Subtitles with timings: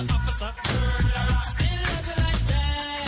[0.00, 0.52] officer.
[1.52, 3.06] Still love you like that.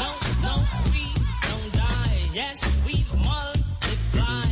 [0.00, 0.08] No,
[0.46, 0.54] no,
[0.92, 1.04] we
[1.46, 2.20] don't die.
[2.32, 4.50] Yes, we multiply.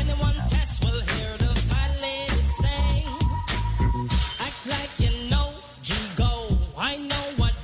[0.00, 1.52] Anyone test will hear the
[2.60, 3.06] sing.
[4.46, 5.48] Act like you know.
[6.76, 7.54] I know what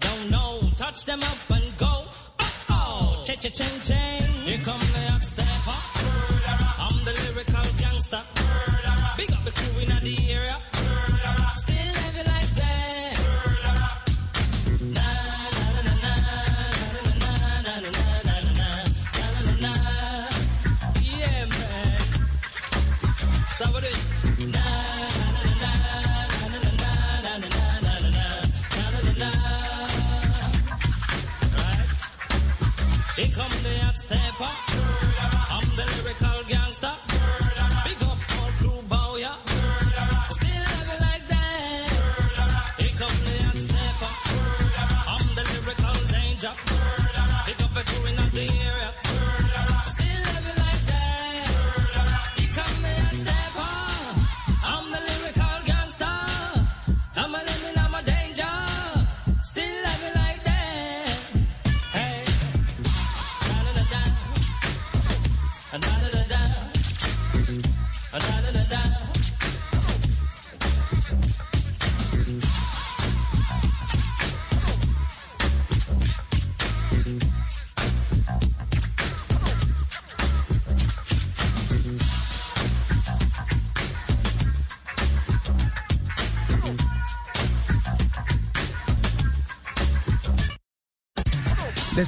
[0.00, 0.60] don't know.
[0.76, 2.04] Touch them up and go.
[2.38, 3.48] Oh oh, cha cha
[3.82, 4.13] ching.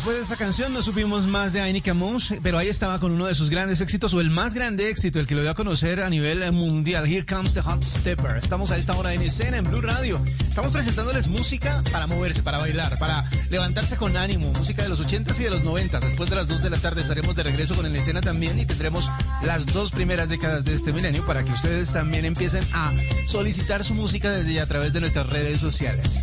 [0.07, 3.27] Después de esta canción no supimos más de Ainika Moons, pero ahí estaba con uno
[3.27, 6.01] de sus grandes éxitos, o el más grande éxito, el que lo dio a conocer
[6.01, 7.09] a nivel mundial.
[7.09, 8.37] Here comes the hot stepper.
[8.37, 10.25] Estamos a esta hora en escena, en Blue Radio.
[10.49, 14.53] Estamos presentándoles música para moverse, para bailar, para levantarse con ánimo.
[14.57, 17.03] Música de los 80s y de los 90 Después de las 2 de la tarde
[17.03, 19.11] estaremos de regreso con el escena también y tendremos
[19.43, 22.93] las dos primeras décadas de este milenio para que ustedes también empiecen a
[23.27, 26.23] solicitar su música desde ya a través de nuestras redes sociales.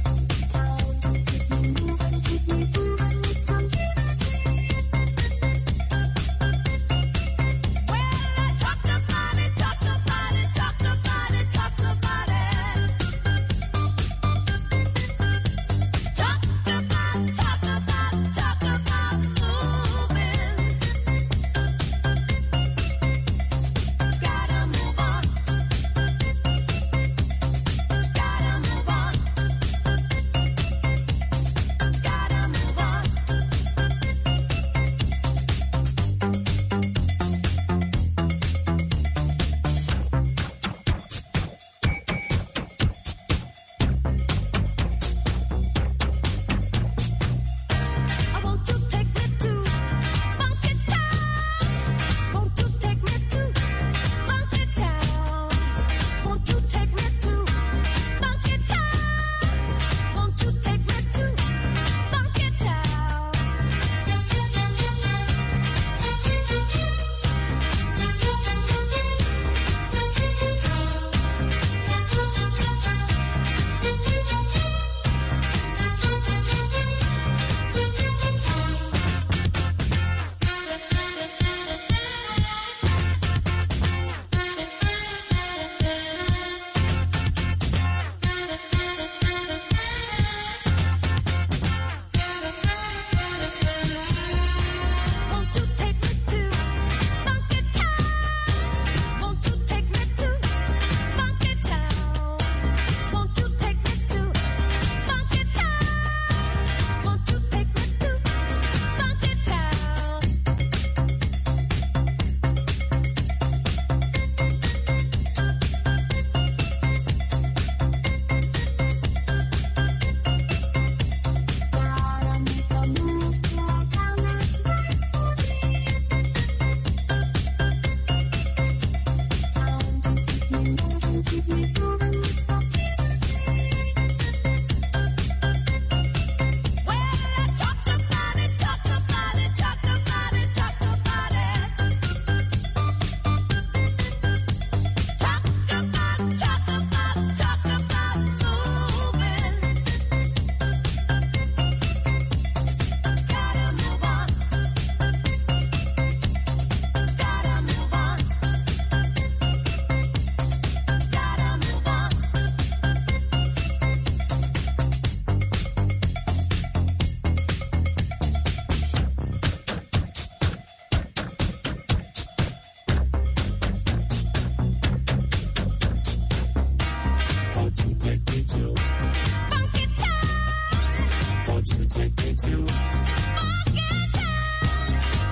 [182.33, 182.57] me to?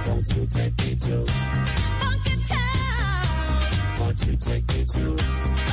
[0.07, 1.25] Won't you take me to?
[1.99, 3.99] Funky town.
[3.99, 5.70] Won't you take me to?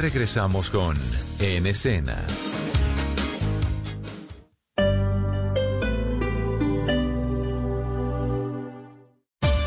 [0.00, 0.96] Regresamos con
[1.40, 2.24] En Escena.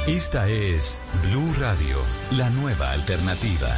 [0.08, 1.98] Esta es Blue Radio,
[2.38, 3.78] la nueva alternativa.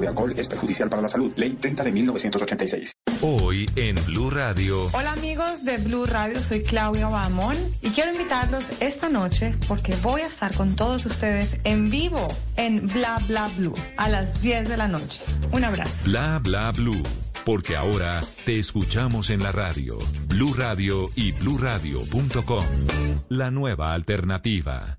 [0.00, 1.32] de alcohol es perjudicial para la salud.
[1.36, 2.92] Ley 30 de 1986.
[3.22, 8.70] Hoy en Blue Radio, Hola amigos de Blue Radio, soy Claudia Bamón y quiero invitarlos
[8.82, 13.74] esta noche porque voy a estar con todos ustedes en vivo en Bla Bla Blue
[13.96, 15.22] a las 10 de la noche.
[15.50, 16.04] Un abrazo.
[16.04, 17.02] Bla Bla Blue.
[17.46, 22.64] Porque ahora te escuchamos en la radio, Blue Radio y bluradio.com.
[23.28, 24.98] La nueva alternativa.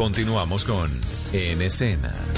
[0.00, 0.90] Continuamos con
[1.34, 2.29] En Escena.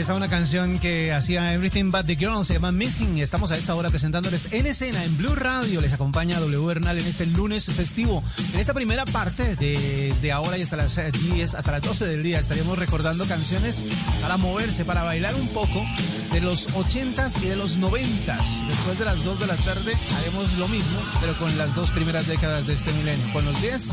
[0.00, 3.18] Ahí está una canción que hacía Everything But the Girl, se llama Missing.
[3.18, 5.82] Estamos a esta hora presentándoles en escena, en Blue Radio.
[5.82, 8.24] Les acompaña W Bernal en este lunes festivo.
[8.54, 12.22] En esta primera parte, desde ahora y hasta las eh, 10, hasta las 12 del
[12.22, 13.84] día, estaríamos recordando canciones
[14.22, 15.84] para moverse, para bailar un poco
[16.32, 18.66] de los 80s y de los 90s.
[18.68, 22.26] Después de las 2 de la tarde haremos lo mismo, pero con las dos primeras
[22.26, 23.30] décadas de este milenio.
[23.34, 23.90] Con los 10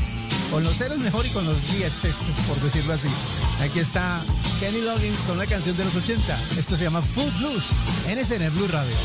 [0.51, 1.93] con los ceros mejor y con los 10,
[2.47, 3.09] por decirlo así.
[3.59, 4.23] Aquí está
[4.59, 6.39] Kenny Loggins con la canción de los 80.
[6.57, 7.71] Esto se llama Full Blues
[8.07, 8.95] en SN Blue Radio.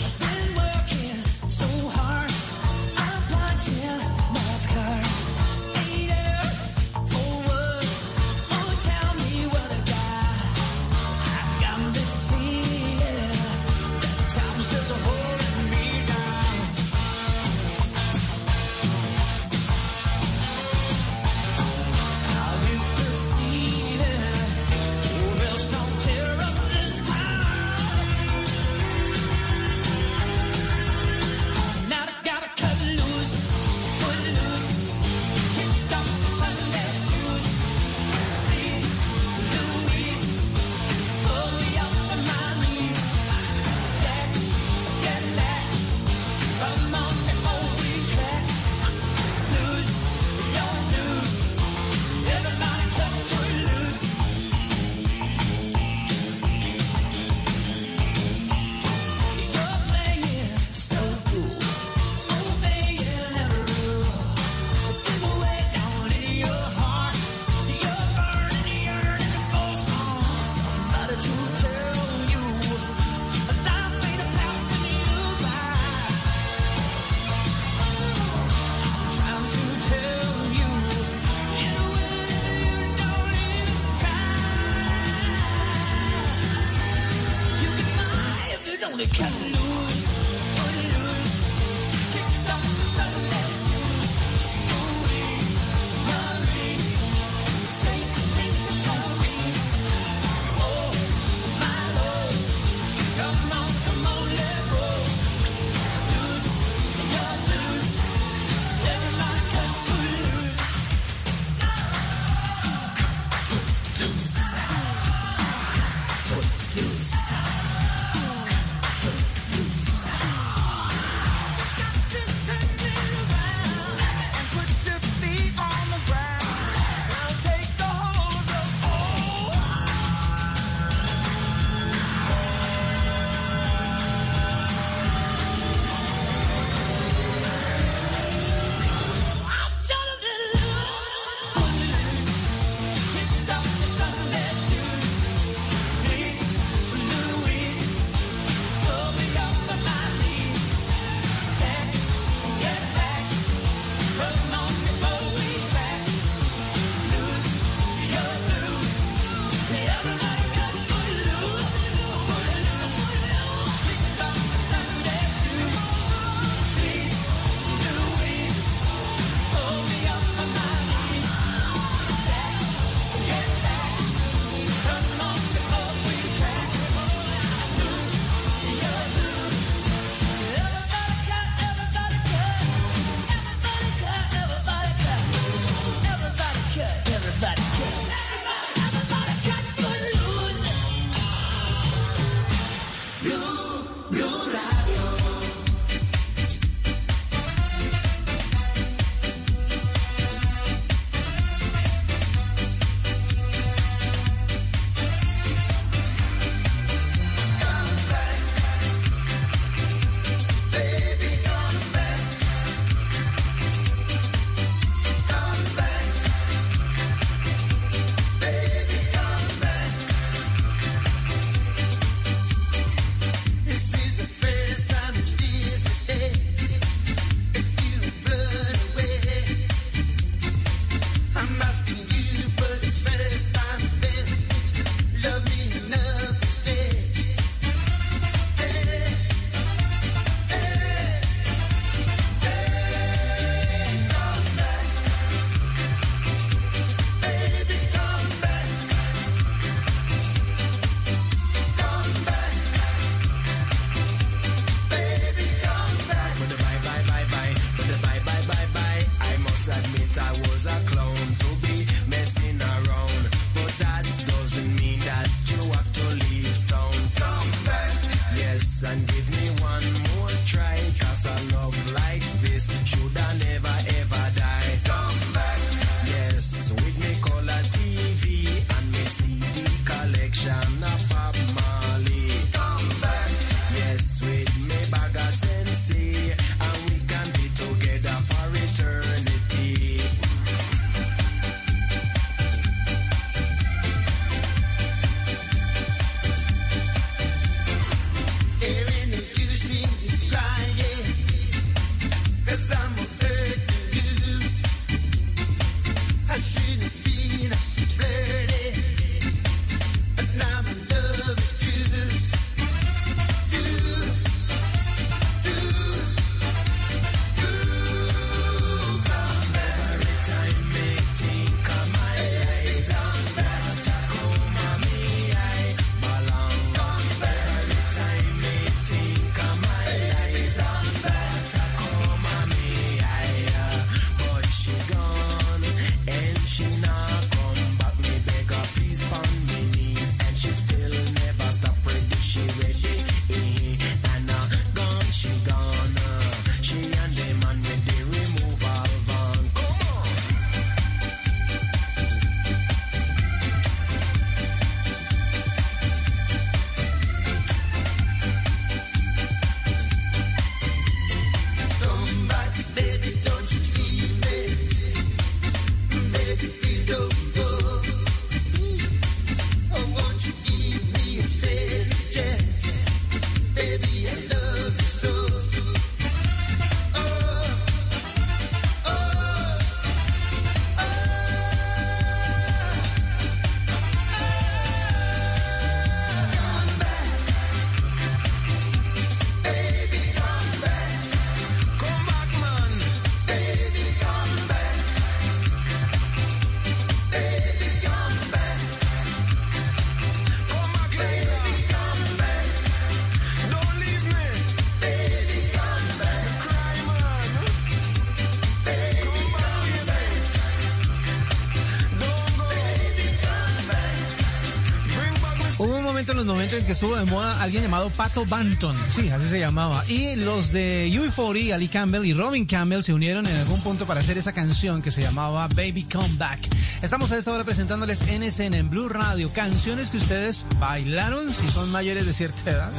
[416.72, 418.74] Que estuvo de moda alguien llamado Pato Banton.
[418.88, 419.84] Sí, así se llamaba.
[419.88, 424.00] Y los de UB40, Ali Campbell y Robin Campbell se unieron en algún punto para
[424.00, 426.40] hacer esa canción que se llamaba Baby Come Back.
[426.80, 431.70] Estamos a esta hora presentándoles NSN en Blue Radio, canciones que ustedes bailaron si son
[431.70, 432.72] mayores de cierta edad.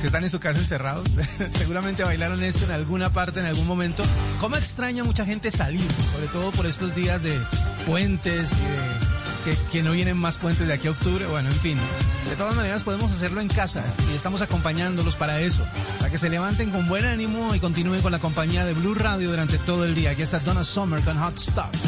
[0.00, 1.06] Si están en su casa encerrados,
[1.58, 4.04] seguramente bailaron esto en alguna parte, en algún momento.
[4.40, 5.86] ¿Cómo extraña a mucha gente salir?
[6.14, 7.38] Sobre todo por estos días de
[7.84, 11.26] puentes y de que, que no vienen más puentes de aquí a octubre.
[11.26, 11.78] Bueno, en fin.
[12.26, 15.66] De todas maneras, podemos hacerlo en casa y estamos acompañándolos para eso.
[15.98, 19.30] Para que se levanten con buen ánimo y continúen con la compañía de Blue Radio
[19.30, 20.10] durante todo el día.
[20.10, 21.87] Aquí está Donna Summer con Hot Stuff.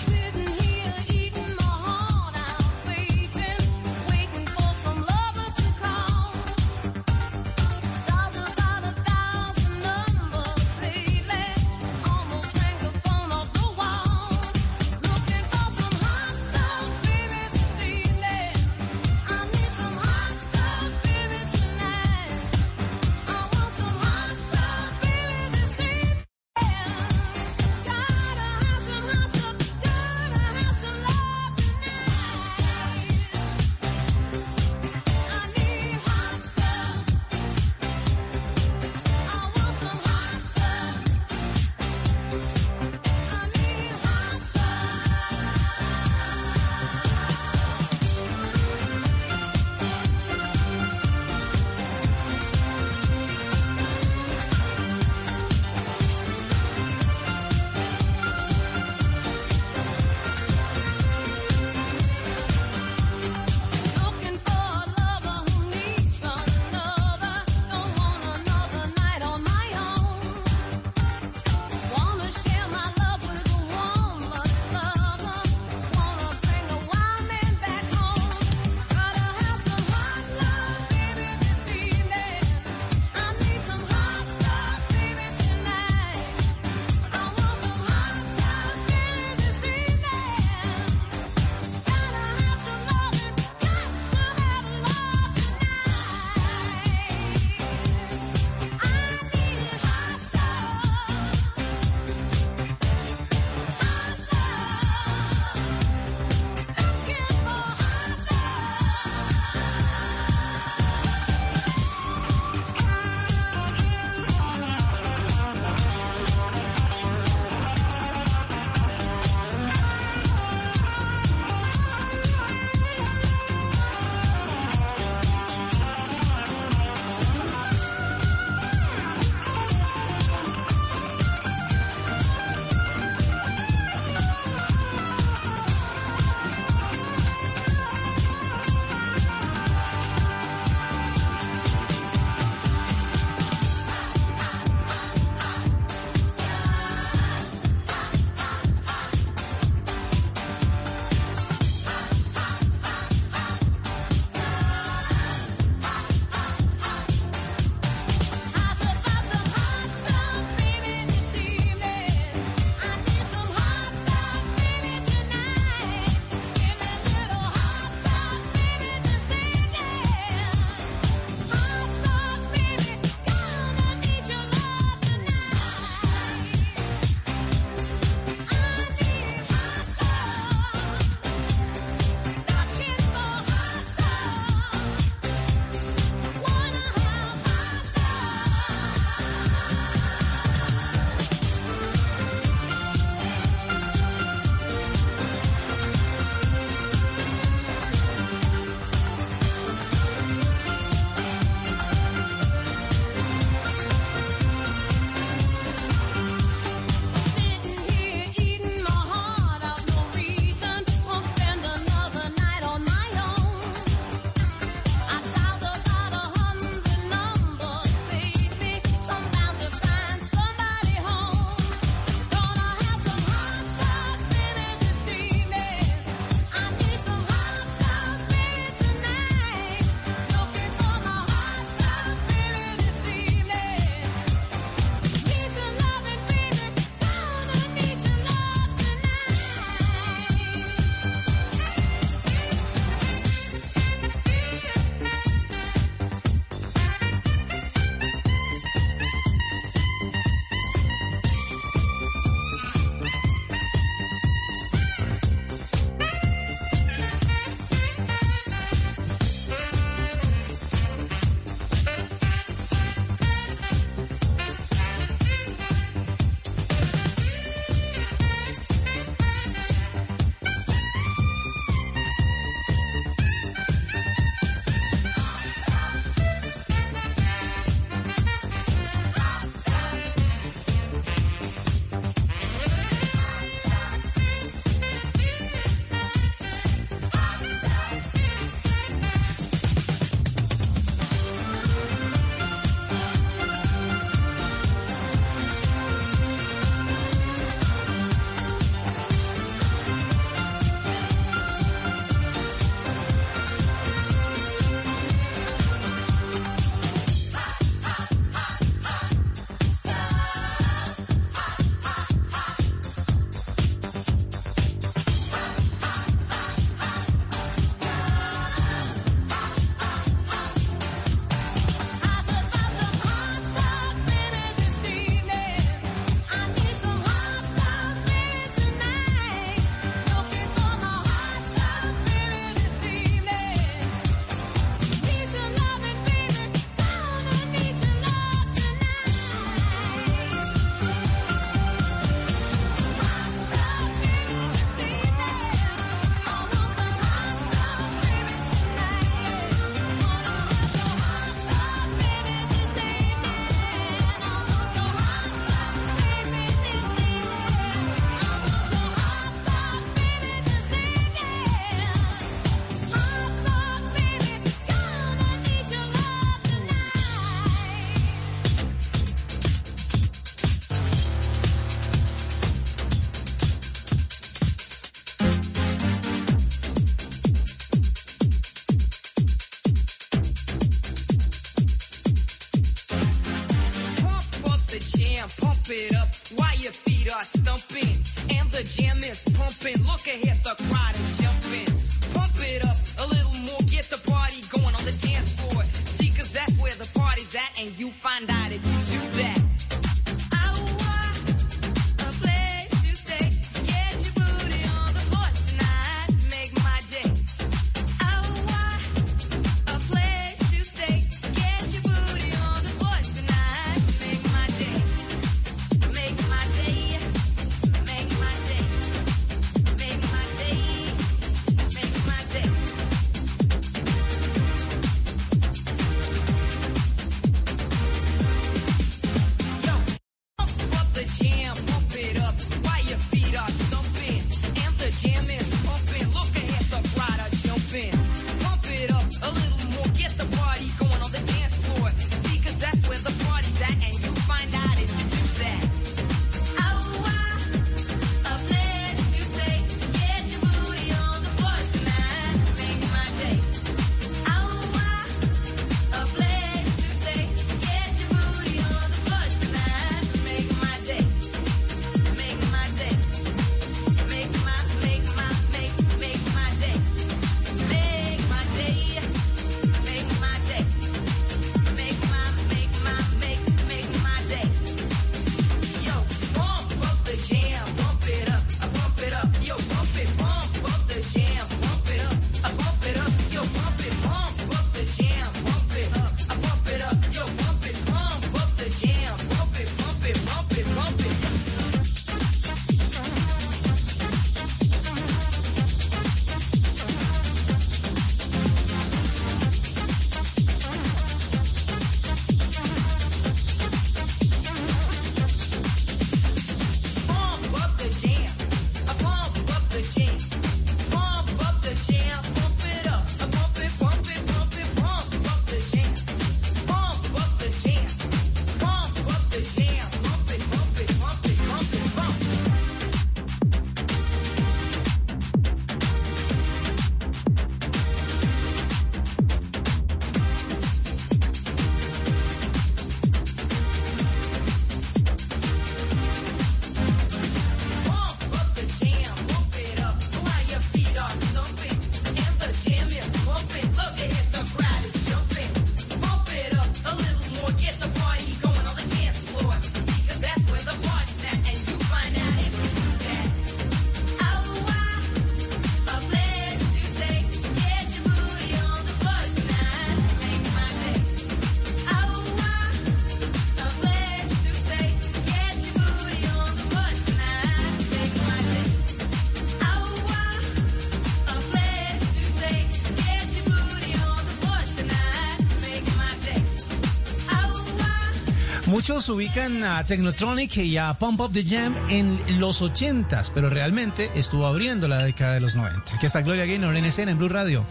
[578.91, 584.11] muchos ubican a Technotronic y a Pump Up the Jam en los 80s, pero realmente
[584.17, 585.95] estuvo abriendo la década de los 90.
[585.95, 587.65] Aquí está Gloria Gaynor en escena en Blue Radio.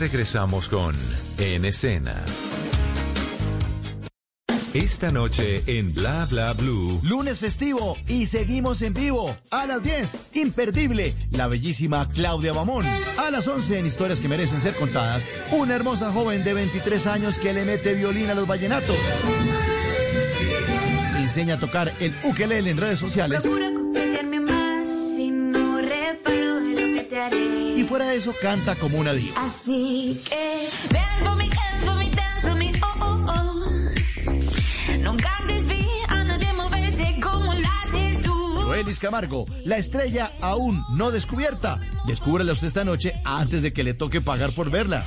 [0.00, 0.96] Regresamos con
[1.36, 2.24] En Escena.
[4.72, 7.00] Esta noche en Bla Bla Blue.
[7.02, 9.36] Lunes festivo y seguimos en vivo.
[9.50, 12.86] A las 10, imperdible, la bellísima Claudia Bamón.
[13.18, 17.38] A las 11, en historias que merecen ser contadas, una hermosa joven de 23 años
[17.38, 18.96] que le mete violín a los vallenatos.
[21.18, 23.46] Enseña a tocar el ukelele en redes sociales.
[28.20, 29.42] Eso, canta como una diva.
[29.42, 34.98] Así que dance for me, dance for me, dance for me, oh oh oh.
[34.98, 35.66] No cantes
[36.26, 38.34] nadie moverse como lo haces tú.
[38.66, 41.80] Noelis Camargo, la estrella aún no descubierta.
[42.06, 45.02] Descúbrela usted esta noche antes de que le toque pagar por verla.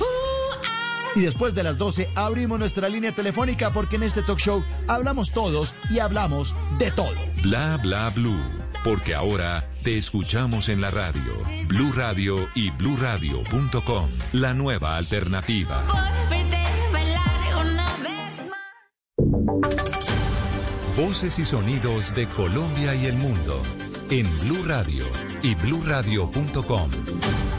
[1.14, 5.30] Y después de las 12 abrimos nuestra línea telefónica porque en este talk show hablamos
[5.30, 7.14] todos y hablamos de todo.
[7.44, 8.63] Bla Bla Blue.
[8.84, 11.32] Porque ahora te escuchamos en la radio.
[11.68, 14.10] Blue Radio y bluradio.com.
[14.32, 15.86] La nueva alternativa.
[15.86, 16.58] Por verte
[16.92, 18.96] bailar una vez más.
[20.98, 23.62] Voces y sonidos de Colombia y el mundo.
[24.10, 25.06] En Blue Radio
[25.42, 26.90] y bluradio.com.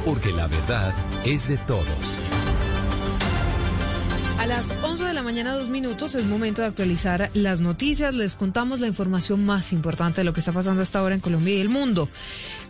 [0.05, 0.93] Porque la verdad
[1.26, 2.19] es de todos.
[4.46, 8.14] A las 11 de la mañana, dos minutos, es momento de actualizar las noticias.
[8.14, 11.56] Les contamos la información más importante de lo que está pasando hasta ahora en Colombia
[11.56, 12.10] y el mundo.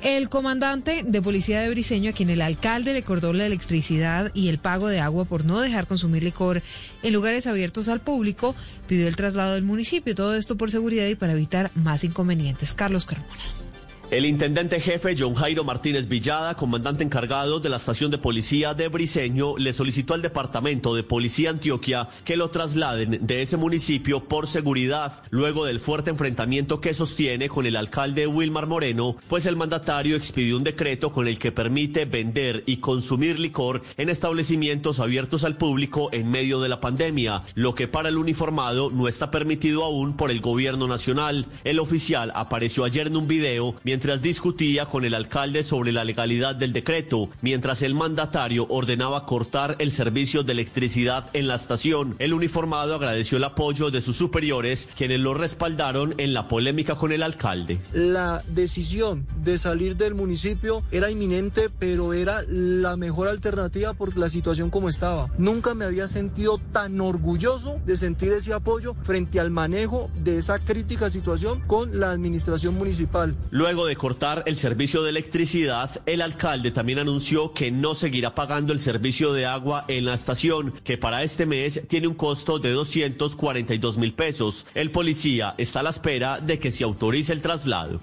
[0.02, 4.48] El comandante de policía de Briseño, a quien el alcalde le cortó la electricidad y
[4.48, 6.62] el pago de agua por no dejar consumir licor
[7.04, 8.56] en lugares abiertos al público,
[8.88, 10.16] pidió el traslado del municipio.
[10.16, 12.74] Todo esto por seguridad y para evitar más inconvenientes.
[12.74, 13.65] Carlos Carmona.
[14.12, 18.88] El intendente jefe John Jairo Martínez Villada, comandante encargado de la estación de policía de
[18.88, 24.46] Briseño, le solicitó al departamento de policía Antioquia que lo trasladen de ese municipio por
[24.46, 30.16] seguridad, luego del fuerte enfrentamiento que sostiene con el alcalde Wilmar Moreno, pues el mandatario
[30.16, 35.58] expidió un decreto con el que permite vender y consumir licor en establecimientos abiertos al
[35.58, 40.16] público en medio de la pandemia, lo que para el uniformado no está permitido aún
[40.16, 41.48] por el gobierno nacional.
[41.64, 43.74] El oficial apareció ayer en un video
[44.22, 49.92] discutía con el alcalde sobre la legalidad del decreto, mientras el mandatario ordenaba cortar el
[49.92, 52.16] servicio de electricidad en la estación.
[52.20, 57.12] El uniformado agradeció el apoyo de sus superiores, quienes lo respaldaron en la polémica con
[57.12, 57.80] el alcalde.
[57.94, 64.30] La decisión de salir del municipio era inminente, pero era la mejor alternativa por la
[64.30, 65.30] situación como estaba.
[65.38, 70.60] Nunca me había sentido tan orgulloso de sentir ese apoyo frente al manejo de esa
[70.60, 73.36] crítica situación con la administración municipal.
[73.52, 78.74] Luego de cortar el servicio de electricidad, el alcalde también anunció que no seguirá pagando
[78.74, 82.72] el servicio de agua en la estación, que para este mes tiene un costo de
[82.72, 84.66] 242 mil pesos.
[84.76, 88.00] El policía está a la espera de que se autorice el traslado.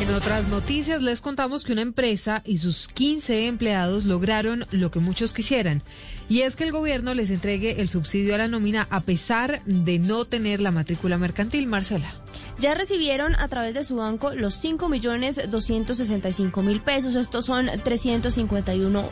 [0.00, 4.98] En otras noticias les contamos que una empresa y sus 15 empleados lograron lo que
[4.98, 5.82] muchos quisieran,
[6.28, 10.00] y es que el gobierno les entregue el subsidio a la nómina a pesar de
[10.00, 12.12] no tener la matrícula mercantil, Marcela.
[12.58, 17.14] Ya recibieron a través de su banco los 5 millones 265 mil pesos.
[17.14, 19.08] Estos son 351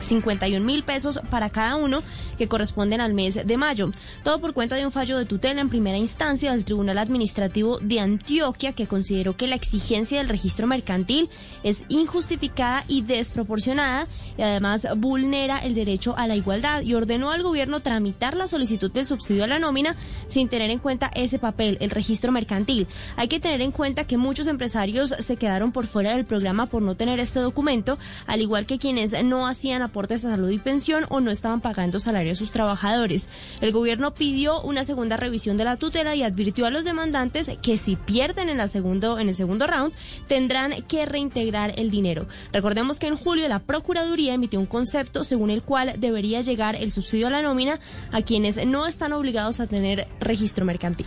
[0.00, 2.02] 51 mil pesos para cada uno
[2.36, 3.90] que corresponden al mes de mayo.
[4.24, 8.00] Todo por cuenta de un fallo de tutela en primera instancia del Tribunal Administrativo de
[8.00, 11.30] Antioquia que consideró que la exigencia del registro mercantil
[11.62, 17.42] es injustificada y desproporcionada y además vulnera el derecho a la igualdad y ordenó al
[17.42, 19.96] gobierno tramitar la solicitud de subsidio a la nómina
[20.28, 22.86] sin tener en cuenta ese papel, el registro mercantil.
[23.16, 26.82] Hay que tener en cuenta que muchos empresarios se quedaron por fuera del programa por
[26.82, 31.04] no tener este documento, al igual que quienes no hacían aportes a salud y pensión
[31.08, 33.28] o no estaban pagando salario a sus trabajadores.
[33.60, 37.78] El gobierno pidió una segunda revisión de la tutela y advirtió a los demandantes que
[37.78, 39.92] si pierden en, la segundo, en el segundo round
[40.26, 42.26] tendrán que reintegrar el dinero.
[42.52, 46.90] Recordemos que en julio la Procuraduría emitió un concepto según el cual debería llegar el
[46.90, 47.80] subsidio a la nómina
[48.12, 51.06] a quienes no están obligados a tener registro mercantil.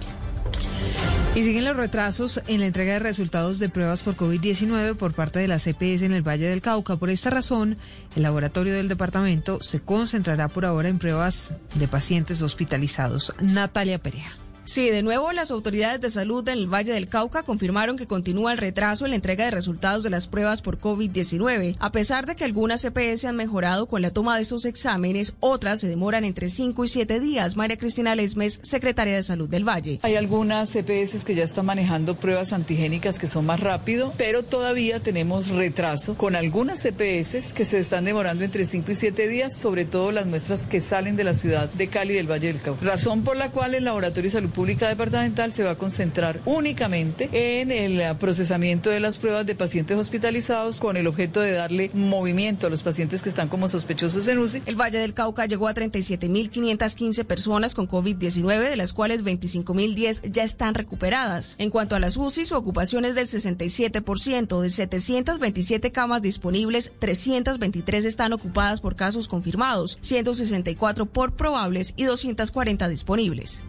[1.33, 5.39] Y siguen los retrasos en la entrega de resultados de pruebas por COVID-19 por parte
[5.39, 6.97] de la CPS en el Valle del Cauca.
[6.97, 7.77] Por esta razón,
[8.17, 13.33] el laboratorio del departamento se concentrará por ahora en pruebas de pacientes hospitalizados.
[13.39, 14.40] Natalia Perea.
[14.71, 18.57] Sí, de nuevo las autoridades de salud del Valle del Cauca confirmaron que continúa el
[18.57, 21.75] retraso en la entrega de resultados de las pruebas por COVID-19.
[21.77, 25.81] A pesar de que algunas CPS han mejorado con la toma de estos exámenes, otras
[25.81, 27.57] se demoran entre 5 y 7 días.
[27.57, 29.99] María Cristina Lesmes, secretaria de Salud del Valle.
[30.03, 35.03] Hay algunas CPS que ya están manejando pruebas antigénicas que son más rápido, pero todavía
[35.03, 39.83] tenemos retraso con algunas CPS que se están demorando entre 5 y 7 días, sobre
[39.83, 42.85] todo las muestras que salen de la ciudad de Cali del Valle del Cauca.
[42.85, 47.29] Razón por la cual el Laboratorio de Salud Pública Departamental se va a concentrar únicamente
[47.33, 52.67] en el procesamiento de las pruebas de pacientes hospitalizados con el objeto de darle movimiento
[52.67, 54.63] a los pacientes que están como sospechosos en UCI.
[54.65, 60.43] El Valle del Cauca llegó a 37.515 personas con COVID-19, de las cuales 25.010 ya
[60.43, 61.55] están recuperadas.
[61.57, 64.61] En cuanto a las UCI, su ocupación es del 67%.
[64.61, 72.87] De 727 camas disponibles, 323 están ocupadas por casos confirmados, 164 por probables y 240
[72.87, 73.63] disponibles.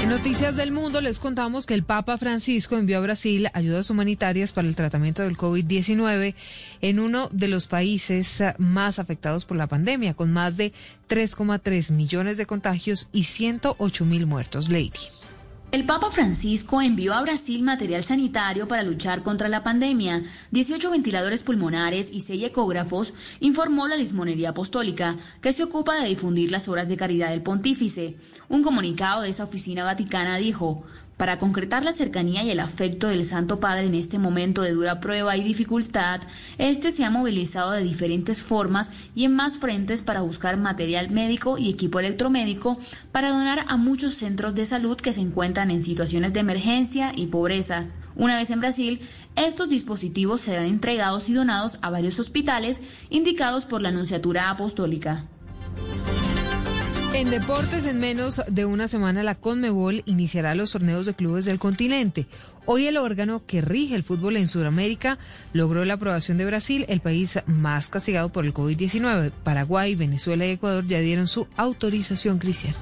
[0.00, 4.52] En Noticias del Mundo les contamos que el Papa Francisco envió a Brasil ayudas humanitarias
[4.52, 6.36] para el tratamiento del COVID-19
[6.80, 10.72] en uno de los países más afectados por la pandemia, con más de
[11.08, 14.68] 3,3 millones de contagios y 108 mil muertos.
[14.68, 14.92] Lady.
[15.70, 21.42] El Papa Francisco envió a Brasil material sanitario para luchar contra la pandemia, 18 ventiladores
[21.42, 26.88] pulmonares y 6 ecógrafos, informó la Lismonería Apostólica, que se ocupa de difundir las obras
[26.88, 28.16] de caridad del pontífice.
[28.48, 30.84] Un comunicado de esa oficina vaticana dijo,
[31.18, 35.00] para concretar la cercanía y el afecto del Santo Padre en este momento de dura
[35.00, 36.22] prueba y dificultad,
[36.56, 41.58] este se ha movilizado de diferentes formas y en más frentes para buscar material médico
[41.58, 42.78] y equipo electromédico
[43.12, 47.26] para donar a muchos centros de salud que se encuentran en situaciones de emergencia y
[47.26, 47.86] pobreza.
[48.14, 49.00] Una vez en Brasil,
[49.34, 55.24] estos dispositivos serán entregados y donados a varios hospitales indicados por la Anunciatura Apostólica.
[57.14, 61.58] En deportes, en menos de una semana, la Conmebol iniciará los torneos de clubes del
[61.58, 62.26] continente.
[62.64, 65.18] Hoy el órgano que rige el fútbol en Sudamérica
[65.52, 69.32] logró la aprobación de Brasil, el país más castigado por el COVID-19.
[69.42, 72.74] Paraguay, Venezuela y Ecuador ya dieron su autorización, Cristian.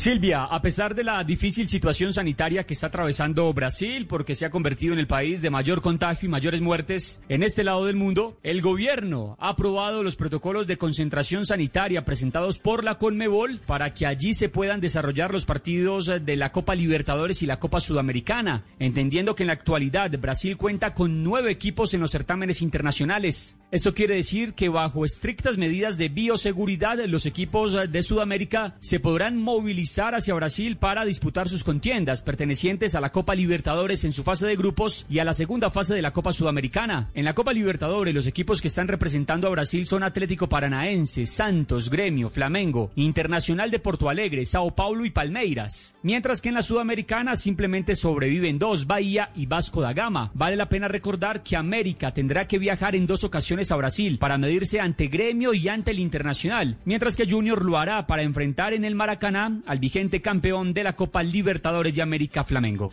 [0.00, 4.50] Silvia, a pesar de la difícil situación sanitaria que está atravesando Brasil, porque se ha
[4.50, 8.38] convertido en el país de mayor contagio y mayores muertes en este lado del mundo,
[8.42, 14.06] el gobierno ha aprobado los protocolos de concentración sanitaria presentados por la Conmebol para que
[14.06, 19.34] allí se puedan desarrollar los partidos de la Copa Libertadores y la Copa Sudamericana, entendiendo
[19.34, 23.58] que en la actualidad Brasil cuenta con nueve equipos en los certámenes internacionales.
[23.70, 29.36] Esto quiere decir que bajo estrictas medidas de bioseguridad los equipos de Sudamérica se podrán
[29.36, 34.46] movilizar hacia Brasil para disputar sus contiendas pertenecientes a la Copa Libertadores en su fase
[34.46, 37.10] de grupos y a la segunda fase de la Copa Sudamericana.
[37.12, 41.90] En la Copa Libertadores los equipos que están representando a Brasil son Atlético Paranaense, Santos,
[41.90, 45.96] Gremio, Flamengo, Internacional de Porto Alegre, Sao Paulo y Palmeiras.
[46.02, 50.30] Mientras que en la Sudamericana simplemente sobreviven dos, Bahía y Vasco da Gama.
[50.34, 54.38] Vale la pena recordar que América tendrá que viajar en dos ocasiones a Brasil para
[54.38, 58.84] medirse ante Gremio y ante el Internacional, mientras que Junior lo hará para enfrentar en
[58.84, 62.92] el Maracaná al vigente campeón de la Copa Libertadores de América Flamengo.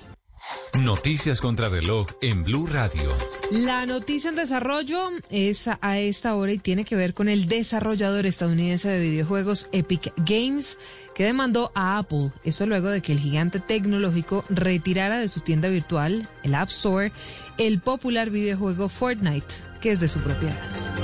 [0.75, 3.11] Noticias contra reloj en Blue Radio.
[3.49, 8.27] La noticia en desarrollo es a esta hora y tiene que ver con el desarrollador
[8.27, 10.77] estadounidense de videojuegos Epic Games
[11.15, 12.29] que demandó a Apple.
[12.43, 17.11] Esto luego de que el gigante tecnológico retirara de su tienda virtual, el App Store,
[17.57, 19.47] el popular videojuego Fortnite,
[19.81, 20.96] que es de su propiedad.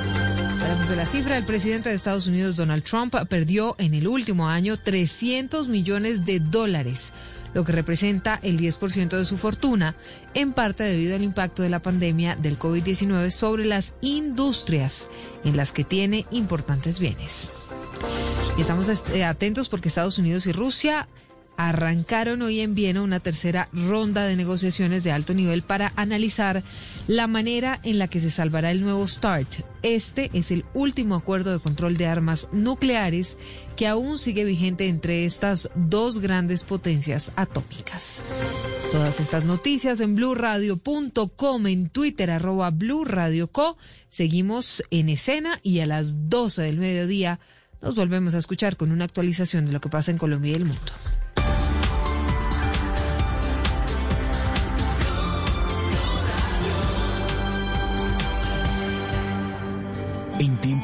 [0.64, 1.38] Hablamos de la cifra.
[1.38, 6.40] El presidente de Estados Unidos, Donald Trump, perdió en el último año 300 millones de
[6.40, 7.12] dólares,
[7.54, 9.98] lo que representa el 10% de su fortuna,
[10.34, 15.10] en parte debido al impacto de la pandemia del COVID-19 sobre las industrias
[15.44, 17.50] en las que tiene importantes bienes.
[18.58, 21.10] Y estamos eh, atentos porque Estados Unidos y Rusia
[21.68, 26.64] arrancaron hoy en Viena una tercera ronda de negociaciones de alto nivel para analizar
[27.08, 29.66] la manera en la que se salvará el nuevo START.
[29.82, 33.38] Este es el último acuerdo de control de armas nucleares
[33.76, 38.22] que aún sigue vigente entre estas dos grandes potencias atómicas.
[38.92, 43.78] Todas estas noticias en blurradio.com, en Twitter arroba blurradioco.
[44.10, 47.40] Seguimos en escena y a las 12 del mediodía
[47.82, 50.66] nos volvemos a escuchar con una actualización de lo que pasa en Colombia y el
[50.66, 50.94] mundo.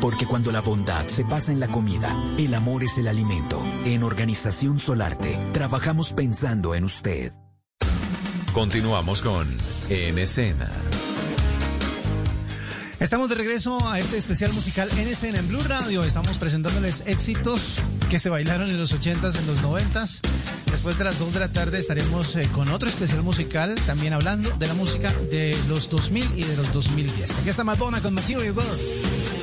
[0.00, 3.62] Porque cuando la bondad se pasa en la comida, el amor es el alimento.
[3.84, 7.32] En Organización Solarte, trabajamos pensando en usted.
[8.52, 9.48] Continuamos con
[9.88, 10.70] En Escena.
[12.98, 16.02] Estamos de regreso a este especial musical en escena en Blue Radio.
[16.02, 17.76] Estamos presentándoles éxitos
[18.08, 20.20] que se bailaron en los 80s, en los 90s.
[20.70, 24.50] Después de las 2 de la tarde estaremos eh, con otro especial musical, también hablando
[24.50, 27.38] de la música de los 2000 y de los 2010.
[27.38, 29.35] Aquí está Madonna con Material Girl.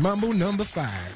[0.00, 1.09] Mambo number five.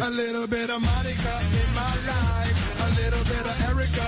[0.00, 4.07] A little bit of Monica in my life, a little bit of Erica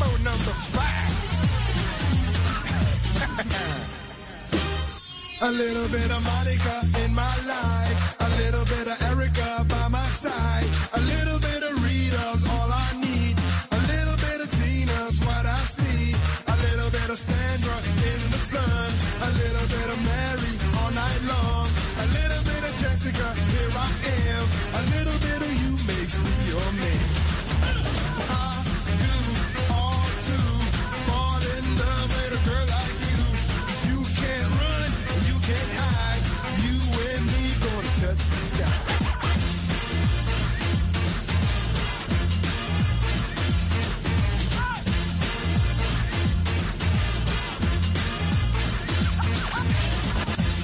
[0.00, 0.32] Number
[0.72, 1.10] five.
[5.42, 7.89] A little bit of Monica in my life.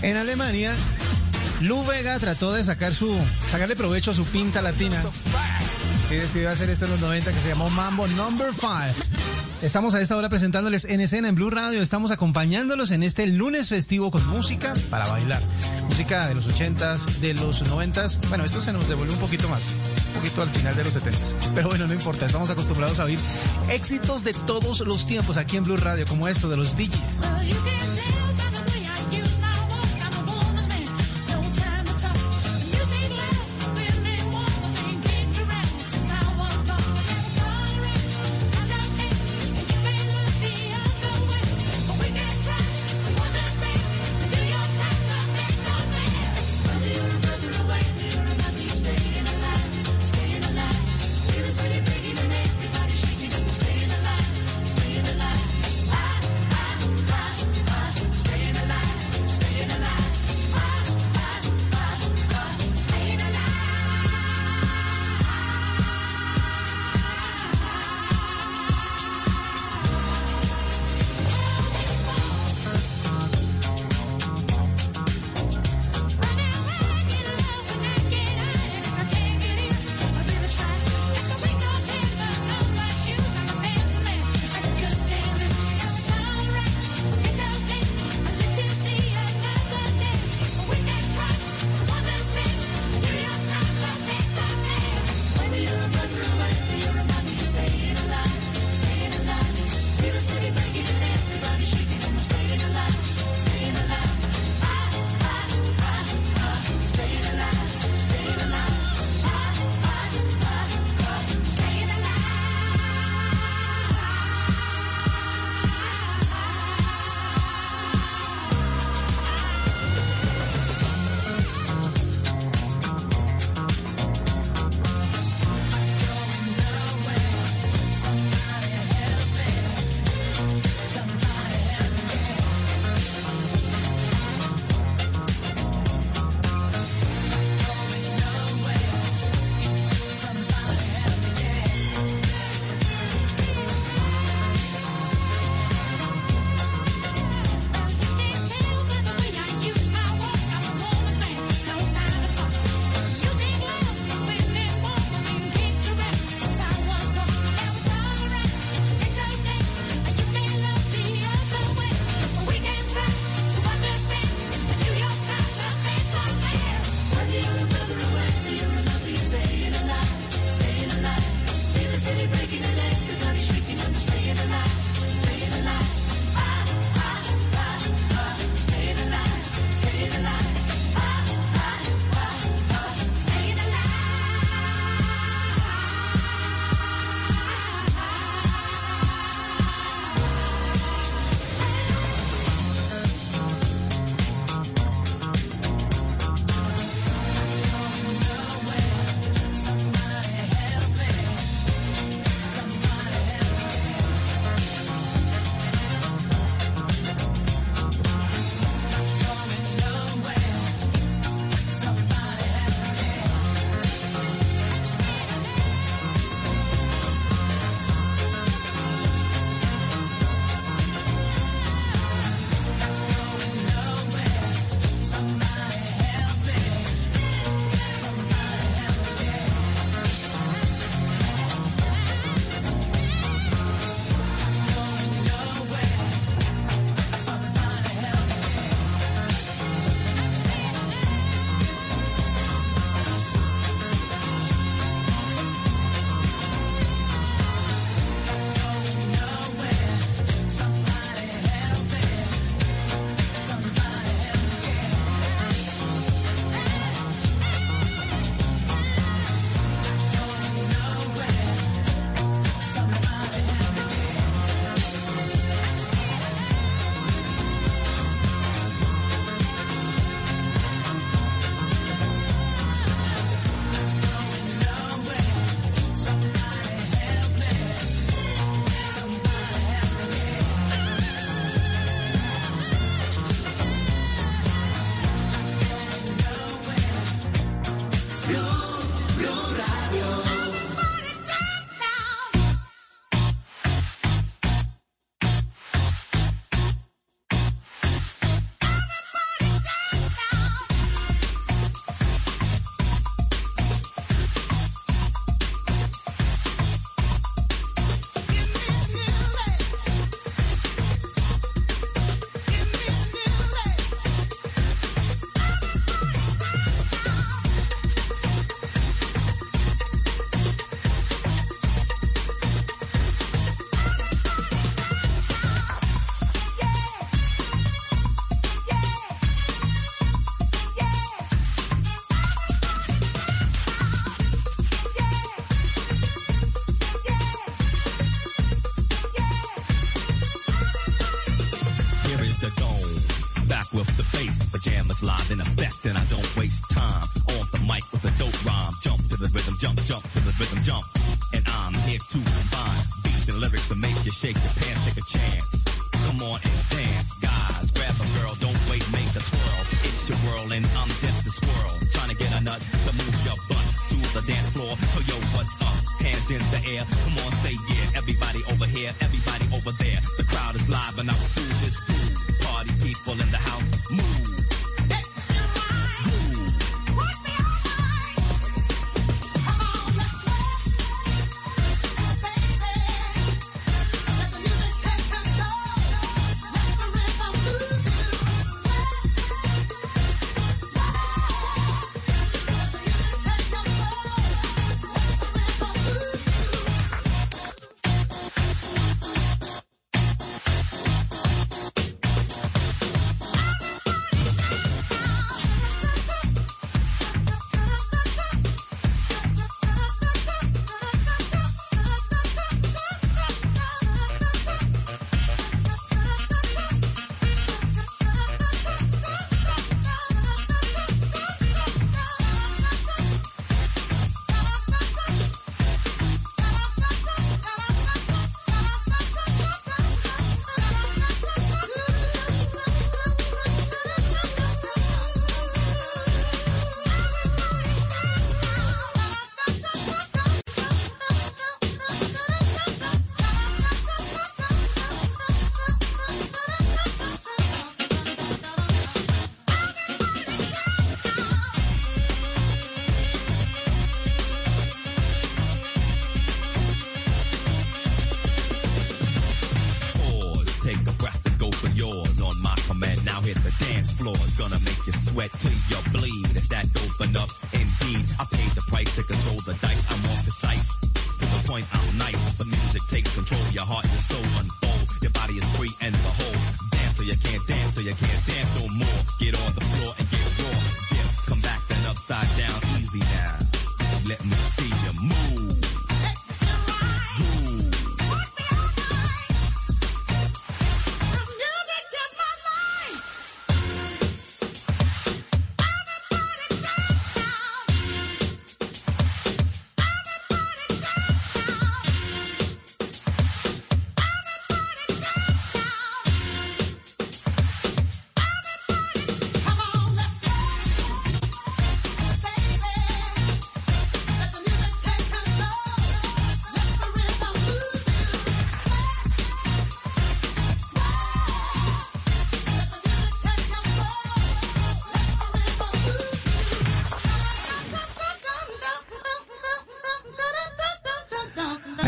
[0.07, 0.72] En Alemania,
[1.62, 3.12] Lou Vega trató de sacar su,
[3.50, 5.02] sacarle provecho a su pinta latina
[6.09, 8.70] y decidió hacer esto en los 90 que se llamó Mambo Number 5.
[9.62, 11.82] Estamos a esta hora presentándoles en escena en Blue Radio.
[11.82, 15.42] Estamos acompañándolos en este lunes festivo con música para bailar.
[15.88, 18.28] Música de los 80s, de los 90s.
[18.28, 19.74] Bueno, esto se nos devolvió un poquito más,
[20.07, 21.34] un poquito al final de los 70s.
[21.52, 23.18] Pero bueno, no importa, estamos acostumbrados a oír
[23.70, 26.88] éxitos de todos los tiempos aquí en Blue Radio, como esto de los Bee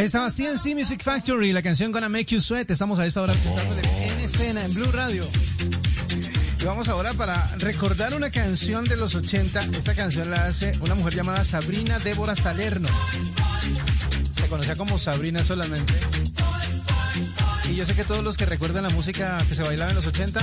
[0.09, 2.71] estaba CNC Music Factory, la canción Gonna Make You Sweat.
[2.71, 5.29] Estamos a esta hora presentándole en escena, en Blue Radio.
[6.59, 9.65] Y vamos ahora para recordar una canción de los 80.
[9.77, 12.89] Esta canción la hace una mujer llamada Sabrina Débora Salerno.
[14.33, 15.93] Se conocía como Sabrina solamente.
[17.71, 20.07] Y yo sé que todos los que recuerdan la música que se bailaba en los
[20.07, 20.41] 80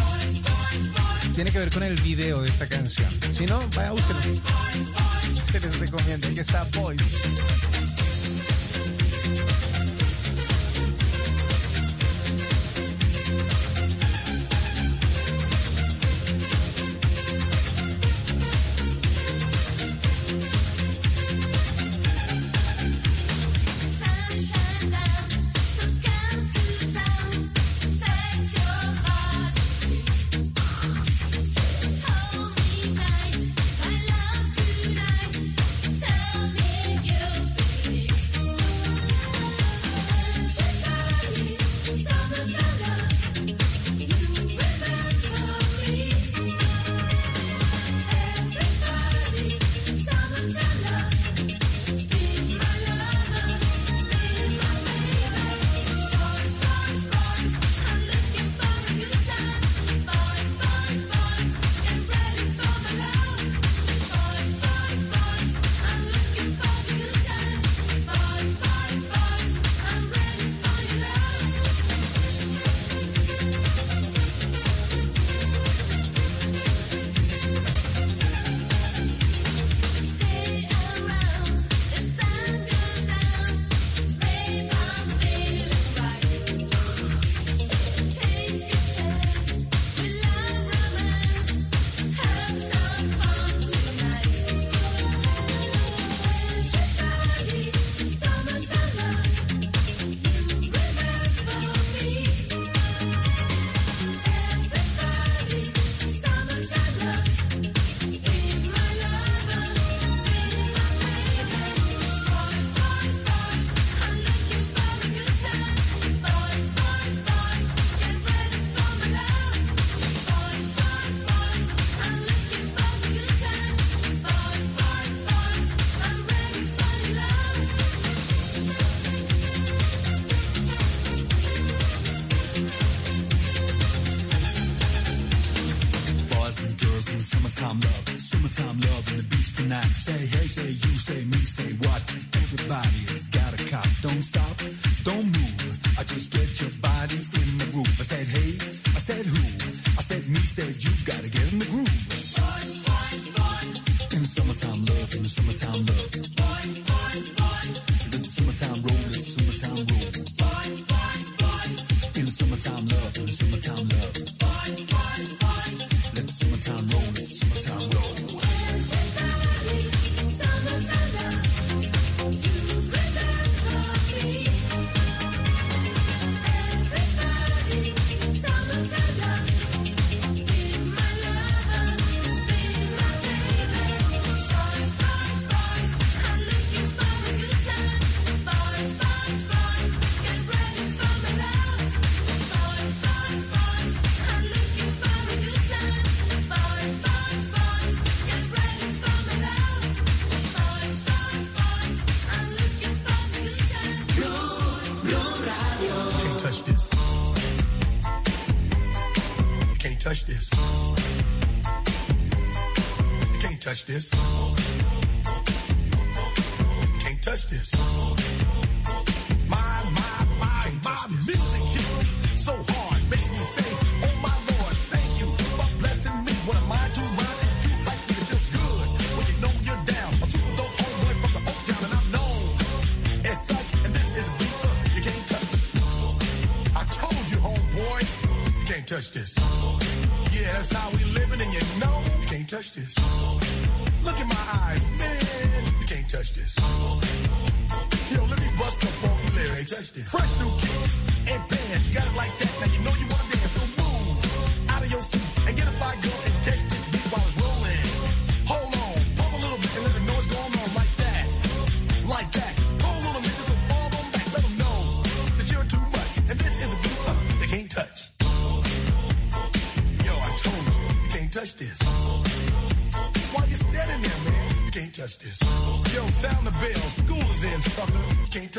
[1.34, 3.10] tiene que ver con el video de esta canción.
[3.32, 4.20] Si no, vaya, a búsquelo.
[5.42, 7.02] Se les recomienda que está Boys.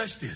[0.07, 0.36] Watch this.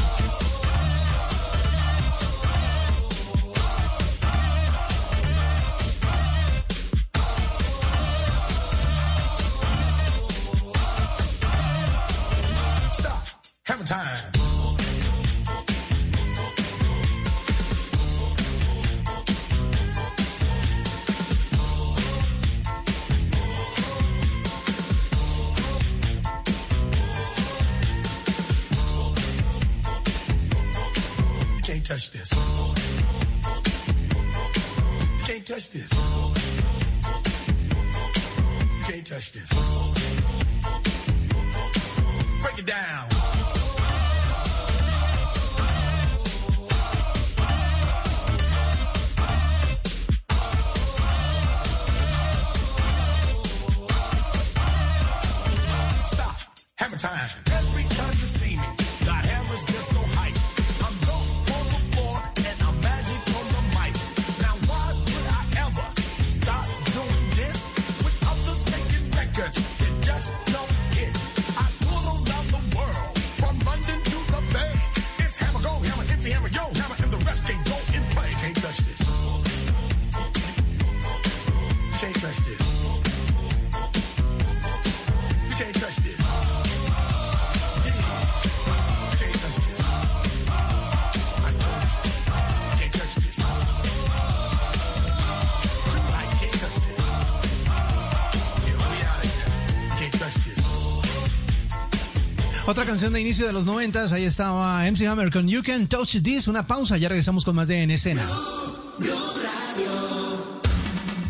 [102.91, 106.49] canción de inicio de los noventas, ahí estaba MC Hammer con You Can Touch This.
[106.49, 108.27] Una pausa, ya regresamos con más de En Escena.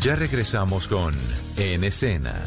[0.00, 1.14] Ya regresamos con
[1.56, 2.42] En Escena.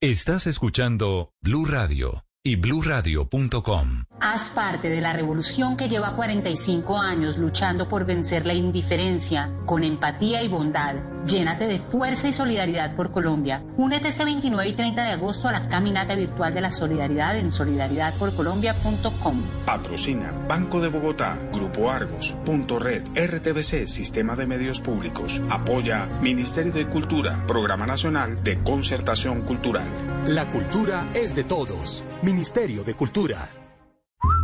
[0.00, 4.09] Estás escuchando Blue Radio y bluradio.com.
[4.22, 9.82] Haz parte de la revolución que lleva 45 años luchando por vencer la indiferencia con
[9.82, 10.96] empatía y bondad.
[11.24, 13.62] Llénate de fuerza y solidaridad por Colombia.
[13.78, 17.50] Únete este 29 y 30 de agosto a la caminata virtual de la solidaridad en
[17.50, 19.42] solidaridadporcolombia.com.
[19.64, 25.40] Patrocina Banco de Bogotá, Grupo Argos, Punto Red, RTBC, Sistema de Medios Públicos.
[25.48, 29.88] Apoya Ministerio de Cultura, Programa Nacional de Concertación Cultural.
[30.26, 32.04] La cultura es de todos.
[32.22, 33.59] Ministerio de Cultura.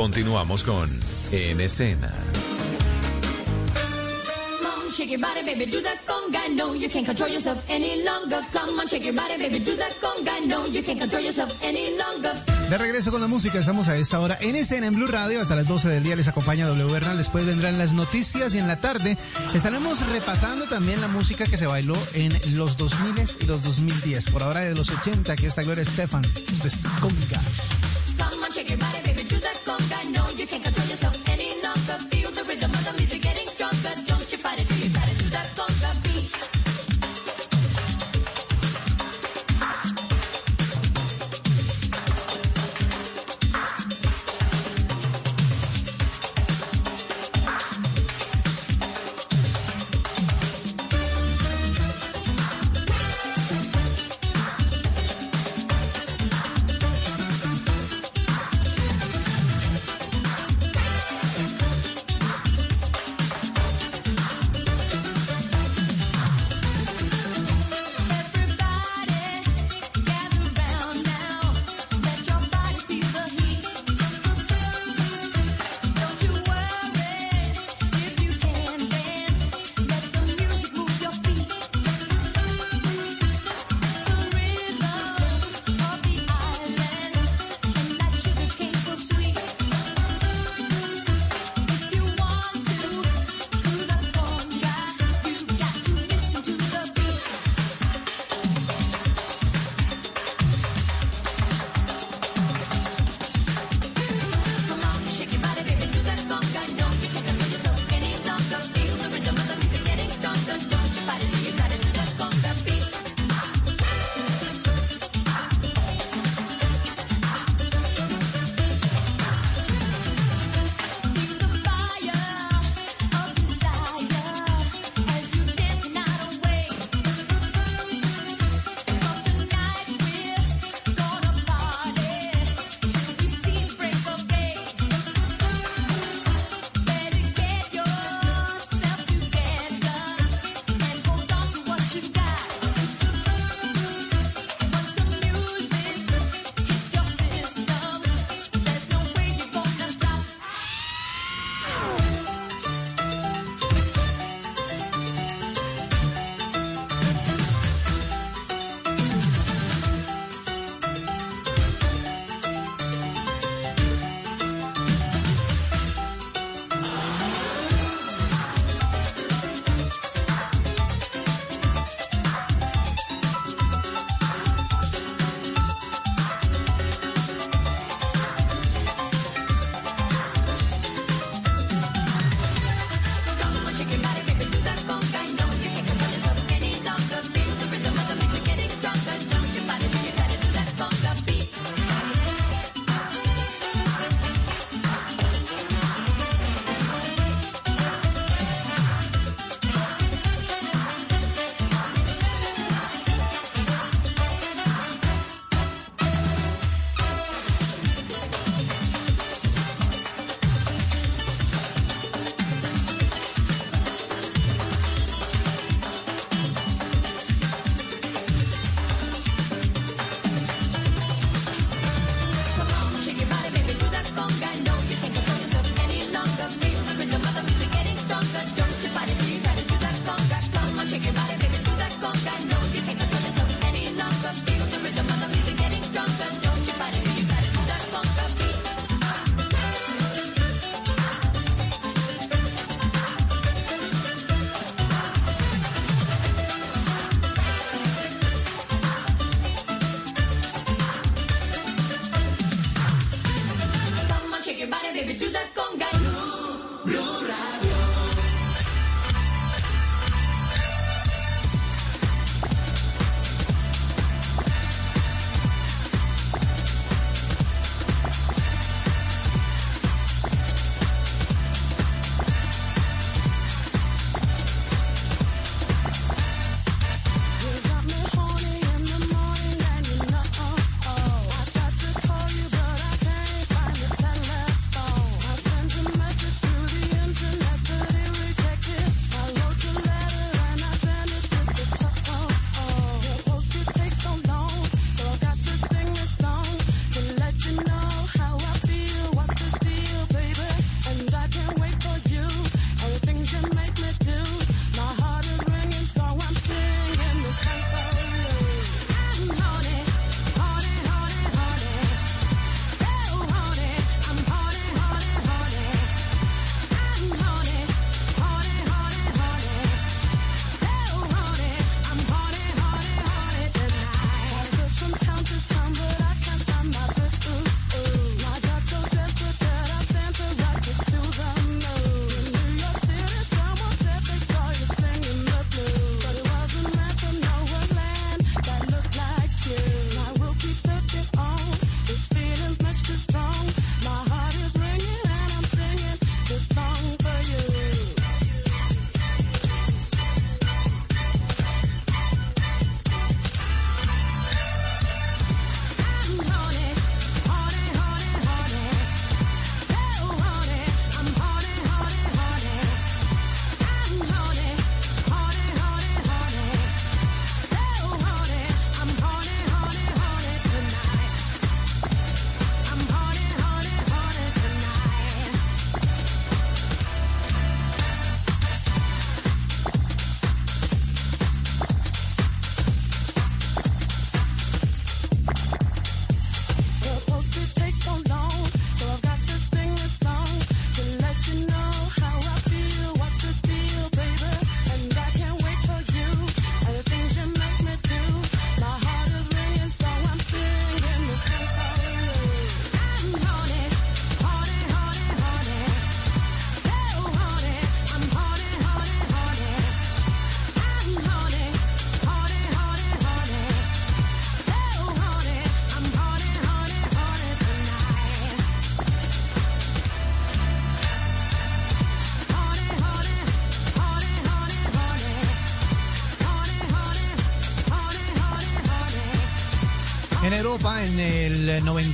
[0.00, 0.88] Continuamos con
[1.30, 2.10] En Escena.
[4.96, 6.40] Shake your body, baby, do that conga.
[6.54, 8.40] No, you can't control yourself any longer.
[8.50, 10.40] Come on, shake your body, baby, do that conga.
[10.46, 12.32] No, you can't control yourself any longer.
[12.70, 15.38] De regreso con la música, estamos a esta hora en escena en Blue Radio.
[15.38, 17.18] Hasta las 12 del día les acompaña W Bernal.
[17.18, 19.18] Después vendrán las noticias y en la tarde
[19.52, 24.30] estaremos repasando también la música que se bailó en los 2000 y los 2010.
[24.30, 26.24] Por ahora de los 80, aquí está Gloria Estefan.
[26.24, 27.42] Esto es Conga.
[28.20, 29.09] Come on, shake your body, baby,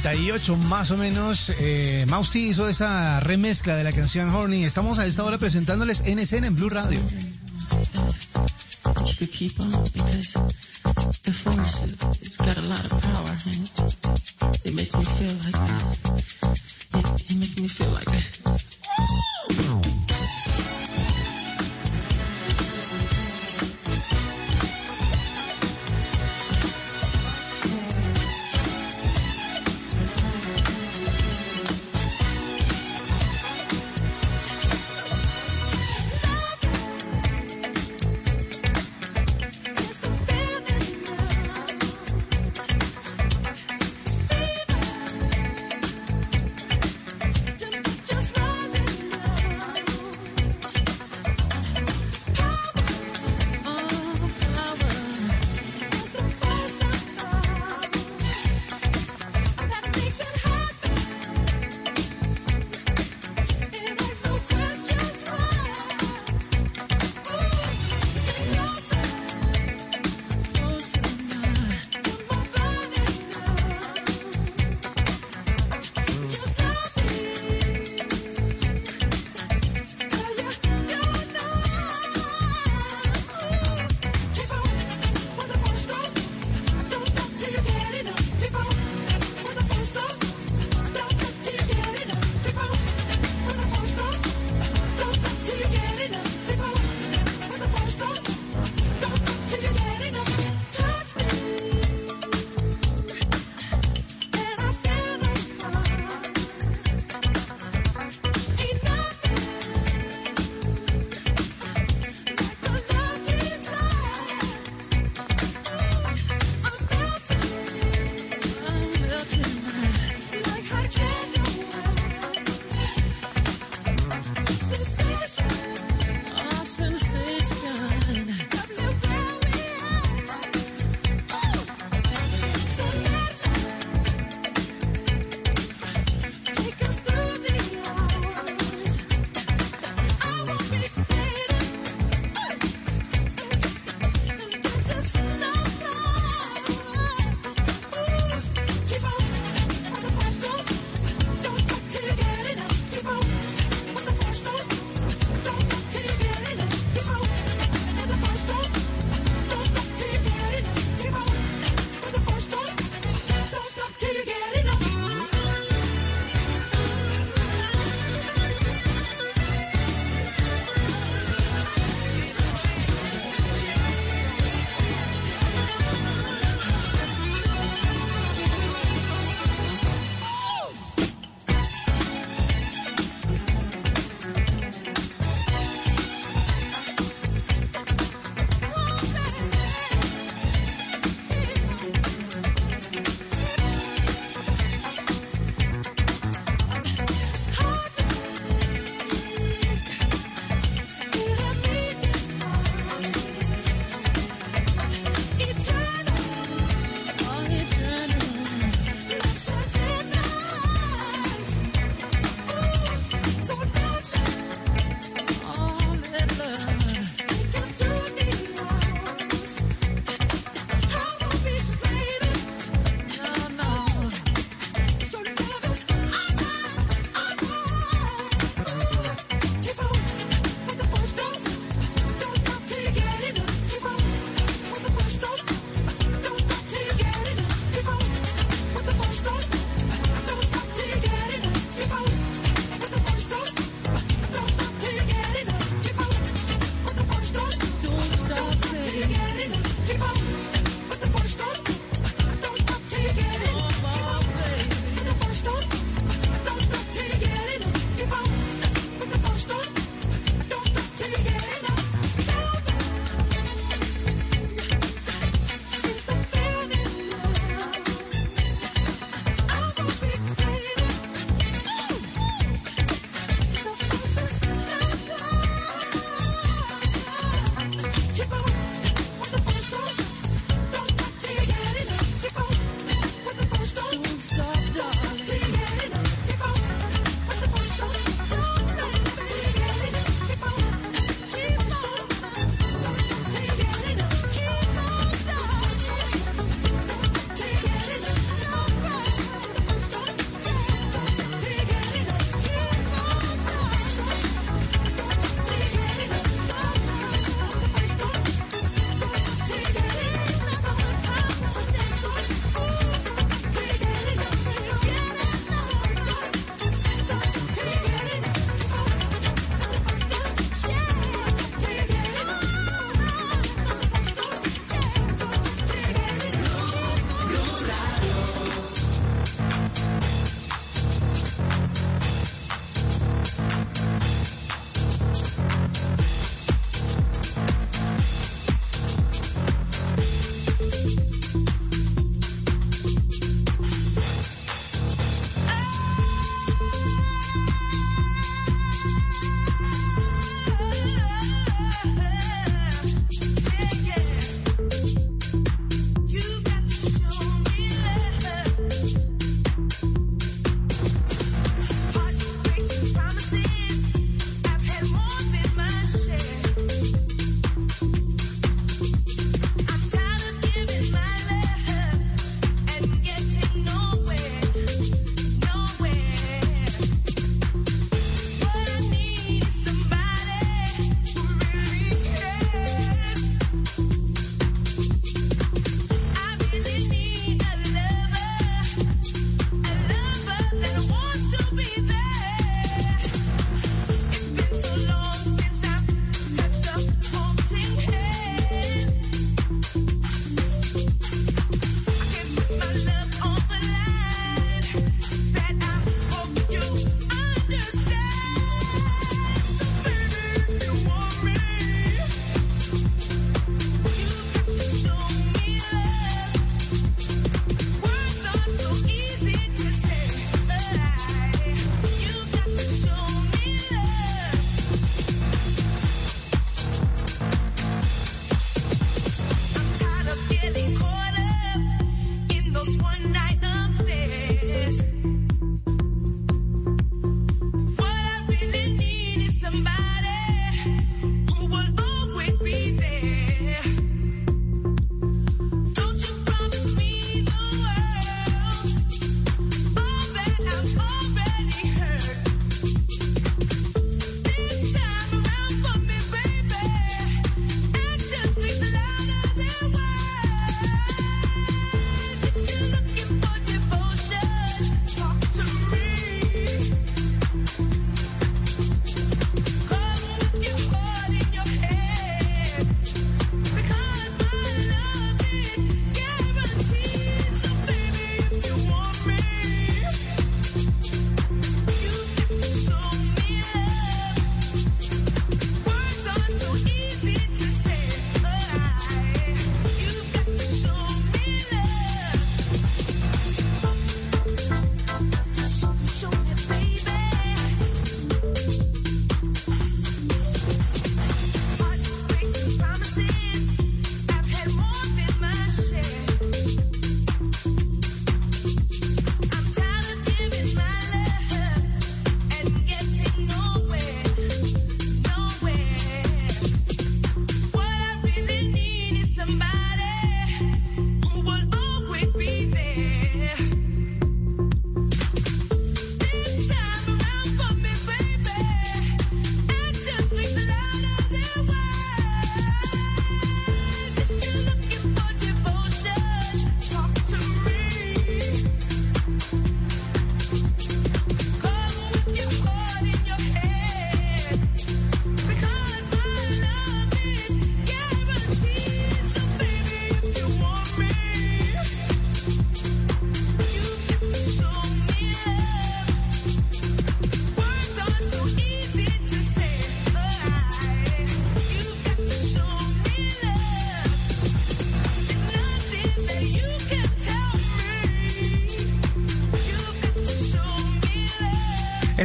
[0.07, 4.65] 98 más o menos, eh, Mausti hizo esa remezcla de la canción Horny.
[4.65, 7.01] Estamos a esta hora presentándoles en en Blue Radio.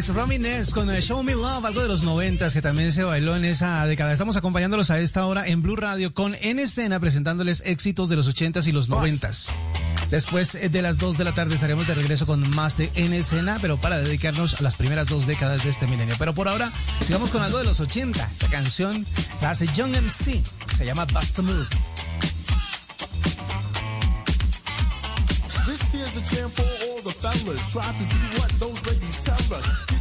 [0.01, 3.03] Es Romy Ness con eh, Show Me Love, algo de los noventas que también se
[3.03, 4.11] bailó en esa década.
[4.11, 8.27] Estamos acompañándolos a esta hora en Blue Radio con En Escena presentándoles éxitos de los
[8.27, 9.49] ochentas y los noventas.
[10.09, 13.13] Después eh, de las 2 de la tarde estaremos de regreso con más de En
[13.13, 16.15] Escena, pero para dedicarnos a las primeras dos décadas de este milenio.
[16.17, 16.71] Pero por ahora,
[17.05, 18.27] sigamos con algo de los 80.
[18.31, 19.05] Esta canción
[19.39, 20.41] la hace Young MC,
[20.77, 21.67] se llama Bust a Move.
[25.67, 27.69] This here's a jam for all the fellas.
[27.71, 28.81] Try to do what those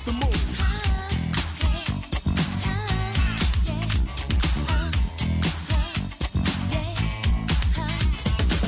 [0.00, 0.30] Bust the move.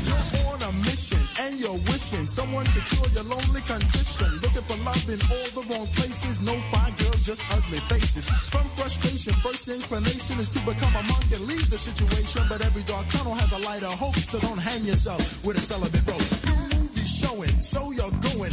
[0.07, 4.41] You're on a mission and you're wishing someone could cure your lonely condition.
[4.43, 6.41] Looking for love in all the wrong places.
[6.41, 8.29] No fine girls, just ugly faces.
[8.29, 12.43] From frustration, first inclination is to become a monk and leave the situation.
[12.49, 15.61] But every dark tunnel has a light of hope, so don't hang yourself with a
[15.61, 16.25] celibate rope.
[16.45, 18.53] New movie showing, so you're going.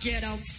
[0.00, 0.57] get out.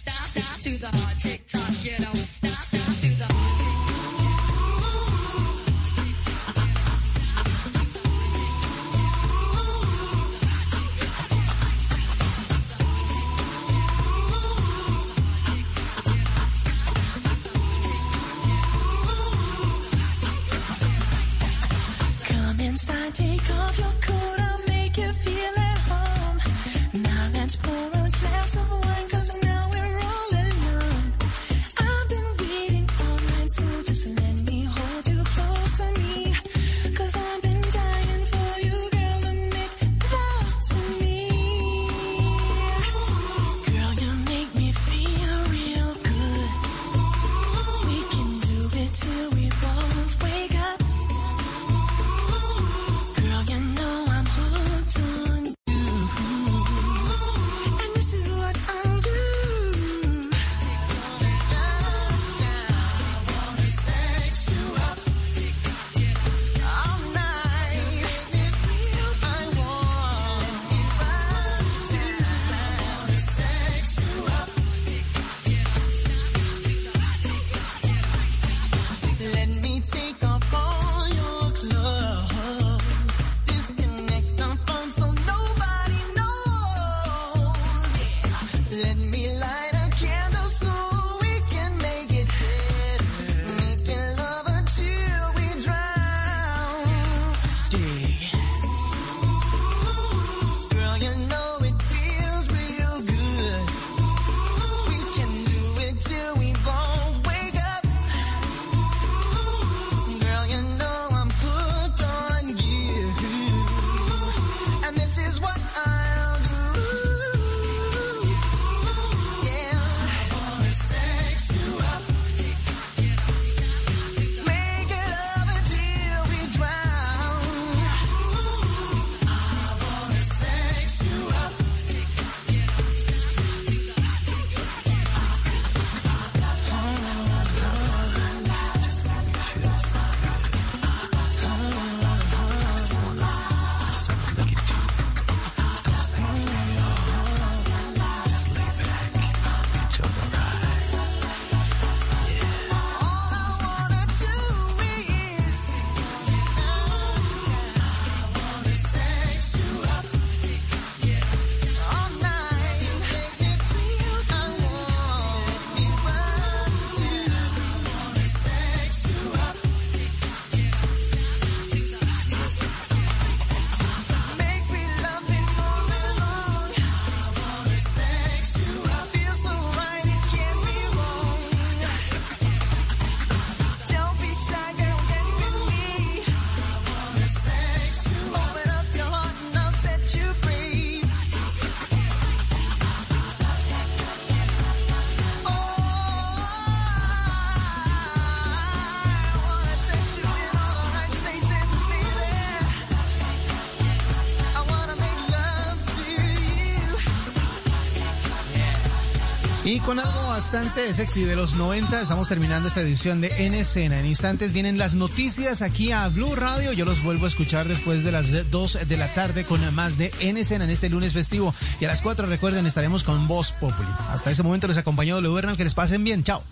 [209.90, 213.98] Con algo bastante sexy de los 90, estamos terminando esta edición de En Escena.
[213.98, 216.72] En instantes vienen las noticias aquí a Blue Radio.
[216.72, 220.12] Yo los vuelvo a escuchar después de las 2 de la tarde con más de
[220.20, 221.52] En Escena en este lunes festivo.
[221.80, 223.88] Y a las 4, recuerden, estaremos con Voz Populi.
[224.10, 225.56] Hasta ese momento les acompañó Leo Bernal.
[225.56, 226.22] Que les pasen bien.
[226.22, 226.44] Chao.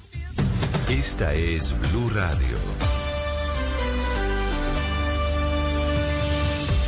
[0.89, 2.57] Esta es Blue Radio.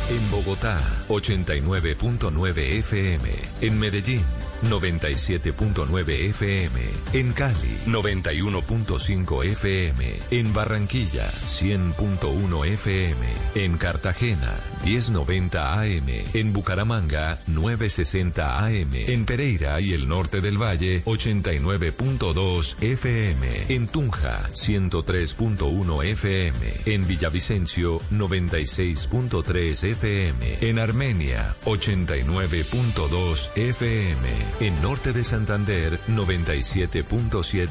[0.09, 3.29] En Bogotá, 89.9 FM.
[3.61, 4.25] En Medellín,
[4.63, 6.79] 97.9 FM.
[7.13, 10.13] En Cali, 91.5 FM.
[10.31, 13.27] En Barranquilla, 100.1 FM.
[13.55, 14.53] En Cartagena,
[14.85, 16.07] 1090 AM.
[16.33, 18.93] En Bucaramanga, 960 AM.
[18.93, 23.73] En Pereira y el norte del Valle, 89.2 FM.
[23.73, 26.57] En Tunja, 103.1 FM.
[26.85, 30.57] En Villavicencio, 96.3 FM.
[30.61, 34.29] En Armenia, 89.2 FM.
[34.59, 37.70] En Norte de Santander, 97.7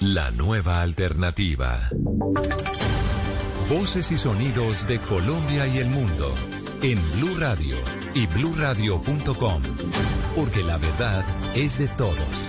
[0.00, 1.90] la nueva alternativa.
[3.68, 6.32] Voces y sonidos de Colombia y el mundo
[6.82, 7.76] en Blue Radio
[8.14, 9.62] y bluradio.com,
[10.36, 12.48] porque la verdad es de todos.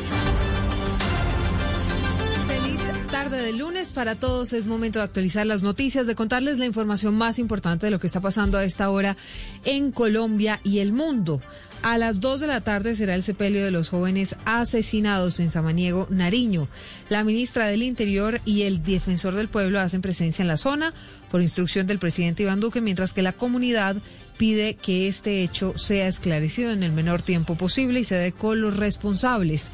[2.47, 4.53] Feliz tarde de lunes para todos.
[4.53, 8.07] Es momento de actualizar las noticias, de contarles la información más importante de lo que
[8.07, 9.17] está pasando a esta hora
[9.65, 11.41] en Colombia y el mundo.
[11.81, 16.07] A las 2 de la tarde será el sepelio de los jóvenes asesinados en Samaniego,
[16.09, 16.67] Nariño.
[17.09, 20.93] La ministra del Interior y el defensor del pueblo hacen presencia en la zona
[21.31, 23.95] por instrucción del presidente Iván Duque, mientras que la comunidad
[24.37, 28.59] pide que este hecho sea esclarecido en el menor tiempo posible y se dé con
[28.59, 29.71] los responsables.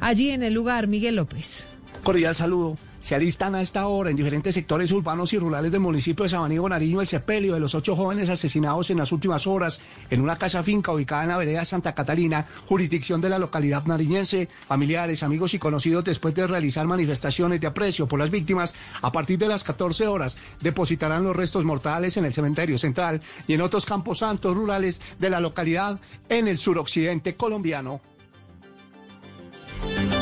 [0.00, 1.68] Allí en el lugar, Miguel López.
[2.02, 2.78] Cordial saludo.
[3.04, 6.66] Se alistan a esta hora en diferentes sectores urbanos y rurales del municipio de Sabaniego
[6.70, 10.62] Nariño el sepelio de los ocho jóvenes asesinados en las últimas horas en una casa
[10.62, 14.48] finca ubicada en la vereda Santa Catalina, jurisdicción de la localidad nariñense.
[14.66, 19.38] Familiares, amigos y conocidos después de realizar manifestaciones de aprecio por las víctimas, a partir
[19.38, 23.84] de las 14 horas depositarán los restos mortales en el cementerio central y en otros
[23.84, 26.00] campos santos rurales de la localidad
[26.30, 28.00] en el suroccidente colombiano.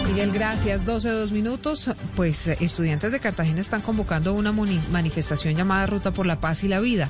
[0.06, 0.84] Miguel, gracias.
[0.84, 1.90] 12 dos minutos.
[2.16, 6.68] Pues eh, estudiantes de Cartagena están convocando una manifestación llamada Ruta por la Paz y
[6.68, 7.08] la Vida.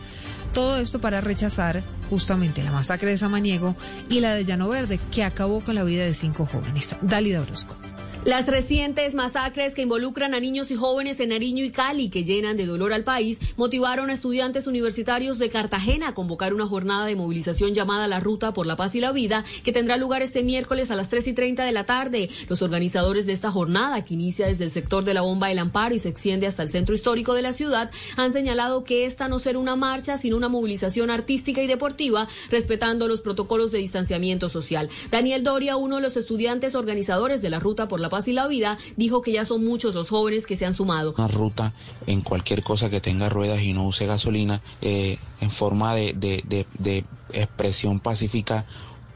[0.52, 3.74] Todo esto para rechazar justamente la masacre de Samaniego
[4.09, 6.94] y la de Llano Verde, que acabó con la vida de cinco jóvenes.
[7.01, 7.82] Dalida Orozco.
[8.24, 12.57] Las recientes masacres que involucran a niños y jóvenes en Nariño y Cali, que llenan
[12.57, 17.16] de dolor al país, motivaron a estudiantes universitarios de Cartagena a convocar una jornada de
[17.16, 20.93] movilización llamada La Ruta por la Paz y la Vida, que tendrá lugar este miércoles
[20.93, 22.31] a las 3 y 30 de la tarde.
[22.49, 25.93] Los organizadores de esta jornada, que inicia desde el sector de la Bomba del Amparo
[25.93, 29.40] y se extiende hasta el centro histórico de la ciudad, han señalado que esta no
[29.40, 34.90] será una marcha, sino una movilización artística y deportiva, respetando los protocolos de distanciamiento social.
[35.11, 38.47] Daniel Doria, uno de los estudiantes organizadores de la Ruta por la Paz y la
[38.47, 41.15] Vida, dijo que ya son muchos los jóvenes que se han sumado.
[41.17, 41.73] Una ruta
[42.07, 46.43] en cualquier cosa que tenga ruedas y no use gasolina eh, en forma de, de-
[46.47, 48.67] de- de expresión pacífica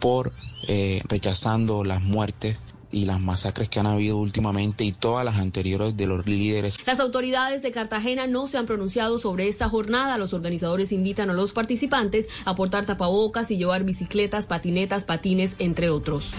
[0.00, 0.32] por
[0.68, 2.58] eh, rechazando las muertes
[2.92, 7.00] y las masacres que han habido últimamente y todas las anteriores de los líderes Las
[7.00, 10.16] autoridades de Cartagena no se han pronunciado sobre esta jornada.
[10.16, 15.90] Los organizadores invitan a los participantes a portar tapabocas y llevar bicicletas, patinetas, patines, entre
[15.90, 16.30] otros.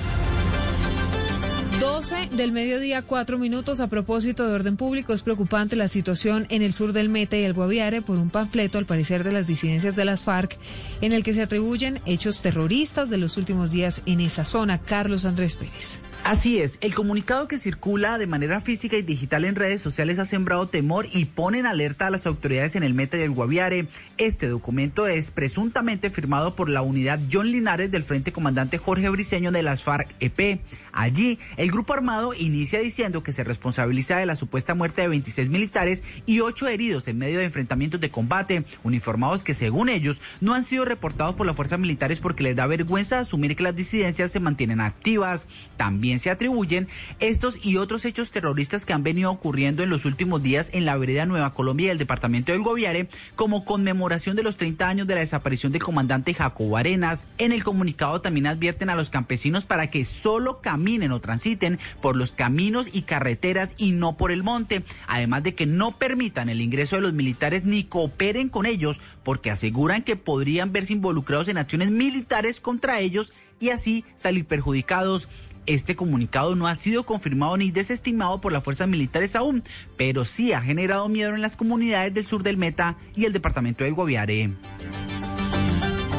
[1.79, 3.79] 12 del mediodía, 4 minutos.
[3.79, 7.43] A propósito de orden público, es preocupante la situación en el sur del Meta y
[7.43, 10.57] el Guaviare por un panfleto, al parecer, de las disidencias de las FARC,
[11.01, 14.79] en el que se atribuyen hechos terroristas de los últimos días en esa zona.
[14.79, 15.99] Carlos Andrés Pérez.
[16.23, 20.25] Así es, el comunicado que circula de manera física y digital en redes sociales ha
[20.25, 23.87] sembrado temor y pone en alerta a las autoridades en el Meta y el Guaviare.
[24.17, 29.53] Este documento es presuntamente firmado por la unidad John Linares del Frente Comandante Jorge Briceño
[29.53, 30.59] de las FARC-EP.
[30.91, 35.47] Allí, el grupo armado inicia diciendo que se responsabiliza de la supuesta muerte de 26
[35.47, 40.55] militares y 8 heridos en medio de enfrentamientos de combate, uniformados que según ellos no
[40.55, 44.31] han sido reportados por las fuerzas militares porque les da vergüenza asumir que las disidencias
[44.31, 45.47] se mantienen activas.
[45.77, 46.87] También se atribuyen
[47.19, 50.97] estos y otros hechos terroristas que han venido ocurriendo en los últimos días en la
[50.97, 55.15] vereda Nueva Colombia y el departamento del Goviare como conmemoración de los 30 años de
[55.15, 57.27] la desaparición del comandante Jacobo Arenas.
[57.37, 62.15] En el comunicado también advierten a los campesinos para que solo caminen o transiten por
[62.15, 66.61] los caminos y carreteras y no por el monte, además de que no permitan el
[66.61, 71.57] ingreso de los militares ni cooperen con ellos porque aseguran que podrían verse involucrados en
[71.57, 75.27] acciones militares contra ellos y así salir perjudicados.
[75.67, 79.63] Este comunicado no ha sido confirmado ni desestimado por las fuerzas militares aún,
[79.97, 83.83] pero sí ha generado miedo en las comunidades del sur del Meta y el departamento
[83.83, 84.53] del Guaviare.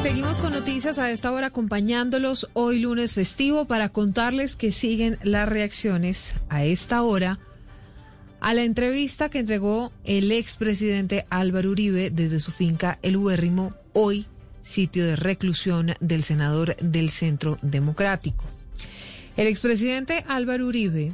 [0.02, 5.48] Seguimos con noticias a esta hora acompañándolos hoy lunes festivo para contarles que siguen las
[5.48, 7.40] reacciones a esta hora
[8.40, 14.26] a la entrevista que entregó el expresidente Álvaro Uribe desde su finca El Huérrimo, hoy
[14.62, 18.44] sitio de reclusión del senador del Centro Democrático.
[19.39, 21.12] El expresidente Álvaro Uribe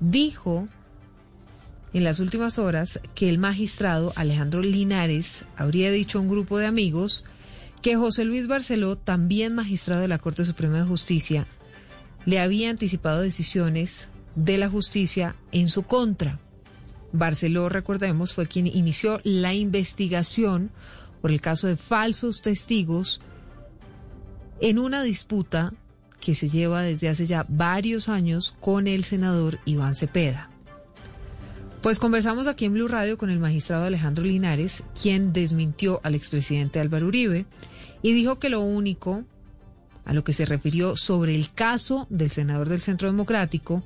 [0.00, 0.66] dijo
[1.92, 6.66] en las últimas horas que el magistrado Alejandro Linares habría dicho a un grupo de
[6.66, 7.24] amigos
[7.80, 11.46] que José Luis Barceló, también magistrado de la Corte Suprema de Justicia,
[12.24, 16.40] le había anticipado decisiones de la justicia en su contra.
[17.12, 20.72] Barceló, recordemos, fue quien inició la investigación
[21.22, 23.20] por el caso de falsos testigos
[24.60, 25.72] en una disputa
[26.20, 30.50] que se lleva desde hace ya varios años con el senador Iván Cepeda.
[31.82, 36.80] Pues conversamos aquí en Blue Radio con el magistrado Alejandro Linares, quien desmintió al expresidente
[36.80, 37.46] Álvaro Uribe
[38.02, 39.24] y dijo que lo único
[40.04, 43.82] a lo que se refirió sobre el caso del senador del Centro Democrático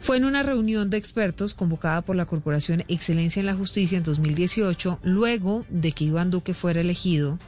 [0.00, 4.04] fue en una reunión de expertos convocada por la Corporación Excelencia en la Justicia en
[4.04, 7.38] 2018, luego de que Iván Duque fuera elegido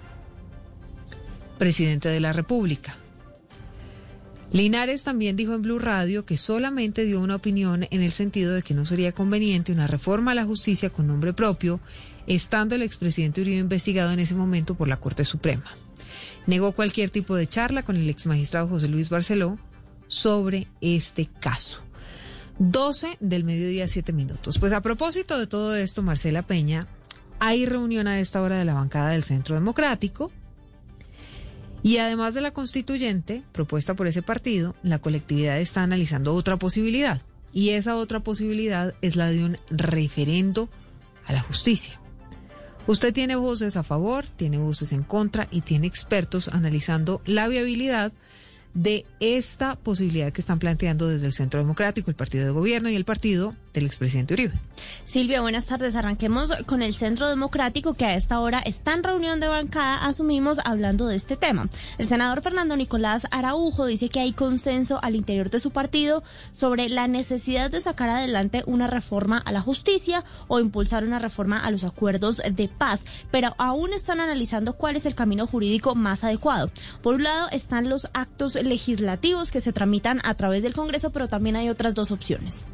[1.59, 2.97] presidente de la República.
[4.51, 8.63] Linares también dijo en Blue Radio que solamente dio una opinión en el sentido de
[8.63, 11.81] que no sería conveniente una reforma a la justicia con nombre propio,
[12.27, 15.71] estando el expresidente Uribe investigado en ese momento por la Corte Suprema.
[16.47, 19.59] Negó cualquier tipo de charla con el exmagistrado José Luis Barceló
[20.07, 21.83] sobre este caso.
[22.59, 24.59] 12 del mediodía, 7 minutos.
[24.59, 26.87] Pues a propósito de todo esto, Marcela Peña,
[27.39, 30.33] hay reunión a esta hora de la bancada del Centro Democrático.
[31.83, 37.23] Y además de la constituyente propuesta por ese partido, la colectividad está analizando otra posibilidad.
[37.53, 40.69] Y esa otra posibilidad es la de un referendo
[41.27, 42.01] a la justicia.
[42.87, 48.13] Usted tiene voces a favor, tiene voces en contra y tiene expertos analizando la viabilidad
[48.75, 52.97] de esta posibilidad que están planteando desde el Centro Democrático, el Partido de Gobierno y
[52.97, 54.55] el partido del expresidente Uribe.
[55.05, 55.97] Silvia, buenas tardes.
[55.97, 60.59] Arranquemos con el Centro Democrático que a esta hora está en reunión de bancada, asumimos,
[60.65, 61.69] hablando de este tema.
[61.99, 66.23] El senador Fernando Nicolás Araujo dice que hay consenso al interior de su partido
[66.53, 71.65] sobre la necesidad de sacar adelante una reforma a la justicia o impulsar una reforma
[71.65, 73.01] a los acuerdos de paz,
[73.31, 76.71] pero aún están analizando cuál es el camino jurídico más adecuado.
[77.03, 81.29] Por un lado están los actos legislativos que se tramitan a través del Congreso, pero
[81.29, 82.69] también hay otras dos opciones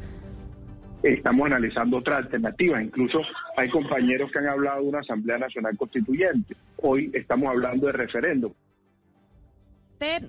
[1.13, 2.81] estamos analizando otra alternativa.
[2.81, 3.21] Incluso
[3.57, 6.55] hay compañeros que han hablado de una Asamblea Nacional Constituyente.
[6.77, 8.51] Hoy estamos hablando de referéndum.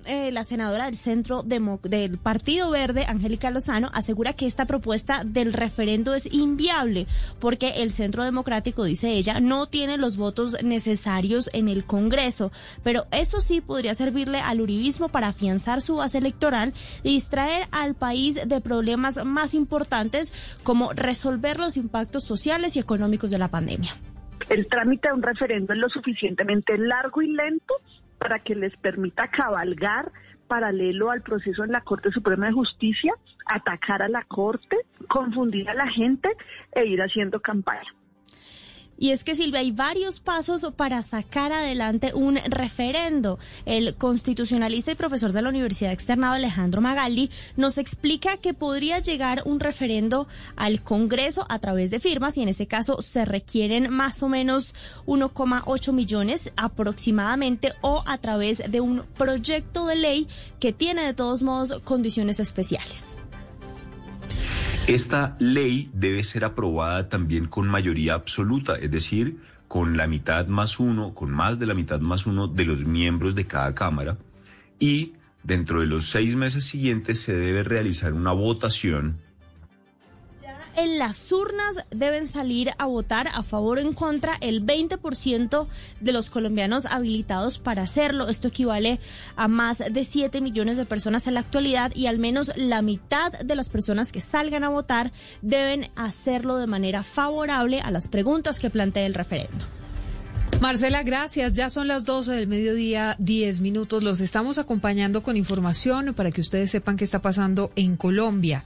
[0.05, 5.23] Eh, la senadora del Centro Demo del Partido Verde, Angélica Lozano, asegura que esta propuesta
[5.23, 7.05] del referendo es inviable
[7.39, 12.51] porque el Centro Democrático, dice ella, no tiene los votos necesarios en el Congreso.
[12.83, 16.73] Pero eso sí podría servirle al uribismo para afianzar su base electoral
[17.03, 23.29] y distraer al país de problemas más importantes como resolver los impactos sociales y económicos
[23.29, 23.95] de la pandemia.
[24.49, 27.75] El trámite de un referendo es lo suficientemente largo y lento
[28.19, 30.11] para que les permita cabalgar
[30.47, 33.13] paralelo al proceso en la Corte Suprema de Justicia,
[33.45, 34.77] atacar a la Corte,
[35.07, 36.29] confundir a la gente
[36.71, 37.93] e ir haciendo campaña.
[38.97, 43.37] Y es que Silvia, hay varios pasos para sacar adelante un referendo.
[43.65, 49.43] El constitucionalista y profesor de la Universidad Externado Alejandro Magaldi nos explica que podría llegar
[49.45, 54.23] un referendo al Congreso a través de firmas y en ese caso se requieren más
[54.23, 54.73] o menos
[55.05, 60.27] 1,8 millones aproximadamente o a través de un proyecto de ley
[60.59, 63.17] que tiene de todos modos condiciones especiales.
[64.87, 69.37] Esta ley debe ser aprobada también con mayoría absoluta, es decir,
[69.67, 73.35] con la mitad más uno, con más de la mitad más uno de los miembros
[73.35, 74.17] de cada Cámara.
[74.79, 75.11] Y
[75.43, 79.17] dentro de los seis meses siguientes se debe realizar una votación
[80.77, 85.67] en las urnas deben salir a votar a favor o en contra el 20%
[85.99, 88.29] de los colombianos habilitados para hacerlo.
[88.29, 88.99] Esto equivale
[89.35, 93.31] a más de 7 millones de personas en la actualidad y al menos la mitad
[93.33, 98.59] de las personas que salgan a votar deben hacerlo de manera favorable a las preguntas
[98.59, 99.65] que plantea el referendo.
[100.61, 101.53] Marcela, gracias.
[101.53, 104.03] Ya son las 12 del mediodía, 10 minutos.
[104.03, 108.63] Los estamos acompañando con información para que ustedes sepan qué está pasando en Colombia.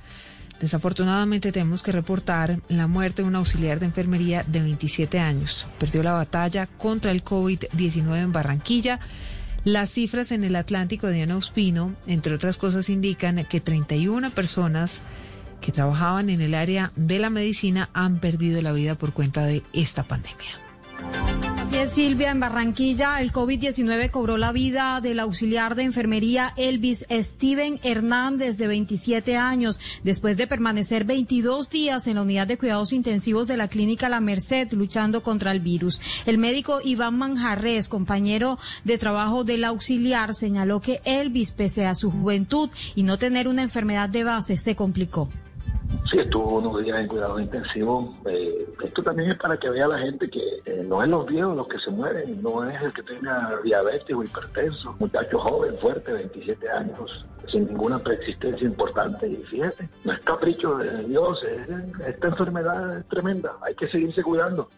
[0.61, 5.65] Desafortunadamente tenemos que reportar la muerte de un auxiliar de enfermería de 27 años.
[5.79, 8.99] Perdió la batalla contra el COVID-19 en Barranquilla.
[9.63, 15.01] Las cifras en el Atlántico de Diana Ospino, entre otras cosas, indican que 31 personas
[15.61, 19.63] que trabajaban en el área de la medicina han perdido la vida por cuenta de
[19.73, 21.50] esta pandemia.
[21.71, 27.05] Así es, Silvia, en Barranquilla el COVID-19 cobró la vida del auxiliar de enfermería Elvis
[27.09, 32.91] Steven Hernández, de 27 años, después de permanecer 22 días en la unidad de cuidados
[32.91, 36.01] intensivos de la clínica La Merced luchando contra el virus.
[36.25, 42.11] El médico Iván Manjarres, compañero de trabajo del auxiliar, señaló que Elvis, pese a su
[42.11, 45.29] juventud y no tener una enfermedad de base, se complicó.
[46.09, 48.13] Sí, estuvo unos días en cuidado intensivo.
[48.25, 51.55] Eh, esto también es para que vea la gente que eh, no es los viejos
[51.55, 54.95] los que se mueren, no es el que tenga diabetes o hipertenso.
[54.99, 59.27] Muchacho joven, fuerte, 27 años, sin ninguna preexistencia importante.
[59.27, 64.21] Y fíjate, no es capricho de Dios, es- esta enfermedad es tremenda, hay que seguirse
[64.21, 64.69] cuidando.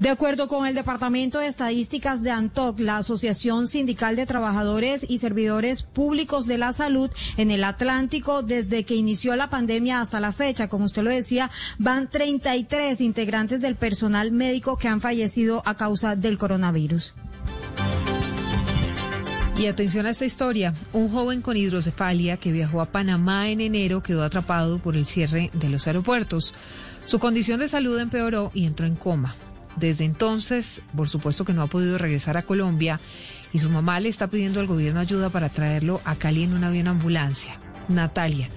[0.00, 5.18] De acuerdo con el Departamento de Estadísticas de ANTOC, la Asociación Sindical de Trabajadores y
[5.18, 10.32] Servidores Públicos de la Salud en el Atlántico, desde que inició la pandemia hasta la
[10.32, 15.74] fecha, como usted lo decía, van 33 integrantes del personal médico que han fallecido a
[15.74, 17.14] causa del coronavirus.
[19.58, 20.72] Y atención a esta historia.
[20.92, 25.50] Un joven con hidrocefalia que viajó a Panamá en enero quedó atrapado por el cierre
[25.52, 26.54] de los aeropuertos.
[27.06, 29.34] Su condición de salud empeoró y entró en coma.
[29.78, 33.00] Desde entonces, por supuesto que no ha podido regresar a Colombia
[33.52, 36.64] y su mamá le está pidiendo al gobierno ayuda para traerlo a Cali en un
[36.64, 37.58] avión ambulancia.
[37.88, 38.48] Natalia,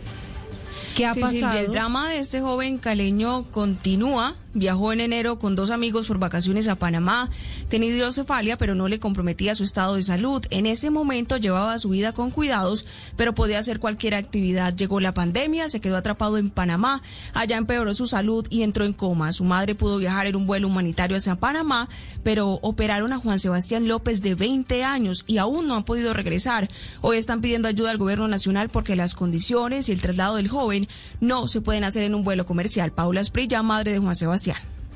[0.96, 1.40] ¿qué ha Sí, pasado?
[1.40, 4.36] Silvia, el drama de este joven caleño continúa.
[4.54, 7.30] Viajó en enero con dos amigos por vacaciones a Panamá.
[7.70, 10.46] Tenía hidrocefalia, pero no le comprometía su estado de salud.
[10.50, 14.76] En ese momento llevaba su vida con cuidados, pero podía hacer cualquier actividad.
[14.76, 17.02] Llegó la pandemia, se quedó atrapado en Panamá.
[17.34, 19.32] Allá empeoró su salud y entró en coma.
[19.32, 21.88] Su madre pudo viajar en un vuelo humanitario hacia Panamá,
[22.22, 26.68] pero operaron a Juan Sebastián López de 20 años y aún no han podido regresar.
[27.00, 30.90] Hoy están pidiendo ayuda al gobierno nacional porque las condiciones y el traslado del joven
[31.22, 32.92] no se pueden hacer en un vuelo comercial.
[32.92, 34.41] Paula Esprilla, madre de Juan Sebastián.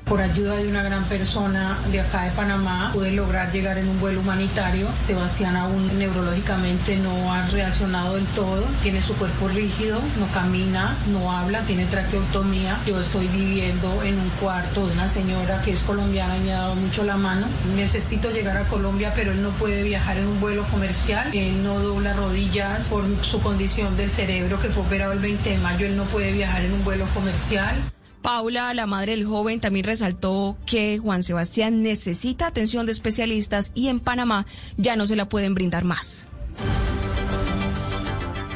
[0.06, 3.98] Por ayuda de una gran persona de acá de Panamá pude lograr llegar en un
[3.98, 4.88] vuelo humanitario.
[4.96, 11.32] Sebastián aún neurológicamente no ha reaccionado del todo, tiene su cuerpo rígido, no camina, no
[11.32, 12.78] habla, tiene traqueotomía.
[12.86, 16.60] Yo estoy viviendo en un cuarto de una señora que es colombiana y me ha
[16.60, 17.48] dado mucho la mano.
[17.74, 21.34] Necesito llegar a Colombia, pero él no puede viajar en un vuelo comercial.
[21.34, 25.58] Él no dobla rodillas por su condición del cerebro que fue operado el 20 de
[25.58, 25.84] mayo.
[25.84, 27.76] Él no puede viajar en un vuelo comercial.
[28.26, 33.86] Paula, la madre del joven, también resaltó que Juan Sebastián necesita atención de especialistas y
[33.86, 34.46] en Panamá
[34.76, 36.26] ya no se la pueden brindar más.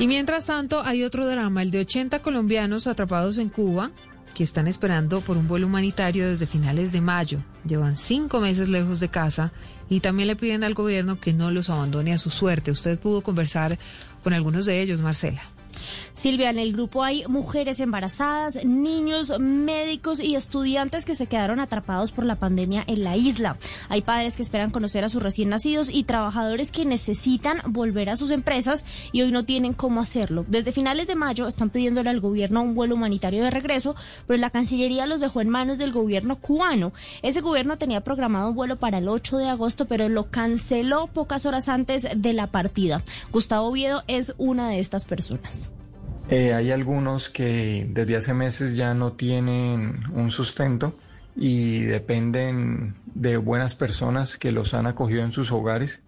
[0.01, 3.93] Y mientras tanto, hay otro drama, el de 80 colombianos atrapados en Cuba
[4.35, 7.39] que están esperando por un vuelo humanitario desde finales de mayo.
[7.65, 9.53] Llevan cinco meses lejos de casa
[9.89, 12.73] y también le piden al gobierno que no los abandone a su suerte.
[12.73, 13.79] Usted pudo conversar
[14.25, 15.43] con algunos de ellos, Marcela.
[16.13, 22.11] Silvia, en el grupo hay mujeres embarazadas, niños, médicos y estudiantes que se quedaron atrapados
[22.11, 23.57] por la pandemia en la isla.
[23.89, 28.17] Hay padres que esperan conocer a sus recién nacidos y trabajadores que necesitan volver a
[28.17, 30.45] sus empresas y hoy no tienen cómo hacerlo.
[30.49, 34.51] Desde finales de mayo están pidiéndole al gobierno un vuelo humanitario de regreso, pero la
[34.51, 36.93] Cancillería los dejó en manos del gobierno cubano.
[37.23, 41.47] Ese gobierno tenía programado un vuelo para el 8 de agosto, pero lo canceló pocas
[41.47, 43.03] horas antes de la partida.
[43.33, 45.60] Gustavo Oviedo es una de estas personas.
[46.27, 50.99] Eh, hay algunos que desde hace meses ya no tienen un sustento
[51.35, 56.07] y dependen de buenas personas que los han acogido en sus hogares.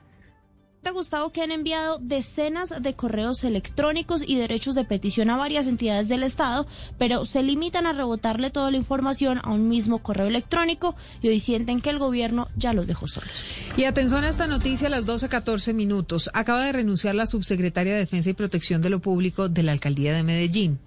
[0.82, 5.68] Te Gustavo que han enviado decenas de correos electrónicos y derechos de petición a varias
[5.68, 6.66] entidades del Estado,
[6.98, 11.38] pero se limitan a rebotarle toda la información a un mismo correo electrónico y hoy
[11.38, 13.30] sienten que el gobierno ya los dejó solos.
[13.76, 16.28] Y atención a esta noticia a las 12.14 minutos.
[16.34, 20.12] Acaba de renunciar la subsecretaria de Defensa y Protección de lo Público de la Alcaldía
[20.14, 20.80] de Medellín.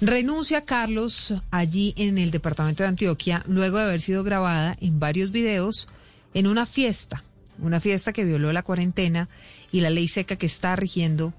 [0.00, 5.32] Renuncia Carlos allí en el departamento de Antioquia luego de haber sido grabada en varios
[5.32, 5.88] videos
[6.32, 7.22] en una fiesta,
[7.58, 9.28] una fiesta que violó la cuarentena
[9.70, 11.32] y la ley seca que está rigiendo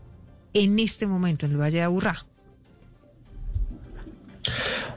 [0.54, 2.26] en este momento en el Valle de Aburrá.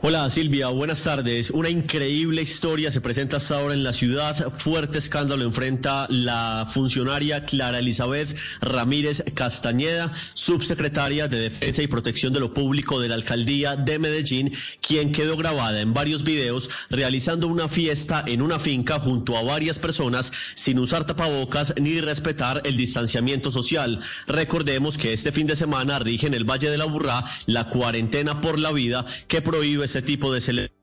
[0.01, 1.51] Hola Silvia, buenas tardes.
[1.51, 4.53] Una increíble historia se presenta hasta ahora en la ciudad.
[4.53, 12.41] Fuerte escándalo enfrenta la funcionaria Clara Elizabeth Ramírez Castañeda, subsecretaria de Defensa y Protección de
[12.41, 17.69] lo Público de la Alcaldía de Medellín, quien quedó grabada en varios videos realizando una
[17.69, 23.51] fiesta en una finca junto a varias personas sin usar tapabocas ni respetar el distanciamiento
[23.51, 23.99] social.
[24.27, 28.41] Recordemos que este fin de semana rige en el Valle de la Burrá la cuarentena
[28.41, 30.79] por la vida que prohíbe este tipo de celebraciones.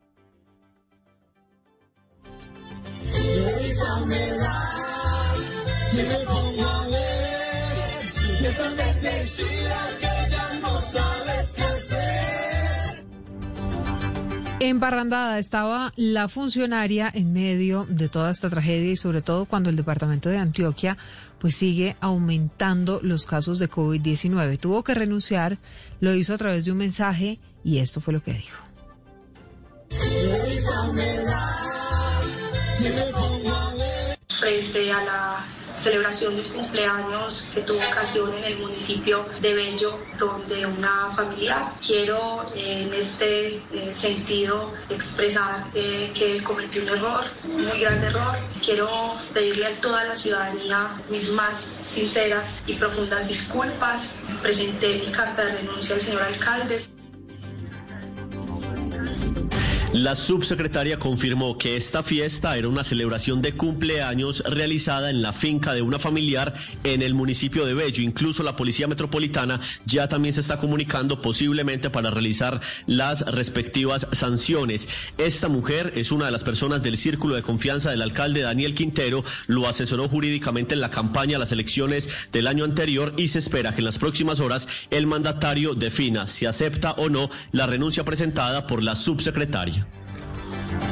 [3.61, 5.35] Esa humedad,
[5.91, 13.05] si me pongo a ver, que tan bendecida que ya no sabes qué hacer.
[14.59, 19.69] En Barrandada estaba la funcionaria en medio de toda esta tragedia y sobre todo cuando
[19.69, 20.97] el departamento de Antioquia
[21.39, 24.57] pues sigue aumentando los casos de COVID-19.
[24.59, 25.59] Tuvo que renunciar,
[25.99, 28.63] lo hizo a través de un mensaje y esto fue lo que dijo.
[34.39, 40.65] Frente a la celebración del cumpleaños que tuvo ocasión en el municipio de Bello, donde
[40.65, 41.73] una familiar.
[41.85, 48.37] Quiero en este eh, sentido expresar eh, que cometí un error, un muy grande error.
[48.63, 54.11] Quiero pedirle a toda la ciudadanía mis más sinceras y profundas disculpas.
[54.43, 56.79] Presenté mi carta de renuncia al señor alcalde.
[59.95, 65.71] La subsecretaria confirmó que esta fiesta era una celebración de cumpleaños realizada en la finca
[65.71, 66.53] de una familiar
[66.83, 68.03] en el municipio de Bello.
[68.03, 74.89] Incluso la Policía Metropolitana ya también se está comunicando posiblemente para realizar las respectivas sanciones.
[75.17, 79.23] Esta mujer es una de las personas del círculo de confianza del alcalde Daniel Quintero,
[79.47, 83.73] lo asesoró jurídicamente en la campaña a las elecciones del año anterior y se espera
[83.73, 88.67] que en las próximas horas el mandatario defina si acepta o no la renuncia presentada
[88.67, 89.84] por la subsecretaria.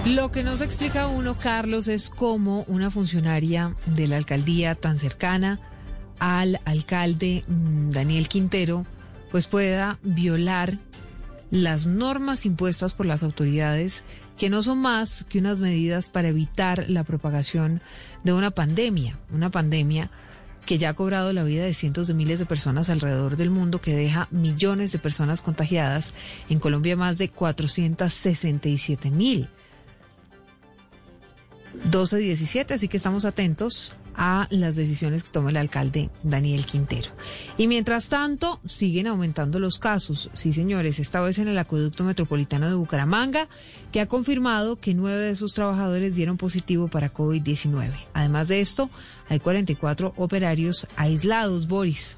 [0.05, 5.59] Lo que nos explica uno, Carlos, es cómo una funcionaria de la alcaldía tan cercana
[6.19, 8.85] al alcalde mm, Daniel Quintero,
[9.31, 10.77] pues pueda violar
[11.51, 14.03] las normas impuestas por las autoridades,
[14.37, 17.81] que no son más que unas medidas para evitar la propagación
[18.23, 20.09] de una pandemia, una pandemia
[20.65, 23.81] que ya ha cobrado la vida de cientos de miles de personas alrededor del mundo,
[23.81, 26.13] que deja millones de personas contagiadas,
[26.49, 29.49] en Colombia más de 467 mil.
[31.89, 37.09] 12-17, así que estamos atentos a las decisiones que tome el alcalde Daniel Quintero.
[37.57, 40.29] Y mientras tanto, siguen aumentando los casos.
[40.33, 43.47] Sí, señores, esta vez en el acueducto metropolitano de Bucaramanga,
[43.91, 47.91] que ha confirmado que nueve de sus trabajadores dieron positivo para COVID-19.
[48.13, 48.89] Además de esto,
[49.29, 52.17] hay 44 operarios aislados, Boris.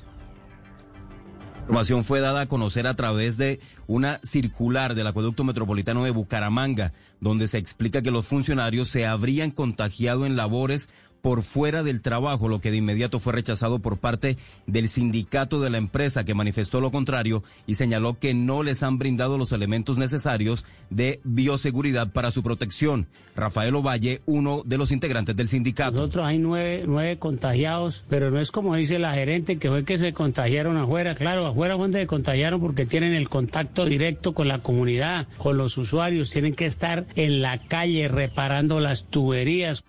[1.66, 6.12] La información fue dada a conocer a través de una circular del acueducto metropolitano de
[6.12, 10.90] Bucaramanga, donde se explica que los funcionarios se habrían contagiado en labores
[11.26, 14.38] por fuera del trabajo, lo que de inmediato fue rechazado por parte
[14.68, 19.00] del sindicato de la empresa que manifestó lo contrario y señaló que no les han
[19.00, 23.08] brindado los elementos necesarios de bioseguridad para su protección.
[23.36, 25.98] Rafael Ovalle, uno de los integrantes del sindicato.
[25.98, 29.98] Nosotros hay nueve, nueve contagiados, pero no es como dice la gerente que fue que
[29.98, 31.16] se contagiaron afuera.
[31.16, 35.58] Claro, afuera fue donde se contagiaron porque tienen el contacto directo con la comunidad, con
[35.58, 39.86] los usuarios, tienen que estar en la calle reparando las tuberías.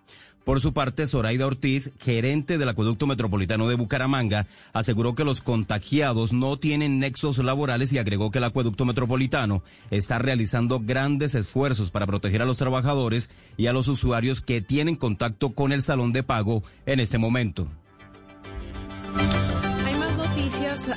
[0.46, 6.32] Por su parte, Zoraida Ortiz, gerente del Acueducto Metropolitano de Bucaramanga, aseguró que los contagiados
[6.32, 12.06] no tienen nexos laborales y agregó que el Acueducto Metropolitano está realizando grandes esfuerzos para
[12.06, 16.22] proteger a los trabajadores y a los usuarios que tienen contacto con el salón de
[16.22, 17.68] pago en este momento.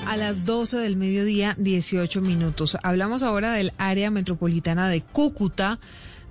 [0.06, 2.78] A las 12 del mediodía, 18 minutos.
[2.84, 5.80] Hablamos ahora del área metropolitana de Cúcuta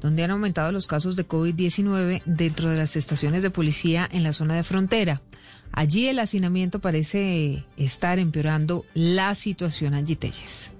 [0.00, 4.32] donde han aumentado los casos de COVID-19 dentro de las estaciones de policía en la
[4.32, 5.22] zona de frontera.
[5.72, 10.72] Allí el hacinamiento parece estar empeorando la situación allí Telles.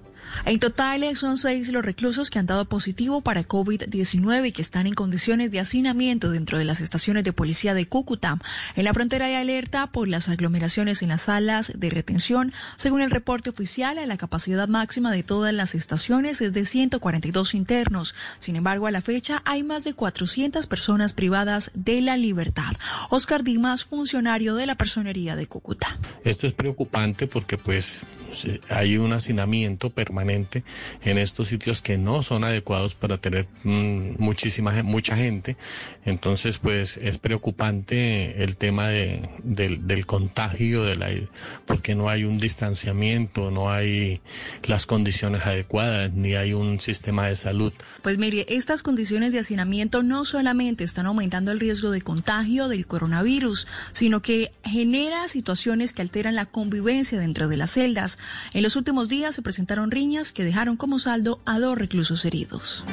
[0.45, 4.87] En total son seis los reclusos que han dado positivo para COVID-19 y que están
[4.87, 8.39] en condiciones de hacinamiento dentro de las estaciones de policía de Cúcuta.
[8.75, 12.53] En la frontera hay alerta por las aglomeraciones en las salas de retención.
[12.77, 18.15] Según el reporte oficial, la capacidad máxima de todas las estaciones es de 142 internos.
[18.39, 22.73] Sin embargo, a la fecha hay más de 400 personas privadas de la libertad.
[23.09, 25.87] Oscar Dimas, funcionario de la personería de Cúcuta.
[26.23, 28.01] Esto es preocupante porque pues
[28.69, 30.63] hay un hacinamiento permanente permanente
[31.03, 35.55] en estos sitios que no son adecuados para tener mm, muchísima mucha gente.
[36.05, 41.09] Entonces, pues es preocupante el tema de, del, del contagio, de la,
[41.65, 44.21] porque no hay un distanciamiento, no hay
[44.63, 47.73] las condiciones adecuadas, ni hay un sistema de salud.
[48.01, 52.87] Pues mire, estas condiciones de hacinamiento no solamente están aumentando el riesgo de contagio del
[52.87, 58.17] coronavirus, sino que genera situaciones que alteran la convivencia dentro de las celdas.
[58.53, 62.83] En los últimos días se presentaron riñas que dejaron como saldo a dos reclusos heridos.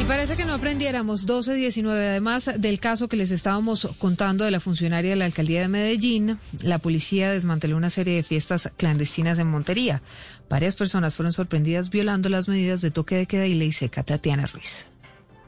[0.00, 4.60] Y parece que no aprendiéramos 12-19, además del caso que les estábamos contando de la
[4.60, 9.48] funcionaria de la alcaldía de Medellín, la policía desmanteló una serie de fiestas clandestinas en
[9.48, 10.00] Montería.
[10.48, 14.04] Varias personas fueron sorprendidas violando las medidas de toque de queda y ley seca.
[14.04, 14.86] Tatiana Ruiz.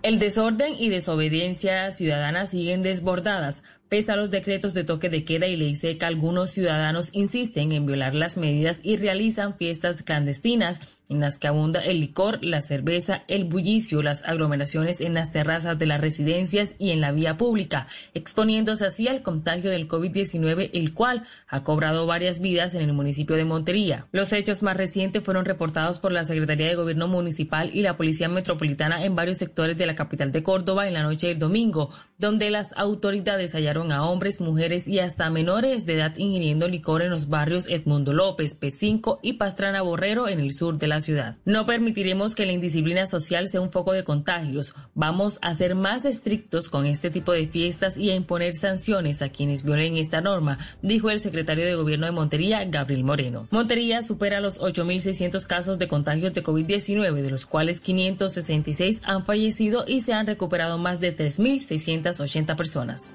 [0.03, 3.63] El desorden y desobediencia ciudadana siguen desbordadas.
[3.89, 7.87] Pese a los decretos de toque de queda y ley seca, algunos ciudadanos insisten en
[7.87, 13.23] violar las medidas y realizan fiestas clandestinas en las que abunda el licor, la cerveza,
[13.29, 17.89] el bullicio, las aglomeraciones en las terrazas de las residencias y en la vía pública,
[18.15, 23.37] exponiéndose así al contagio del COVID-19, el cual ha cobrado varias vidas en el municipio
[23.37, 24.07] de Montería.
[24.13, 28.29] Los hechos más recientes fueron reportados por la Secretaría de Gobierno Municipal y la Policía
[28.29, 32.51] Metropolitana en varios sectores de la capital de Córdoba en la noche del domingo, donde
[32.51, 37.29] las autoridades hallaron a hombres, mujeres y hasta menores de edad ingiriendo licor en los
[37.29, 41.37] barrios Edmundo López, P5 y Pastrana Borrero en el sur de la ciudad.
[41.45, 44.75] No permitiremos que la indisciplina social sea un foco de contagios.
[44.95, 49.29] Vamos a ser más estrictos con este tipo de fiestas y a imponer sanciones a
[49.29, 53.49] quienes violen esta norma, dijo el secretario de Gobierno de Montería, Gabriel Moreno.
[53.51, 59.85] Montería supera los 8.600 casos de contagios de COVID-19, de los cuales 566 han fallecido
[59.87, 63.07] y se han recuperado más de 3.680 personas.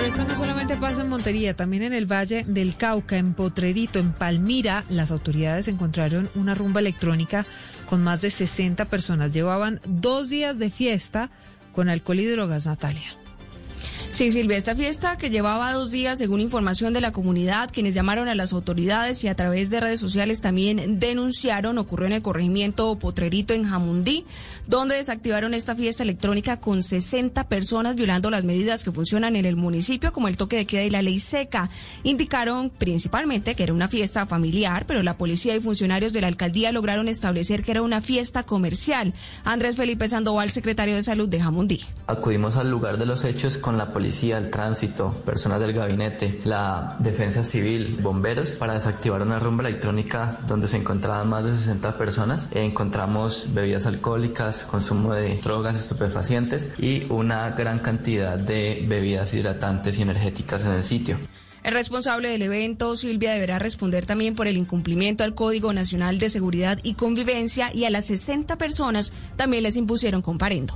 [0.00, 3.98] Pero eso no solamente pasa en Montería, también en el Valle del Cauca, en Potrerito,
[3.98, 7.44] en Palmira, las autoridades encontraron una rumba electrónica
[7.86, 9.34] con más de 60 personas.
[9.34, 11.28] Llevaban dos días de fiesta
[11.74, 13.19] con alcohol y drogas, Natalia.
[14.12, 18.28] Sí, Silvia, esta fiesta que llevaba dos días, según información de la comunidad, quienes llamaron
[18.28, 22.98] a las autoridades y a través de redes sociales también denunciaron, ocurrió en el corregimiento
[22.98, 24.26] Potrerito en Jamundí,
[24.66, 29.54] donde desactivaron esta fiesta electrónica con 60 personas violando las medidas que funcionan en el
[29.54, 31.70] municipio, como el toque de queda y la ley seca.
[32.02, 36.72] Indicaron principalmente que era una fiesta familiar, pero la policía y funcionarios de la alcaldía
[36.72, 39.14] lograron establecer que era una fiesta comercial.
[39.44, 41.80] Andrés Felipe Sandoval, secretario de Salud de Jamundí.
[42.08, 46.96] Acudimos al lugar de los hechos con la policía, el tránsito, personas del gabinete, la
[46.98, 52.48] defensa civil, bomberos, para desactivar una rumba electrónica donde se encontraban más de 60 personas.
[52.52, 60.02] Encontramos bebidas alcohólicas, consumo de drogas estupefacientes y una gran cantidad de bebidas hidratantes y
[60.02, 61.16] energéticas en el sitio.
[61.62, 66.30] El responsable del evento, Silvia, deberá responder también por el incumplimiento al Código Nacional de
[66.30, 70.74] Seguridad y Convivencia y a las 60 personas también les impusieron comparendo.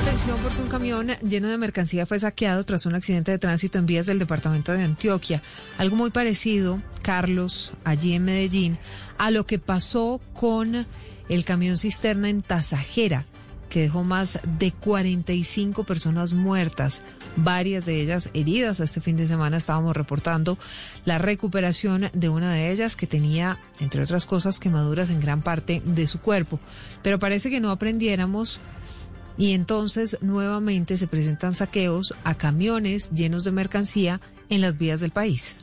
[0.00, 3.84] Atención porque un camión lleno de mercancía fue saqueado tras un accidente de tránsito en
[3.84, 5.42] vías del departamento de Antioquia.
[5.76, 8.78] Algo muy parecido, Carlos, allí en Medellín,
[9.18, 10.86] a lo que pasó con
[11.28, 13.26] el camión cisterna en Tasajera,
[13.68, 17.02] que dejó más de 45 personas muertas,
[17.36, 18.80] varias de ellas heridas.
[18.80, 20.58] Este fin de semana estábamos reportando
[21.04, 25.82] la recuperación de una de ellas que tenía, entre otras cosas, quemaduras en gran parte
[25.84, 26.60] de su cuerpo.
[27.02, 28.60] Pero parece que no aprendiéramos
[29.42, 34.20] y entonces nuevamente se presentan saqueos a camiones llenos de mercancía
[34.50, 35.56] en las vías del país.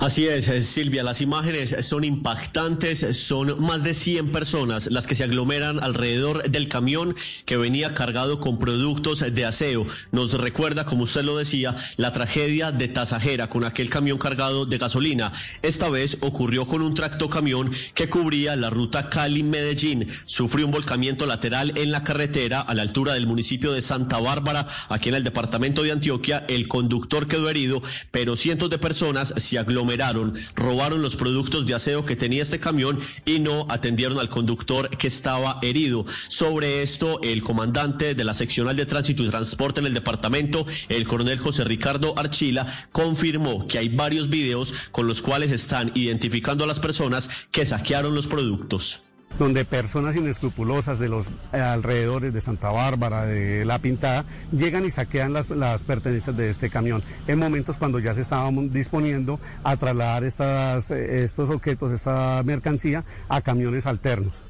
[0.00, 5.24] Así es, Silvia, las imágenes son impactantes, son más de 100 personas las que se
[5.24, 7.14] aglomeran alrededor del camión
[7.46, 9.86] que venía cargado con productos de aseo.
[10.12, 14.76] Nos recuerda, como usted lo decía, la tragedia de Tasajera con aquel camión cargado de
[14.76, 15.32] gasolina.
[15.62, 20.08] Esta vez ocurrió con un tractocamión que cubría la ruta Cali-Medellín.
[20.26, 24.66] Sufrió un volcamiento lateral en la carretera a la altura del municipio de Santa Bárbara,
[24.90, 26.44] aquí en el departamento de Antioquia.
[26.48, 32.04] El conductor quedó herido, pero cientos de personas se aglomeraron, robaron los productos de aseo
[32.04, 36.04] que tenía este camión y no atendieron al conductor que estaba herido.
[36.28, 41.06] Sobre esto, el comandante de la seccional de tránsito y transporte en el departamento, el
[41.06, 46.66] coronel José Ricardo Archila, confirmó que hay varios videos con los cuales están identificando a
[46.66, 49.02] las personas que saquearon los productos
[49.38, 54.90] donde personas inescrupulosas de los eh, alrededores de Santa Bárbara, de La Pintada, llegan y
[54.90, 55.46] saquean las,
[55.84, 61.50] pertenencias de este camión en momentos cuando ya se estábamos disponiendo a trasladar estas, estos
[61.50, 64.44] objetos, esta mercancía, a camiones alternos.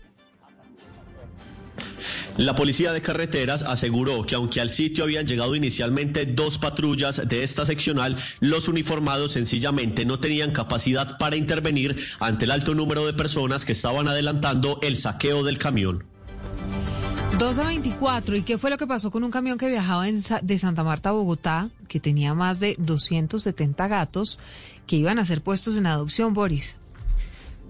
[2.36, 7.42] La policía de carreteras aseguró que aunque al sitio habían llegado inicialmente dos patrullas de
[7.42, 13.14] esta seccional, los uniformados sencillamente no tenían capacidad para intervenir ante el alto número de
[13.14, 16.04] personas que estaban adelantando el saqueo del camión.
[17.38, 18.36] 2 a 24.
[18.36, 21.10] ¿Y qué fue lo que pasó con un camión que viajaba en de Santa Marta
[21.10, 24.38] a Bogotá, que tenía más de 270 gatos
[24.86, 26.76] que iban a ser puestos en adopción, Boris?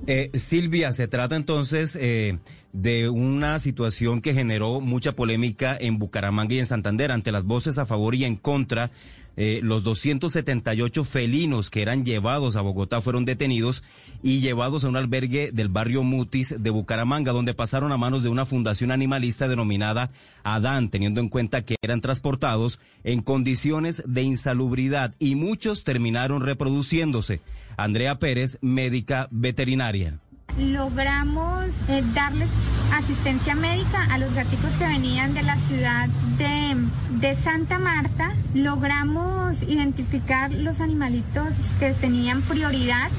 [0.06, 2.38] Eh, Silvia, se trata entonces eh,
[2.72, 7.78] de una situación que generó mucha polémica en Bucaramanga y en Santander ante las voces
[7.78, 8.90] a favor y en contra.
[9.36, 13.82] Eh, los 278 felinos que eran llevados a Bogotá fueron detenidos
[14.22, 18.28] y llevados a un albergue del barrio Mutis de Bucaramanga, donde pasaron a manos de
[18.28, 20.10] una fundación animalista denominada
[20.42, 27.40] Adán, teniendo en cuenta que eran transportados en condiciones de insalubridad y muchos terminaron reproduciéndose.
[27.76, 30.18] Andrea Pérez, médica veterinaria.
[30.58, 32.48] Logramos eh, darles
[32.92, 36.08] asistencia médica a los gaticos que venían de la ciudad
[36.38, 36.76] de,
[37.18, 38.32] de Santa Marta.
[38.54, 43.10] Logramos identificar los animalitos que tenían prioridad.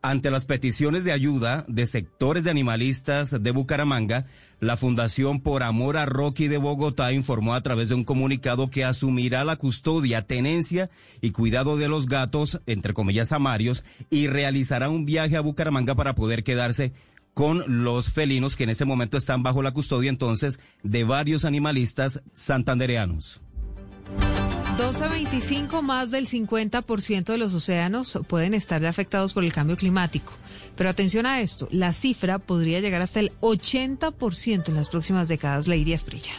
[0.00, 4.26] Ante las peticiones de ayuda de sectores de animalistas de Bucaramanga,
[4.60, 8.84] la Fundación Por Amor a Rocky de Bogotá informó a través de un comunicado que
[8.84, 10.88] asumirá la custodia, tenencia
[11.20, 16.14] y cuidado de los gatos, entre comillas amarios, y realizará un viaje a Bucaramanga para
[16.14, 16.92] poder quedarse
[17.34, 22.22] con los felinos que en ese momento están bajo la custodia entonces de varios animalistas
[22.34, 23.42] santandereanos.
[24.78, 29.52] 2 a 25, más del 50% de los océanos pueden estar ya afectados por el
[29.52, 30.32] cambio climático.
[30.76, 35.66] Pero atención a esto, la cifra podría llegar hasta el 80% en las próximas décadas.
[35.66, 36.30] Lady Esprilla.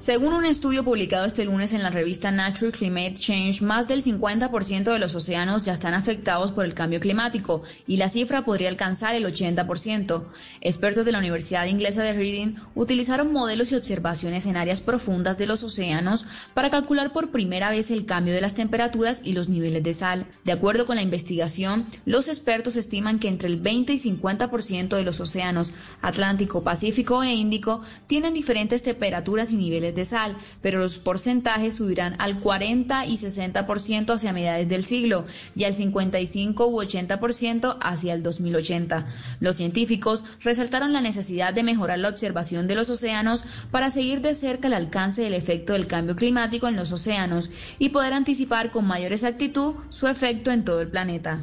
[0.00, 4.84] Según un estudio publicado este lunes en la revista Nature Climate Change, más del 50%
[4.92, 9.16] de los océanos ya están afectados por el cambio climático y la cifra podría alcanzar
[9.16, 10.24] el 80%.
[10.60, 15.48] Expertos de la Universidad Inglesa de Reading utilizaron modelos y observaciones en áreas profundas de
[15.48, 19.82] los océanos para calcular por primera vez el cambio de las temperaturas y los niveles
[19.82, 20.26] de sal.
[20.44, 25.02] De acuerdo con la investigación, los expertos estiman que entre el 20 y 50% de
[25.02, 30.98] los océanos Atlántico, Pacífico e Índico tienen diferentes temperaturas y niveles de sal, pero los
[30.98, 37.76] porcentajes subirán al 40 y 60% hacia mediados del siglo y al 55 u 80%
[37.80, 39.04] hacia el 2080.
[39.40, 44.34] Los científicos resaltaron la necesidad de mejorar la observación de los océanos para seguir de
[44.34, 48.86] cerca el alcance del efecto del cambio climático en los océanos y poder anticipar con
[48.86, 51.40] mayor exactitud su efecto en todo el planeta.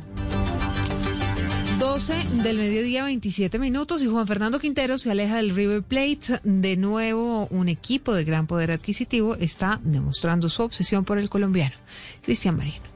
[1.79, 6.39] 12 del mediodía, 27 minutos, y Juan Fernando Quintero se aleja del River Plate.
[6.43, 11.75] De nuevo, un equipo de gran poder adquisitivo está demostrando su obsesión por el colombiano.
[12.21, 12.94] Cristian Marín.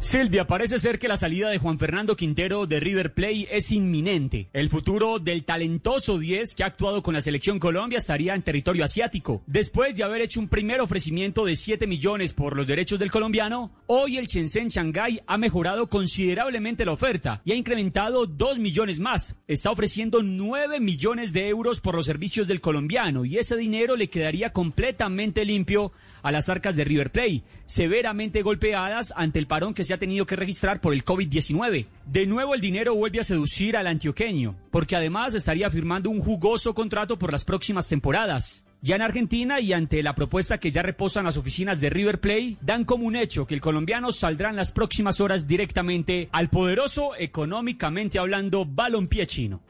[0.00, 4.48] Silvia, parece ser que la salida de Juan Fernando Quintero de River Plate es inminente.
[4.54, 8.82] El futuro del talentoso 10 que ha actuado con la selección Colombia estaría en territorio
[8.82, 9.42] asiático.
[9.46, 13.72] Después de haber hecho un primer ofrecimiento de 7 millones por los derechos del colombiano,
[13.88, 19.36] hoy el Shenzhen Shanghai ha mejorado considerablemente la oferta y ha incrementado 2 millones más.
[19.48, 24.08] Está ofreciendo 9 millones de euros por los servicios del colombiano y ese dinero le
[24.08, 29.84] quedaría completamente limpio a las arcas de River Plate, severamente golpeadas ante el parón que
[29.84, 31.86] se ha tenido que registrar por el COVID-19.
[32.06, 36.74] De nuevo el dinero vuelve a seducir al antioqueño, porque además estaría firmando un jugoso
[36.74, 38.64] contrato por las próximas temporadas.
[38.82, 42.56] Ya en Argentina y ante la propuesta que ya reposan las oficinas de River Plate,
[42.62, 47.14] dan como un hecho que el colombiano saldrá en las próximas horas directamente al poderoso,
[47.18, 49.60] económicamente hablando, balompié chino.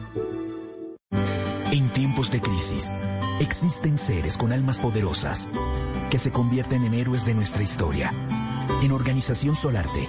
[1.73, 2.93] En tiempos de crisis,
[3.41, 5.49] existen seres con almas poderosas
[6.09, 8.15] que se convierten en héroes de nuestra historia.
[8.81, 10.09] En Organización Solarte,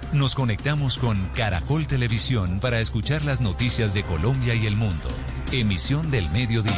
[0.13, 5.07] nos conectamos con Caracol Televisión para escuchar las noticias de Colombia y el mundo.
[5.51, 6.73] Emisión del mediodía.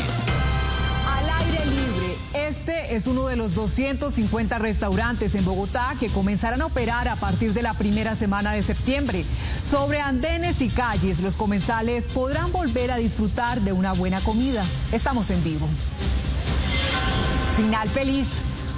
[1.07, 6.68] Al aire libre, este es uno de los 250 restaurantes en Bogotá que comenzarán a
[6.68, 9.26] operar a partir de la primera semana de septiembre.
[9.68, 14.64] Sobre andenes y calles, los comensales podrán volver a disfrutar de una buena comida.
[14.91, 15.68] Estamos en vivo.
[17.57, 18.27] Final feliz.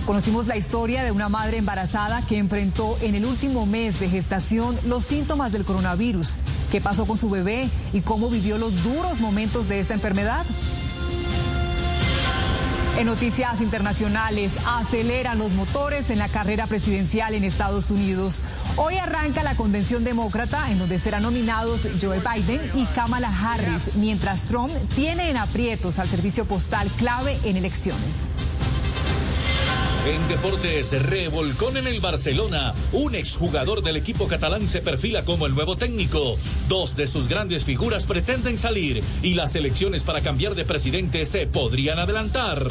[0.06, 4.78] Conocimos la historia de una madre embarazada que enfrentó en el último mes de gestación
[4.86, 6.36] los síntomas del coronavirus.
[6.72, 10.46] ¿Qué pasó con su bebé y cómo vivió los duros momentos de esta enfermedad?
[13.00, 18.42] En noticias internacionales, aceleran los motores en la carrera presidencial en Estados Unidos.
[18.78, 24.46] Hoy arranca la convención demócrata en donde serán nominados Joe Biden y Kamala Harris, mientras
[24.46, 28.35] Trump tiene en aprietos al servicio postal clave en elecciones.
[30.06, 32.76] En deportes, revolcón en el Barcelona.
[32.92, 36.38] Un exjugador del equipo catalán se perfila como el nuevo técnico.
[36.70, 41.48] Dos de sus grandes figuras pretenden salir y las elecciones para cambiar de presidente se
[41.48, 42.64] podrían adelantar.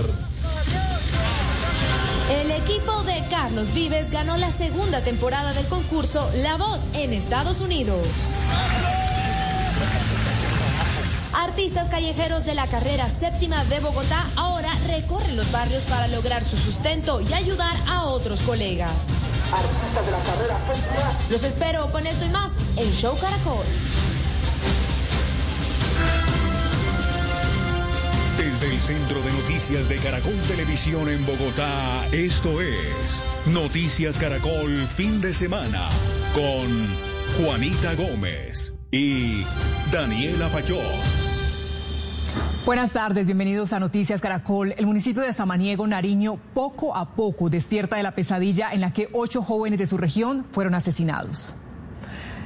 [2.30, 7.60] El equipo de Carlos Vives ganó la segunda temporada del concurso La Voz en Estados
[7.60, 8.06] Unidos.
[11.44, 16.56] Artistas callejeros de la carrera séptima de Bogotá ahora recorren los barrios para lograr su
[16.56, 19.10] sustento y ayudar a otros colegas.
[19.52, 21.12] Artistas de la carrera séptima.
[21.30, 23.66] Los espero con esto y más en Show Caracol.
[28.38, 35.20] Desde el Centro de Noticias de Caracol Televisión en Bogotá, esto es Noticias Caracol Fin
[35.20, 35.90] de Semana
[36.32, 39.44] con Juanita Gómez y
[39.92, 41.33] Daniela Pachón.
[42.64, 44.72] Buenas tardes, bienvenidos a Noticias Caracol.
[44.78, 49.10] El municipio de Samaniego, Nariño, poco a poco despierta de la pesadilla en la que
[49.12, 51.54] ocho jóvenes de su región fueron asesinados.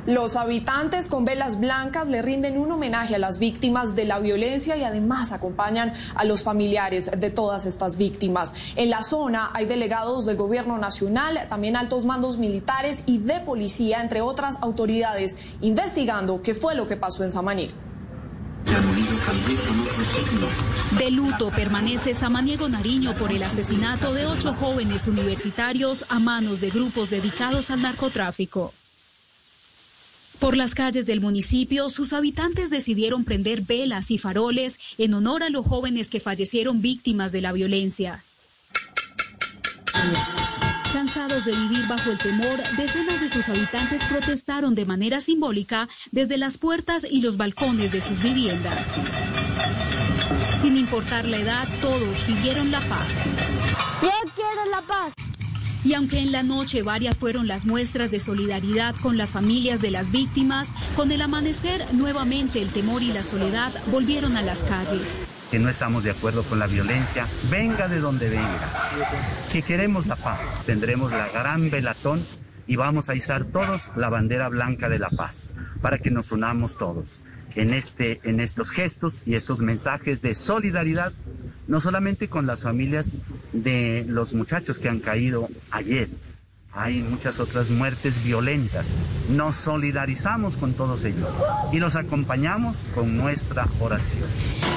[0.06, 4.76] Los habitantes con velas blancas le rinden un homenaje a las víctimas de la violencia
[4.76, 8.56] y además acompañan a los familiares de todas estas víctimas.
[8.74, 14.00] En la zona hay delegados del gobierno nacional, también altos mandos militares y de policía,
[14.00, 17.87] entre otras autoridades, investigando qué fue lo que pasó en Samaniego.
[20.98, 26.70] De luto permanece Samaniego Nariño por el asesinato de ocho jóvenes universitarios a manos de
[26.70, 28.72] grupos dedicados al narcotráfico.
[30.38, 35.50] Por las calles del municipio, sus habitantes decidieron prender velas y faroles en honor a
[35.50, 38.22] los jóvenes que fallecieron víctimas de la violencia.
[40.92, 46.38] Cansados de vivir bajo el temor, decenas de sus habitantes protestaron de manera simbólica desde
[46.38, 48.98] las puertas y los balcones de sus viviendas.
[50.54, 53.36] Sin importar la edad, todos pidieron la paz.
[54.02, 55.12] Yo quiero la paz.
[55.84, 59.90] Y aunque en la noche varias fueron las muestras de solidaridad con las familias de
[59.90, 65.22] las víctimas, con el amanecer nuevamente el temor y la soledad volvieron a las calles.
[65.50, 68.70] Que no estamos de acuerdo con la violencia, venga de donde venga.
[69.50, 70.64] Que queremos la paz.
[70.66, 72.22] Tendremos la gran velatón
[72.66, 76.76] y vamos a izar todos la bandera blanca de la paz para que nos unamos
[76.76, 77.22] todos
[77.54, 81.12] en, este, en estos gestos y estos mensajes de solidaridad,
[81.66, 83.16] no solamente con las familias
[83.52, 86.08] de los muchachos que han caído ayer,
[86.78, 88.92] hay muchas otras muertes violentas.
[89.28, 91.28] Nos solidarizamos con todos ellos
[91.72, 94.28] y los acompañamos con nuestra oración.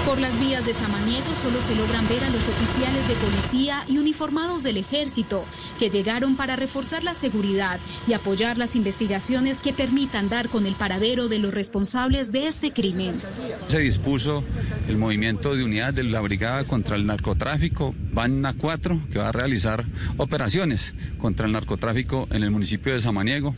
[0.05, 3.99] Por las vías de Samaniego solo se logran ver a los oficiales de policía y
[3.99, 5.45] uniformados del ejército
[5.77, 10.73] que llegaron para reforzar la seguridad y apoyar las investigaciones que permitan dar con el
[10.73, 13.21] paradero de los responsables de este crimen.
[13.67, 14.43] Se dispuso
[14.87, 19.31] el movimiento de unidad de la Brigada contra el Narcotráfico, BANNA 4, que va a
[19.31, 19.85] realizar
[20.17, 23.53] operaciones contra el narcotráfico en el municipio de Samaniego,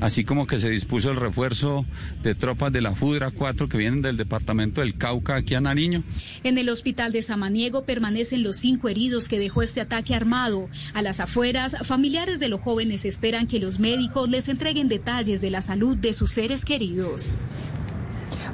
[0.00, 1.84] así como que se dispuso el refuerzo
[2.22, 6.02] de tropas de la FUDRA 4 que vienen del departamento del Cauca aquí a Nariño.
[6.42, 10.68] En el hospital de Samaniego permanecen los cinco heridos que dejó este ataque armado.
[10.94, 15.50] A las afueras, familiares de los jóvenes esperan que los médicos les entreguen detalles de
[15.50, 17.38] la salud de sus seres queridos.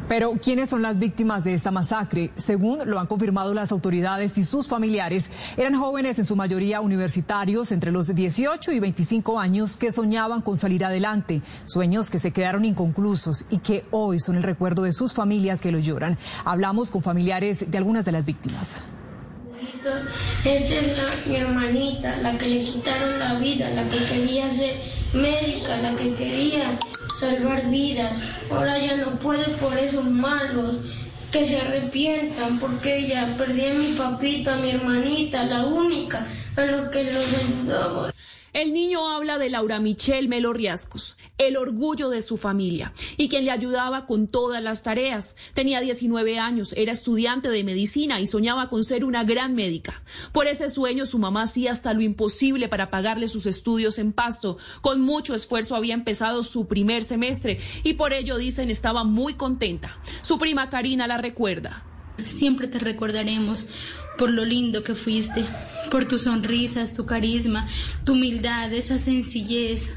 [0.08, 2.30] Pero, ¿quiénes son las víctimas de esta masacre?
[2.36, 7.72] Según lo han confirmado las autoridades y sus familiares, eran jóvenes en su mayoría universitarios
[7.72, 12.64] entre los 18 y 25 años que soñaban con salir adelante, sueños que se quedaron
[12.64, 16.18] inconclusos y que hoy son el recuerdo de sus familias que lo lloran.
[16.44, 18.84] Hablamos con familiares de algunas de las víctimas.
[20.44, 24.76] Esta es la, mi hermanita, la que le quitaron la vida, la que quería ser
[25.14, 26.78] médica, la que quería
[27.22, 28.18] salvar vidas.
[28.50, 30.76] Ahora ya no puede por esos malos
[31.30, 36.26] que se arrepientan porque ella perdí a mi papita, a mi hermanita, la única
[36.56, 38.12] a lo que los ayudaba.
[38.52, 43.46] El niño habla de Laura Michelle Melo Riascos, el orgullo de su familia y quien
[43.46, 45.36] le ayudaba con todas las tareas.
[45.54, 50.02] Tenía 19 años, era estudiante de medicina y soñaba con ser una gran médica.
[50.32, 54.58] Por ese sueño su mamá hacía hasta lo imposible para pagarle sus estudios en Pasto.
[54.82, 59.96] Con mucho esfuerzo había empezado su primer semestre y por ello dicen estaba muy contenta.
[60.20, 61.86] Su prima Karina la recuerda.
[62.24, 63.66] Siempre te recordaremos
[64.18, 65.44] por lo lindo que fuiste,
[65.90, 67.66] por tus sonrisas, tu carisma,
[68.04, 69.90] tu humildad, esa sencillez,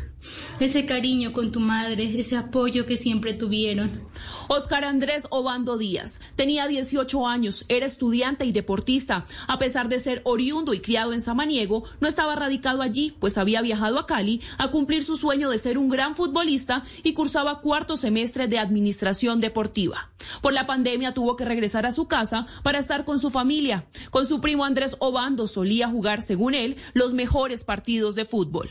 [0.60, 4.04] ese cariño con tu madre, ese apoyo que siempre tuvieron.
[4.48, 9.26] Oscar Andrés Obando Díaz tenía 18 años, era estudiante y deportista.
[9.48, 13.62] A pesar de ser oriundo y criado en Samaniego, no estaba radicado allí, pues había
[13.62, 17.98] viajado a Cali a cumplir su sueño de ser un gran futbolista y cursaba cuarto
[17.98, 20.12] semestre de administración deportiva.
[20.42, 23.88] Por la pandemia tuvo que regresar a su casa para estar con su familia.
[24.10, 28.70] Con su primo Andrés Obando solía jugar, según él, los mejores partidos de fútbol.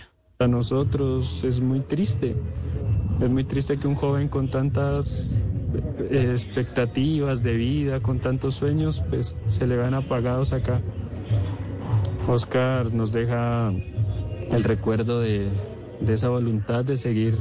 [0.49, 2.35] Nosotros es muy triste.
[3.21, 5.41] Es muy triste que un joven con tantas
[6.11, 10.81] eh, expectativas de vida, con tantos sueños, pues se le van apagados acá.
[12.27, 13.73] Oscar nos deja
[14.51, 15.49] el recuerdo de,
[16.01, 17.37] de esa voluntad de seguir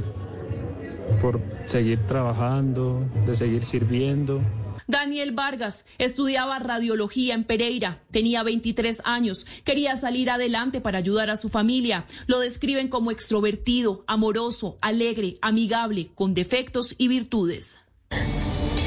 [1.20, 4.40] por seguir trabajando, de seguir sirviendo.
[4.86, 11.36] Daniel Vargas estudiaba radiología en Pereira, tenía 23 años, quería salir adelante para ayudar a
[11.36, 12.06] su familia.
[12.26, 17.78] Lo describen como extrovertido, amoroso, alegre, amigable, con defectos y virtudes.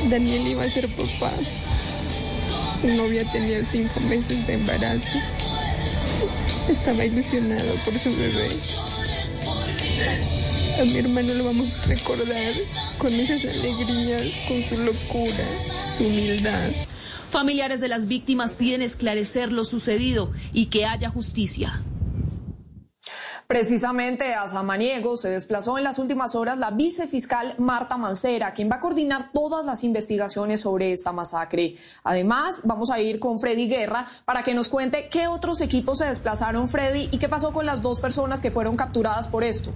[0.10, 1.32] Daniel iba a ser papá.
[2.80, 5.18] Su novia tenía cinco meses de embarazo.
[6.70, 8.50] Estaba ilusionado por su bebé.
[10.80, 12.54] A mi hermano lo vamos a recordar
[13.00, 15.44] con esas alegrías, con su locura,
[15.88, 16.70] su humildad.
[17.32, 21.82] Familiares de las víctimas piden esclarecer lo sucedido y que haya justicia.
[23.48, 28.76] Precisamente a Samaniego se desplazó en las últimas horas la vicefiscal Marta Mancera, quien va
[28.76, 31.76] a coordinar todas las investigaciones sobre esta masacre.
[32.04, 36.06] Además, vamos a ir con Freddy Guerra para que nos cuente qué otros equipos se
[36.06, 39.74] desplazaron, Freddy, y qué pasó con las dos personas que fueron capturadas por esto.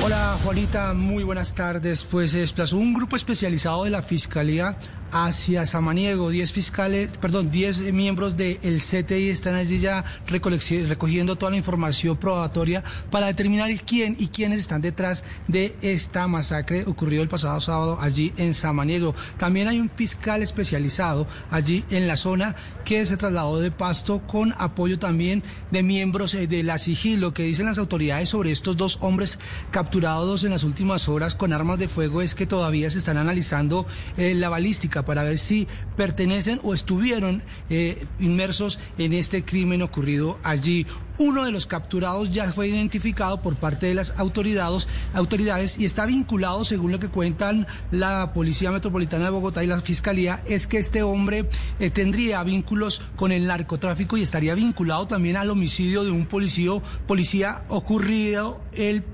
[0.00, 2.04] Hola Juanita, muy buenas tardes.
[2.04, 4.76] Pues se desplazó un grupo especializado de la Fiscalía
[5.12, 6.30] hacia Samaniego.
[6.30, 12.84] 10 fiscales, perdón, 10 miembros del CTI están allí ya recogiendo toda la información probatoria
[13.10, 18.32] para determinar quién y quiénes están detrás de esta masacre ocurrido el pasado sábado allí
[18.36, 19.14] en Samaniego.
[19.38, 22.54] También hay un fiscal especializado allí en la zona
[22.84, 27.42] que se trasladó de Pasto con apoyo también de miembros eh, de la sigilo que
[27.42, 29.38] dicen las autoridades sobre estos dos hombres
[29.70, 33.86] capturados en las últimas horas con armas de fuego es que todavía se están analizando
[34.16, 35.66] eh, la balística para ver si
[35.96, 40.86] pertenecen o estuvieron eh, inmersos en este crimen ocurrido allí.
[41.18, 46.06] Uno de los capturados ya fue identificado por parte de las autoridades, autoridades y está
[46.06, 50.78] vinculado, según lo que cuentan la Policía Metropolitana de Bogotá y la Fiscalía, es que
[50.78, 51.48] este hombre
[51.80, 56.80] eh, tendría vínculos con el narcotráfico y estaría vinculado también al homicidio de un policía,
[57.08, 59.04] policía ocurrido el,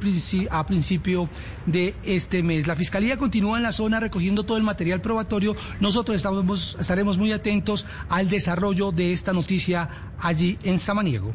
[0.50, 1.30] a principio
[1.64, 2.66] de este mes.
[2.66, 5.56] La Fiscalía continúa en la zona recogiendo todo el material probatorio.
[5.80, 6.22] Nosotros
[6.78, 11.34] estaremos muy atentos al desarrollo de esta noticia allí en Samaniego.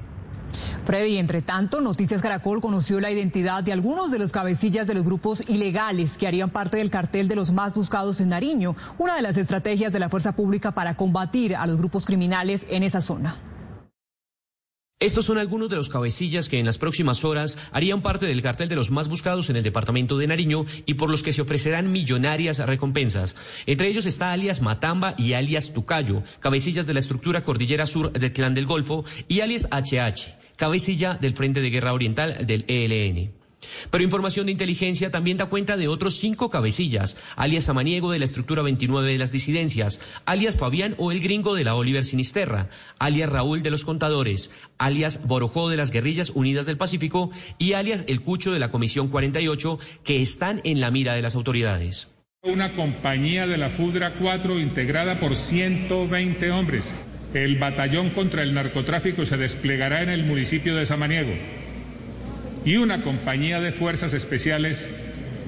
[0.85, 5.03] Freddy, entre tanto, Noticias Caracol conoció la identidad de algunos de los cabecillas de los
[5.03, 9.21] grupos ilegales que harían parte del cartel de los más buscados en Nariño, una de
[9.21, 13.35] las estrategias de la fuerza pública para combatir a los grupos criminales en esa zona.
[14.99, 18.67] Estos son algunos de los cabecillas que en las próximas horas harían parte del cartel
[18.67, 21.89] de los más buscados en el departamento de Nariño y por los que se ofrecerán
[21.89, 23.37] millonarias recompensas.
[23.65, 28.33] Entre ellos está alias Matamba y alias Tucayo, cabecillas de la estructura Cordillera Sur del
[28.33, 33.31] Clan del Golfo y alias HH cabecilla del Frente de Guerra Oriental del ELN.
[33.89, 38.25] Pero información de inteligencia también da cuenta de otros cinco cabecillas, alias Samaniego de la
[38.25, 42.69] estructura 29 de las disidencias, alias Fabián o el gringo de la Oliver Sinisterra,
[42.99, 48.05] alias Raúl de los Contadores, alias Borojó de las Guerrillas Unidas del Pacífico y alias
[48.07, 52.07] El Cucho de la Comisión 48, que están en la mira de las autoridades.
[52.43, 56.89] Una compañía de la FUDRA 4 integrada por 120 hombres
[57.33, 61.33] el batallón contra el narcotráfico se desplegará en el municipio de Samaniego
[62.65, 64.85] y una compañía de fuerzas especiales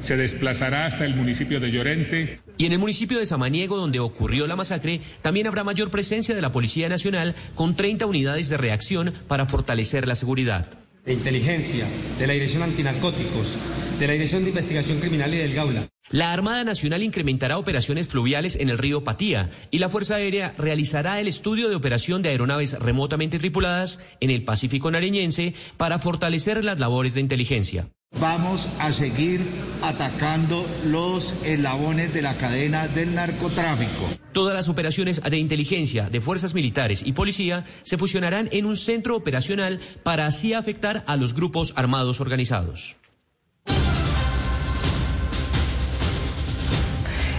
[0.03, 2.39] se desplazará hasta el municipio de Llorente.
[2.57, 6.41] Y en el municipio de Samaniego, donde ocurrió la masacre, también habrá mayor presencia de
[6.41, 10.80] la Policía Nacional con 30 unidades de reacción para fortalecer la seguridad.
[11.05, 11.87] De inteligencia,
[12.19, 13.57] de la Dirección Antinarcóticos,
[13.99, 15.87] de la Dirección de Investigación Criminal y del Gaula.
[16.11, 21.19] La Armada Nacional incrementará operaciones fluviales en el río Patía y la Fuerza Aérea realizará
[21.19, 26.79] el estudio de operación de aeronaves remotamente tripuladas en el Pacífico nariñense para fortalecer las
[26.79, 27.87] labores de inteligencia.
[28.21, 29.41] Vamos a seguir
[29.81, 34.09] atacando los eslabones de la cadena del narcotráfico.
[34.31, 39.15] Todas las operaciones de inteligencia de fuerzas militares y policía se fusionarán en un centro
[39.15, 43.00] operacional para así afectar a los grupos armados organizados.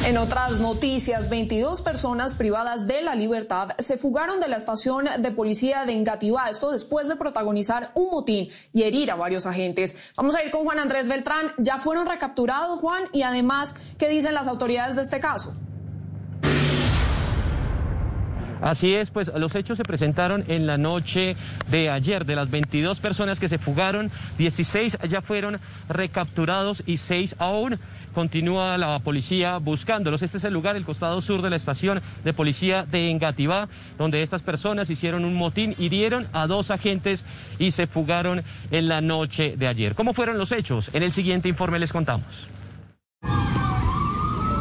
[0.05, 5.31] En otras noticias, 22 personas privadas de la libertad se fugaron de la estación de
[5.31, 9.97] policía de Engativá, esto después de protagonizar un motín y herir a varios agentes.
[10.16, 11.53] Vamos a ir con Juan Andrés Beltrán.
[11.57, 13.05] ¿Ya fueron recapturados, Juan?
[13.12, 15.53] Y además, ¿qué dicen las autoridades de este caso?
[18.62, 21.36] Así es, pues los hechos se presentaron en la noche
[21.68, 22.24] de ayer.
[22.24, 25.59] De las 22 personas que se fugaron, 16 ya fueron
[25.89, 27.80] recapturados y 6 aún
[28.14, 30.22] continúa la policía buscándolos.
[30.22, 33.68] Este es el lugar, el costado sur de la estación de policía de Engativá,
[33.98, 37.24] donde estas personas hicieron un motín, hirieron a dos agentes
[37.59, 39.97] y se fugaron en la noche de ayer.
[39.97, 40.90] ¿Cómo fueron los hechos?
[40.93, 42.26] En el siguiente informe les contamos.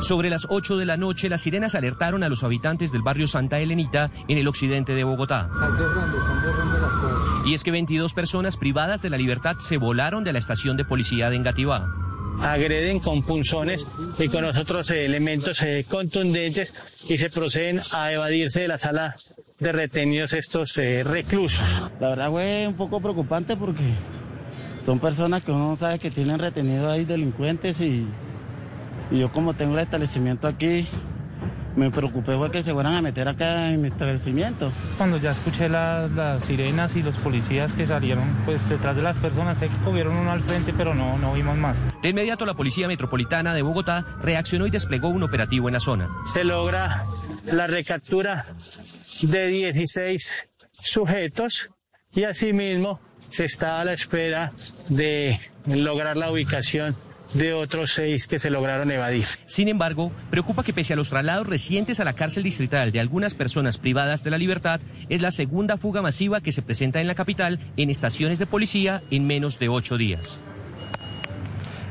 [0.01, 3.59] Sobre las 8 de la noche, las sirenas alertaron a los habitantes del barrio Santa
[3.59, 5.49] Elenita en el occidente de Bogotá.
[7.45, 10.85] Y es que 22 personas privadas de la libertad se volaron de la estación de
[10.85, 11.87] policía de Engativá.
[12.41, 13.85] Agreden con punzones
[14.17, 16.73] y con otros elementos eh, contundentes
[17.07, 19.15] y se proceden a evadirse de la sala
[19.59, 21.67] de retenidos estos eh, reclusos.
[21.99, 23.93] La verdad fue un poco preocupante porque
[24.83, 28.07] son personas que uno sabe que tienen retenido ahí delincuentes y
[29.11, 30.87] y yo como tengo el establecimiento aquí,
[31.75, 34.71] me preocupé fue que se fueran a meter acá en mi establecimiento.
[34.97, 39.57] Cuando ya escuché las, sirenas y los policías que salieron pues detrás de las personas,
[39.57, 41.77] sé que cogieron uno al frente, pero no, no vimos más.
[42.01, 46.09] De inmediato la Policía Metropolitana de Bogotá reaccionó y desplegó un operativo en la zona.
[46.33, 47.05] Se logra
[47.45, 48.45] la recaptura
[49.21, 50.49] de 16
[50.81, 51.69] sujetos
[52.13, 54.51] y asimismo se está a la espera
[54.89, 56.95] de lograr la ubicación
[57.33, 59.25] de otros seis que se lograron evadir.
[59.45, 63.33] Sin embargo, preocupa que pese a los traslados recientes a la cárcel distrital de algunas
[63.33, 67.15] personas privadas de la libertad, es la segunda fuga masiva que se presenta en la
[67.15, 70.39] capital en estaciones de policía en menos de ocho días.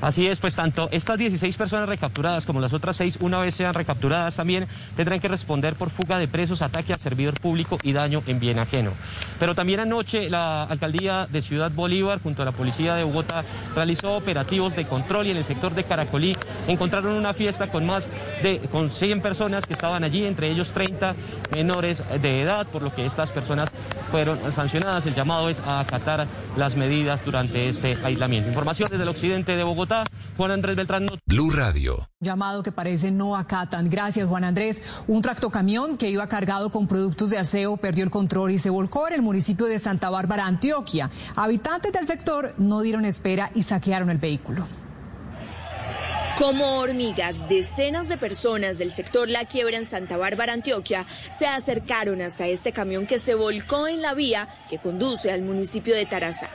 [0.01, 3.75] Así es, pues tanto estas 16 personas recapturadas como las otras seis, una vez sean
[3.75, 4.67] recapturadas también,
[4.97, 8.59] tendrán que responder por fuga de presos, ataque al servidor público y daño en bien
[8.59, 8.93] ajeno.
[9.39, 14.17] Pero también anoche la alcaldía de Ciudad Bolívar, junto a la policía de Bogotá, realizó
[14.17, 18.09] operativos de control y en el sector de Caracolí encontraron una fiesta con más
[18.43, 21.15] de con 100 personas que estaban allí, entre ellos 30
[21.53, 23.71] menores de edad, por lo que estas personas
[24.11, 25.05] fueron sancionadas.
[25.07, 26.27] El llamado es a acatar
[26.57, 28.49] las medidas durante este aislamiento.
[28.49, 29.90] Información desde el occidente de Bogotá.
[30.37, 31.09] Juan Andrés Beltrán.
[31.27, 32.09] Blue Radio.
[32.21, 33.91] Llamado que parece no acatan.
[33.91, 34.83] Gracias, Juan Andrés.
[35.07, 39.09] Un tractocamión que iba cargado con productos de aseo perdió el control y se volcó
[39.09, 41.11] en el municipio de Santa Bárbara, Antioquia.
[41.37, 44.67] Habitantes del sector no dieron espera y saquearon el vehículo.
[46.39, 51.05] Como hormigas, decenas de personas del sector La Quiebra en Santa Bárbara, Antioquia,
[51.39, 55.95] se acercaron hasta este camión que se volcó en la vía que conduce al municipio
[55.95, 56.49] de Tarazá.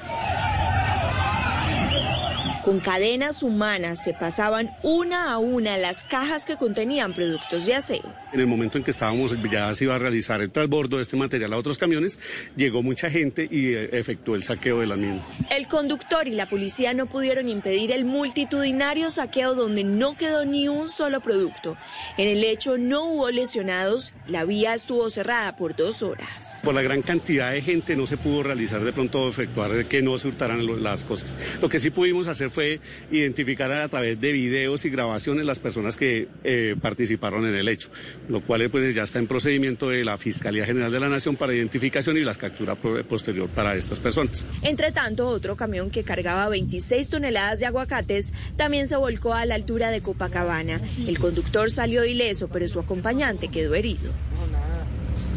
[2.66, 8.12] Con cadenas humanas se pasaban una a una las cajas que contenían productos de aseo.
[8.34, 11.16] En el momento en que estábamos, ya se iba a realizar el transbordo de este
[11.16, 12.18] material a otros camiones,
[12.56, 15.22] llegó mucha gente y eh, efectuó el saqueo de la misma.
[15.52, 20.68] El conductor y la policía no pudieron impedir el multitudinario saqueo donde no quedó ni
[20.68, 21.78] un solo producto.
[22.18, 26.62] En el hecho no hubo lesionados, la vía estuvo cerrada por dos horas.
[26.64, 30.18] Por la gran cantidad de gente no se pudo realizar de pronto efectuar que no
[30.18, 31.38] se hurtaran las cosas.
[31.62, 32.80] Lo que sí pudimos hacer fue
[33.12, 37.90] identificar a través de videos y grabaciones las personas que eh, participaron en el hecho,
[38.30, 41.54] lo cual pues ya está en procedimiento de la Fiscalía General de la Nación para
[41.54, 44.46] identificación y la captura posterior para estas personas.
[44.62, 49.56] Entre tanto, otro camión que cargaba 26 toneladas de aguacates también se volcó a la
[49.56, 50.80] altura de Copacabana.
[51.06, 54.12] El conductor salió ileso, pero su acompañante quedó herido.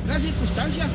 [0.06, 0.86] La circunstancia.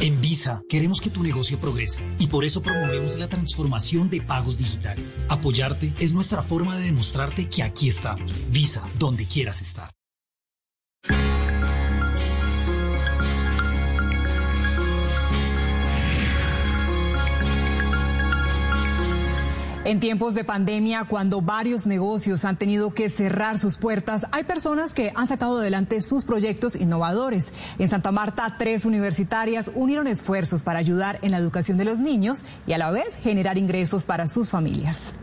[0.00, 4.56] En Visa queremos que tu negocio progrese y por eso promovemos la transformación de pagos
[4.56, 5.18] digitales.
[5.28, 8.32] Apoyarte es nuestra forma de demostrarte que aquí estamos.
[8.50, 9.90] Visa, donde quieras estar.
[19.84, 24.92] En tiempos de pandemia, cuando varios negocios han tenido que cerrar sus puertas, hay personas
[24.94, 27.52] que han sacado adelante sus proyectos innovadores.
[27.80, 32.44] En Santa Marta, tres universitarias unieron esfuerzos para ayudar en la educación de los niños
[32.64, 35.14] y a la vez generar ingresos para sus familias.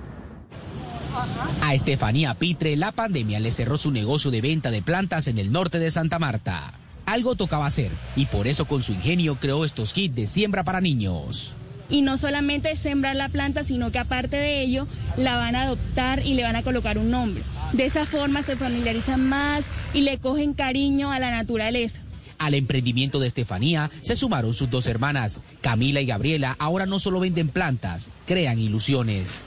[1.62, 5.54] A Estefanía Pitre, la pandemia le cerró su negocio de venta de plantas en el
[5.54, 6.74] norte de Santa Marta.
[7.06, 10.82] Algo tocaba hacer y por eso con su ingenio creó estos kits de siembra para
[10.82, 11.56] niños
[11.90, 14.88] y no solamente sembrar la planta, sino que aparte de ello
[15.18, 17.44] la van a adoptar y le van a colocar un nombre.
[17.74, 22.02] De esa forma se familiarizan más y le cogen cariño a la naturaleza.
[22.38, 26.56] Al emprendimiento de Estefanía se sumaron sus dos hermanas, Camila y Gabriela.
[26.58, 29.44] Ahora no solo venden plantas, crean ilusiones.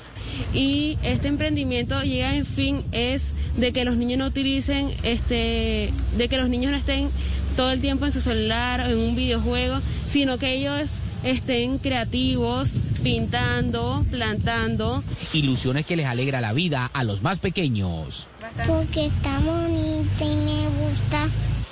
[0.54, 6.28] Y este emprendimiento llega en fin es de que los niños no utilicen, este, de
[6.28, 7.10] que los niños no estén
[7.56, 10.90] todo el tiempo en su celular o en un videojuego, sino que ellos
[11.24, 15.02] estén creativos, pintando, plantando.
[15.32, 18.28] Ilusiones que les alegra la vida a los más pequeños.
[18.66, 21.28] Porque está bonita y me gusta.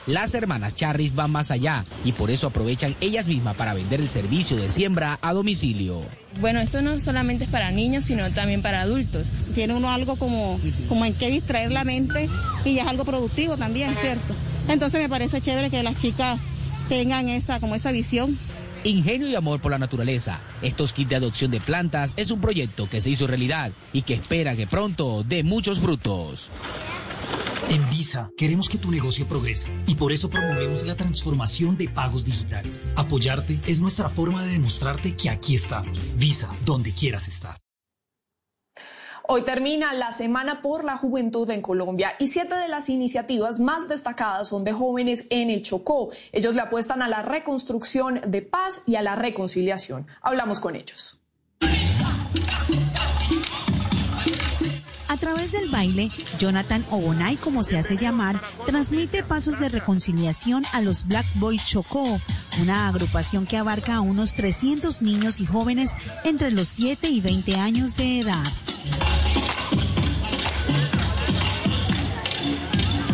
[0.06, 4.08] Las hermanas Charris van más allá y por eso aprovechan ellas mismas para vender el
[4.08, 6.02] servicio de siembra a domicilio.
[6.40, 9.28] Bueno, esto no solamente es para niños, sino también para adultos.
[9.54, 12.28] Tiene uno algo como, como en qué distraer la mente
[12.64, 14.34] y es algo productivo también, ¿cierto?
[14.68, 16.38] Entonces me parece chévere que las chicas
[16.88, 18.36] tengan esa, como esa visión
[18.84, 20.40] Ingenio y amor por la naturaleza.
[20.62, 24.14] Estos kits de adopción de plantas es un proyecto que se hizo realidad y que
[24.14, 26.48] espera que pronto dé muchos frutos.
[27.68, 32.24] En Visa queremos que tu negocio progrese y por eso promovemos la transformación de pagos
[32.24, 32.84] digitales.
[32.96, 35.98] Apoyarte es nuestra forma de demostrarte que aquí estamos.
[36.16, 37.58] Visa, donde quieras estar.
[39.32, 43.86] Hoy termina la Semana por la Juventud en Colombia y siete de las iniciativas más
[43.86, 46.10] destacadas son de jóvenes en el Chocó.
[46.32, 50.08] Ellos le apuestan a la reconstrucción de paz y a la reconciliación.
[50.20, 51.19] Hablamos con ellos.
[55.34, 56.10] Través del baile,
[56.40, 62.20] Jonathan Obonay, como se hace llamar, transmite pasos de reconciliación a los Black Boys Chocó,
[62.60, 65.92] una agrupación que abarca a unos 300 niños y jóvenes
[66.24, 68.52] entre los 7 y 20 años de edad.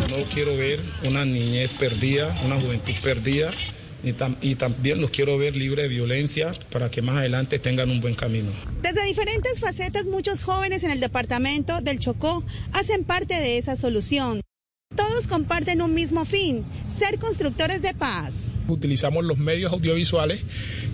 [0.09, 3.51] No quiero ver una niñez perdida, una juventud perdida
[4.07, 8.01] y, y, también los quiero ver libre de violencia para que más adelante tengan un
[8.01, 8.49] buen camino.
[8.81, 14.41] Desde diferentes facetas, muchos jóvenes en el departamento del Chocó hacen parte de esa solución.
[14.95, 18.53] Todos comparten un mismo fin, ser constructores de paz.
[18.67, 20.41] Utilizamos los medios audiovisuales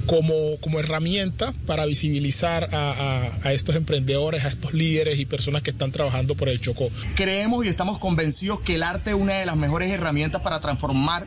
[0.06, 5.72] como, como herramienta para visibilizar a, a, estos emprendedores, a estos líderes y personas que
[5.72, 6.90] están trabajando por el Chocó.
[7.16, 11.26] Creemos y estamos convencidos que el arte es una de las mejores herramientas para transformar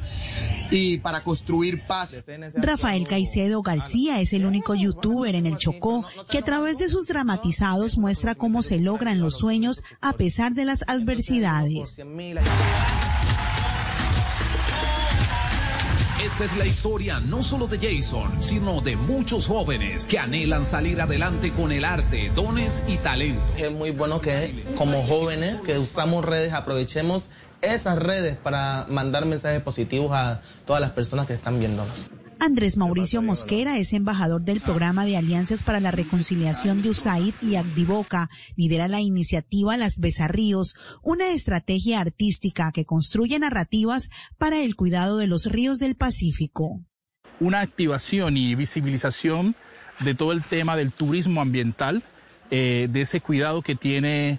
[0.70, 2.24] y para construir paz.
[2.54, 7.06] Rafael Caicedo García es el único youtuber en el Chocó que a través de sus
[7.06, 11.96] dramatizados muestra cómo se logran los sueños a pesar de las adversidades.
[16.38, 21.00] Esta es la historia no solo de Jason, sino de muchos jóvenes que anhelan salir
[21.00, 23.42] adelante con el arte, dones y talento.
[23.56, 27.30] Es muy bueno que como jóvenes que usamos redes aprovechemos
[27.62, 32.04] esas redes para mandar mensajes positivos a todas las personas que están viéndonos.
[32.38, 37.56] Andrés Mauricio Mosquera es embajador del programa de Alianzas para la Reconciliación de USAID y
[37.56, 38.28] Agdivoca.
[38.56, 45.26] Lidera la iniciativa Las Besarríos, una estrategia artística que construye narrativas para el cuidado de
[45.26, 46.82] los ríos del Pacífico.
[47.40, 49.56] Una activación y visibilización
[50.00, 52.02] de todo el tema del turismo ambiental,
[52.50, 54.38] eh, de ese cuidado que tiene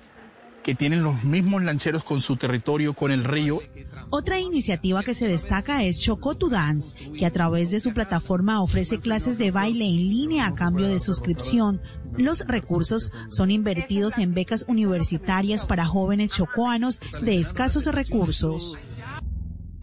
[0.67, 3.61] que tienen los mismos lancheros con su territorio, con el río.
[4.09, 8.61] Otra iniciativa que se destaca es Choco to Dance, que a través de su plataforma
[8.61, 11.81] ofrece clases de baile en línea a cambio de suscripción.
[12.17, 18.79] Los recursos son invertidos en becas universitarias para jóvenes chocoanos de escasos recursos.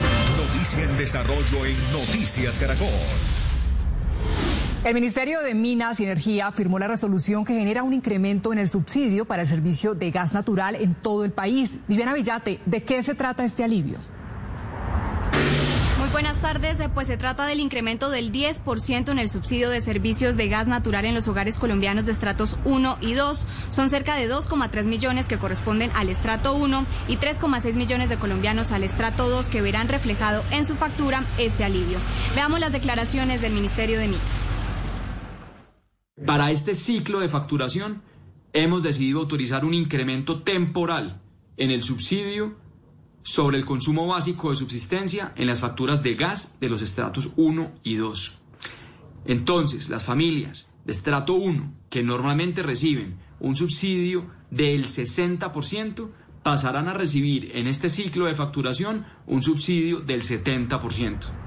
[0.00, 2.88] Noticia en desarrollo en Noticias Caracol.
[4.84, 8.68] El Ministerio de Minas y Energía firmó la resolución que genera un incremento en el
[8.68, 11.78] subsidio para el servicio de gas natural en todo el país.
[11.88, 14.14] Viviana Villate, ¿de qué se trata este alivio?
[16.15, 20.36] Buenas tardes, eh, pues se trata del incremento del 10% en el subsidio de servicios
[20.36, 23.49] de gas natural en los hogares colombianos de estratos 1 y 2.
[23.70, 28.70] Son cerca de 2,3 millones que corresponden al estrato 1 y 3,6 millones de colombianos
[28.70, 31.99] al estrato 2 que verán reflejado en su factura este alivio.
[32.36, 34.52] Veamos las declaraciones del Ministerio de Minas.
[36.25, 38.02] Para este ciclo de facturación,
[38.52, 41.23] hemos decidido autorizar un incremento temporal
[41.57, 42.62] en el subsidio
[43.24, 47.72] sobre el consumo básico de subsistencia en las facturas de gas de los estratos 1
[47.82, 48.40] y 2.
[49.24, 56.10] Entonces, las familias de estrato 1 que normalmente reciben un subsidio del 60%
[56.42, 61.43] pasarán a recibir en este ciclo de facturación un subsidio del 70%.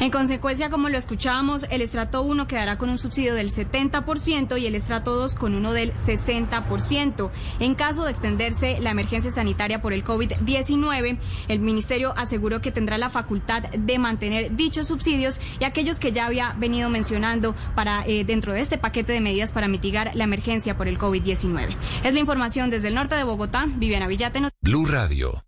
[0.00, 4.66] En consecuencia, como lo escuchábamos, el estrato 1 quedará con un subsidio del 70% y
[4.66, 7.30] el estrato 2 con uno del 60%.
[7.60, 12.96] En caso de extenderse la emergencia sanitaria por el COVID-19, el Ministerio aseguró que tendrá
[12.96, 18.24] la facultad de mantener dichos subsidios y aquellos que ya había venido mencionando para eh,
[18.24, 21.76] dentro de este paquete de medidas para mitigar la emergencia por el COVID-19.
[22.04, 23.66] Es la información desde el norte de Bogotá.
[23.66, 24.38] Viviana Villate.
[24.62, 25.47] Blue Radio.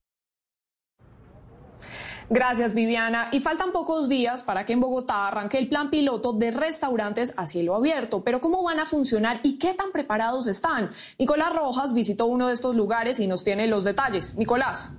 [2.33, 3.28] Gracias, Viviana.
[3.33, 7.44] Y faltan pocos días para que en Bogotá arranque el plan piloto de restaurantes a
[7.44, 8.23] cielo abierto.
[8.23, 10.92] Pero ¿cómo van a funcionar y qué tan preparados están?
[11.18, 14.36] Nicolás Rojas visitó uno de estos lugares y nos tiene los detalles.
[14.36, 14.92] Nicolás.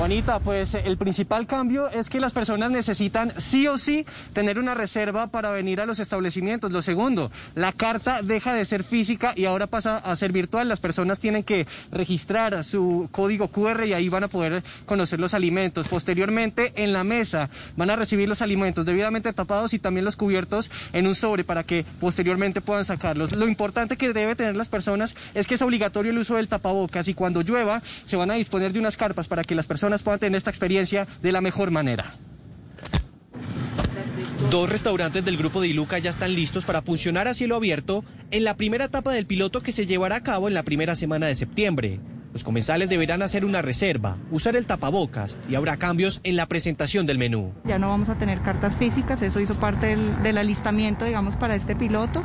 [0.00, 4.74] Juanita, pues el principal cambio es que las personas necesitan sí o sí tener una
[4.74, 6.72] reserva para venir a los establecimientos.
[6.72, 10.70] Lo segundo, la carta deja de ser física y ahora pasa a ser virtual.
[10.70, 15.34] Las personas tienen que registrar su código QR y ahí van a poder conocer los
[15.34, 15.88] alimentos.
[15.88, 20.70] Posteriormente, en la mesa van a recibir los alimentos debidamente tapados y también los cubiertos
[20.94, 23.32] en un sobre para que posteriormente puedan sacarlos.
[23.32, 27.06] Lo importante que debe tener las personas es que es obligatorio el uso del tapabocas
[27.08, 30.20] y cuando llueva se van a disponer de unas carpas para que las personas puedan
[30.20, 32.14] tener esta experiencia de la mejor manera.
[34.50, 38.44] Dos restaurantes del grupo de Iluca ya están listos para funcionar a cielo abierto en
[38.44, 41.34] la primera etapa del piloto que se llevará a cabo en la primera semana de
[41.34, 42.00] septiembre.
[42.32, 47.06] Los comensales deberán hacer una reserva, usar el tapabocas y habrá cambios en la presentación
[47.06, 47.52] del menú.
[47.64, 51.54] Ya no vamos a tener cartas físicas, eso hizo parte del, del alistamiento, digamos, para
[51.56, 52.22] este piloto.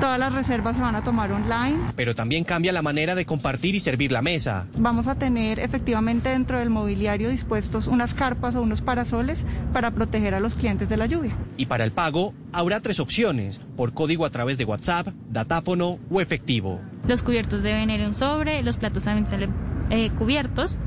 [0.00, 1.78] Todas las reservas se van a tomar online.
[1.96, 4.66] Pero también cambia la manera de compartir y servir la mesa.
[4.76, 10.34] Vamos a tener efectivamente dentro del mobiliario dispuestos unas carpas o unos parasoles para proteger
[10.34, 11.34] a los clientes de la lluvia.
[11.56, 16.20] Y para el pago habrá tres opciones, por código a través de WhatsApp, datáfono o
[16.20, 16.80] efectivo.
[17.06, 19.50] Los cubiertos deben ir en un sobre, los platos también salen
[19.90, 20.78] eh, cubiertos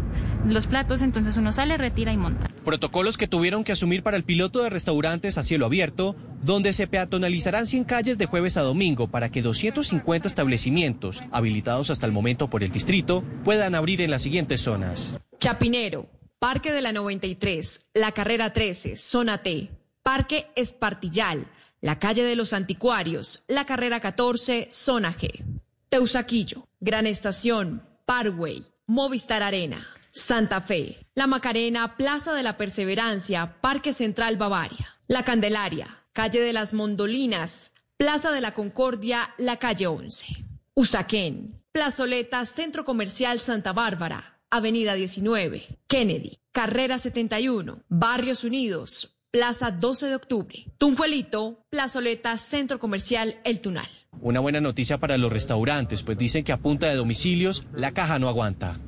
[0.45, 2.47] los platos, entonces uno sale, retira y monta.
[2.63, 6.87] Protocolos que tuvieron que asumir para el piloto de restaurantes a cielo abierto, donde se
[6.87, 12.49] peatonalizarán 100 calles de jueves a domingo para que 250 establecimientos, habilitados hasta el momento
[12.49, 15.17] por el distrito, puedan abrir en las siguientes zonas.
[15.39, 16.07] Chapinero,
[16.39, 19.69] Parque de la 93, La Carrera 13, Zona T,
[20.03, 21.47] Parque Espartillal,
[21.81, 25.43] la Calle de los Anticuarios, La Carrera 14, Zona G.
[25.89, 29.85] Teusaquillo, Gran Estación, Parway, Movistar Arena.
[30.11, 36.53] Santa Fe, La Macarena, Plaza de la Perseverancia, Parque Central Bavaria, La Candelaria, Calle de
[36.53, 40.25] las Mondolinas, Plaza de la Concordia, la calle 11.
[40.73, 50.07] Usaquén, Plazoleta, Centro Comercial Santa Bárbara, Avenida 19, Kennedy, Carrera 71, Barrios Unidos, Plaza 12
[50.07, 53.87] de Octubre, Tunjuelito, Plazoleta, Centro Comercial El Tunal.
[54.21, 58.17] Una buena noticia para los restaurantes, pues dicen que a punta de domicilios la caja
[58.17, 58.79] no aguanta.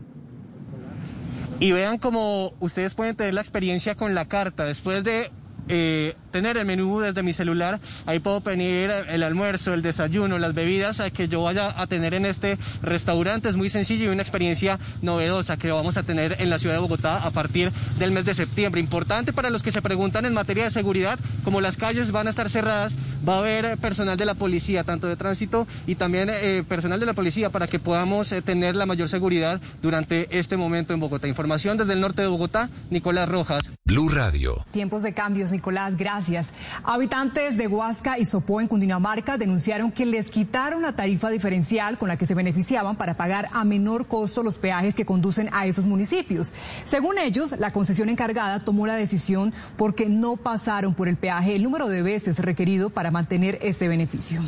[1.61, 4.65] Y vean cómo ustedes pueden tener la experiencia con la carta.
[4.65, 5.29] Después de
[5.73, 10.53] eh, tener el menú desde mi celular, ahí puedo pedir el almuerzo, el desayuno, las
[10.53, 13.47] bebidas que yo vaya a tener en este restaurante.
[13.47, 16.81] Es muy sencillo y una experiencia novedosa que vamos a tener en la ciudad de
[16.81, 18.81] Bogotá a partir del mes de septiembre.
[18.81, 22.31] Importante para los que se preguntan en materia de seguridad, como las calles van a
[22.31, 22.93] estar cerradas,
[23.27, 27.05] va a haber personal de la policía, tanto de tránsito y también eh, personal de
[27.05, 31.27] la policía para que podamos eh, tener la mayor seguridad durante este momento en Bogotá.
[31.27, 33.61] Información desde el norte de Bogotá, Nicolás Rojas.
[33.85, 34.65] Blue Radio.
[34.71, 35.60] Tiempos de cambios, Nicolás,
[35.95, 36.47] gracias.
[36.83, 42.09] Habitantes de Huasca y Sopó en Cundinamarca denunciaron que les quitaron la tarifa diferencial con
[42.09, 45.85] la que se beneficiaban para pagar a menor costo los peajes que conducen a esos
[45.85, 46.53] municipios.
[46.85, 51.63] Según ellos, la concesión encargada tomó la decisión porque no pasaron por el peaje el
[51.63, 54.41] número de veces requerido para mantener este beneficio.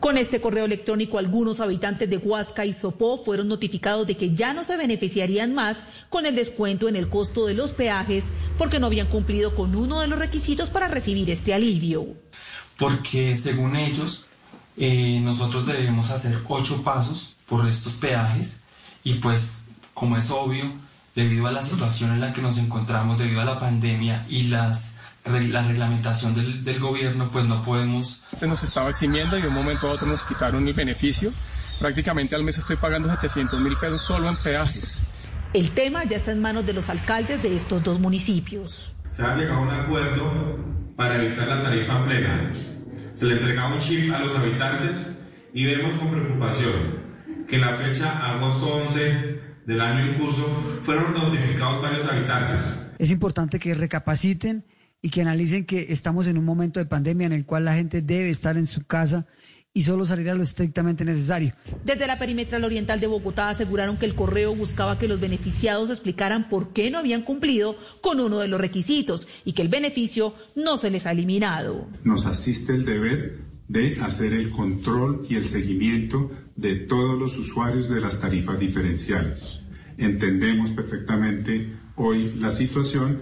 [0.00, 4.54] Con este correo electrónico, algunos habitantes de Huasca y Sopó fueron notificados de que ya
[4.54, 5.76] no se beneficiarían más
[6.08, 8.24] con el descuento en el costo de los peajes
[8.56, 12.06] porque no habían cumplido con uno de los requisitos para recibir este alivio.
[12.78, 14.24] Porque según ellos,
[14.78, 18.60] eh, nosotros debemos hacer ocho pasos por estos peajes
[19.04, 20.72] y pues, como es obvio,
[21.14, 24.94] debido a la situación en la que nos encontramos, debido a la pandemia y las
[25.24, 28.22] la reglamentación del, del, gobierno, pues no podemos...
[28.40, 31.32] Nos estaba eximiendo y de un momento a otro nos quitaron mi beneficio.
[31.78, 35.02] Prácticamente al mes estoy pagando 700 mil pesos solo en peajes.
[35.52, 38.94] El tema ya está en manos de los alcaldes de estos dos municipios.
[39.16, 40.58] Se ha llegado a un acuerdo
[40.96, 42.52] para evitar la tarifa plena.
[43.14, 45.16] Se le entregaba un chip a los habitantes
[45.52, 47.00] y vemos con preocupación
[47.48, 50.46] que en la fecha agosto 11 del año en curso
[50.82, 52.86] fueron notificados varios habitantes.
[52.98, 54.64] Es importante que recapaciten
[55.02, 58.02] y que analicen que estamos en un momento de pandemia en el cual la gente
[58.02, 59.26] debe estar en su casa
[59.72, 61.52] y solo salir a lo estrictamente necesario.
[61.84, 66.48] Desde la perimetral oriental de Bogotá aseguraron que el correo buscaba que los beneficiados explicaran
[66.48, 70.76] por qué no habían cumplido con uno de los requisitos y que el beneficio no
[70.76, 71.86] se les ha eliminado.
[72.02, 73.38] Nos asiste el deber
[73.68, 79.60] de hacer el control y el seguimiento de todos los usuarios de las tarifas diferenciales.
[79.96, 83.20] Entendemos perfectamente hoy la situación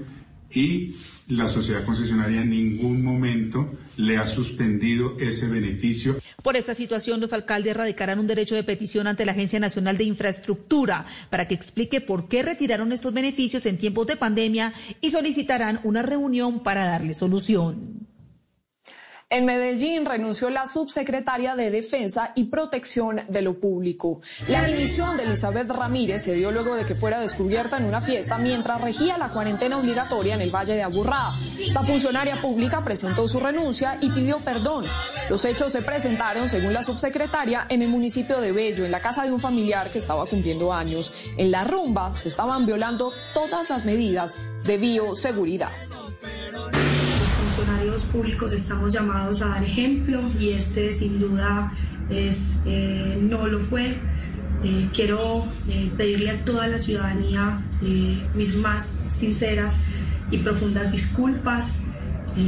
[0.51, 0.95] y
[1.29, 6.17] la sociedad concesionaria en ningún momento le ha suspendido ese beneficio.
[6.43, 10.05] Por esta situación, los alcaldes radicarán un derecho de petición ante la Agencia Nacional de
[10.05, 15.81] Infraestructura para que explique por qué retiraron estos beneficios en tiempos de pandemia y solicitarán
[15.85, 18.08] una reunión para darle solución.
[19.31, 24.23] En Medellín renunció la subsecretaria de Defensa y Protección de lo Público.
[24.49, 28.39] La dimisión de Elizabeth Ramírez se dio luego de que fuera descubierta en una fiesta
[28.39, 31.29] mientras regía la cuarentena obligatoria en el Valle de Aburrá.
[31.61, 34.87] Esta funcionaria pública presentó su renuncia y pidió perdón.
[35.29, 39.25] Los hechos se presentaron, según la subsecretaria, en el municipio de Bello, en la casa
[39.25, 41.13] de un familiar que estaba cumpliendo años.
[41.37, 45.88] En la rumba se estaban violando todas las medidas de bioseguridad
[48.09, 51.73] públicos estamos llamados a dar ejemplo y este sin duda
[52.11, 53.99] es, eh, no lo fue.
[54.65, 57.63] Eh, quiero eh, pedirle a toda la ciudadanía
[58.35, 59.83] mis más sinceras
[60.33, 61.81] y profundas disculpas,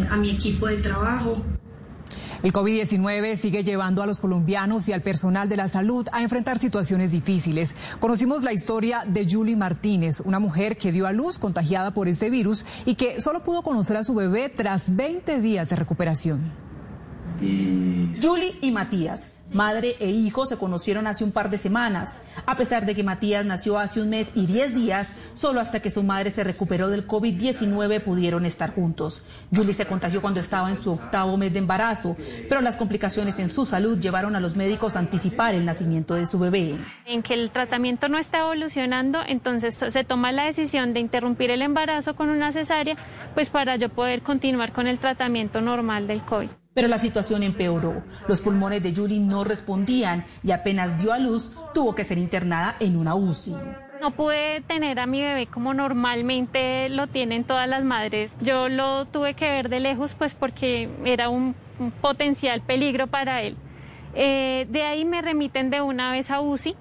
[0.08, 1.44] a mi equipo de trabajo,
[2.42, 6.58] el COVID-19 sigue llevando a los colombianos y al personal de la salud a enfrentar
[6.58, 7.74] situaciones difíciles.
[7.98, 12.30] Conocimos la historia de Julie Martínez, una mujer que dio a luz contagiada por este
[12.30, 16.52] virus y que solo pudo conocer a su bebé tras 20 días de recuperación.
[17.40, 22.86] Julie y Matías Madre e hijo se conocieron hace un par de semanas, a pesar
[22.86, 26.30] de que Matías nació hace un mes y 10 días, solo hasta que su madre
[26.30, 29.24] se recuperó del COVID-19 pudieron estar juntos.
[29.52, 32.16] Julie se contagió cuando estaba en su octavo mes de embarazo,
[32.48, 36.26] pero las complicaciones en su salud llevaron a los médicos a anticipar el nacimiento de
[36.26, 36.78] su bebé.
[37.04, 41.62] En que el tratamiento no está evolucionando, entonces se toma la decisión de interrumpir el
[41.62, 42.96] embarazo con una cesárea,
[43.34, 46.59] pues para yo poder continuar con el tratamiento normal del COVID.
[46.72, 48.02] Pero la situación empeoró.
[48.28, 52.76] Los pulmones de Julie no respondían y apenas dio a luz, tuvo que ser internada
[52.78, 53.56] en una UCI.
[54.00, 58.30] No pude tener a mi bebé como normalmente lo tienen todas las madres.
[58.40, 61.54] Yo lo tuve que ver de lejos pues porque era un,
[62.00, 63.56] potencial peligro para él.
[64.14, 66.76] Eh, de ahí me remiten de una vez a UCI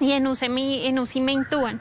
[0.00, 1.80] y en UCI, me intuban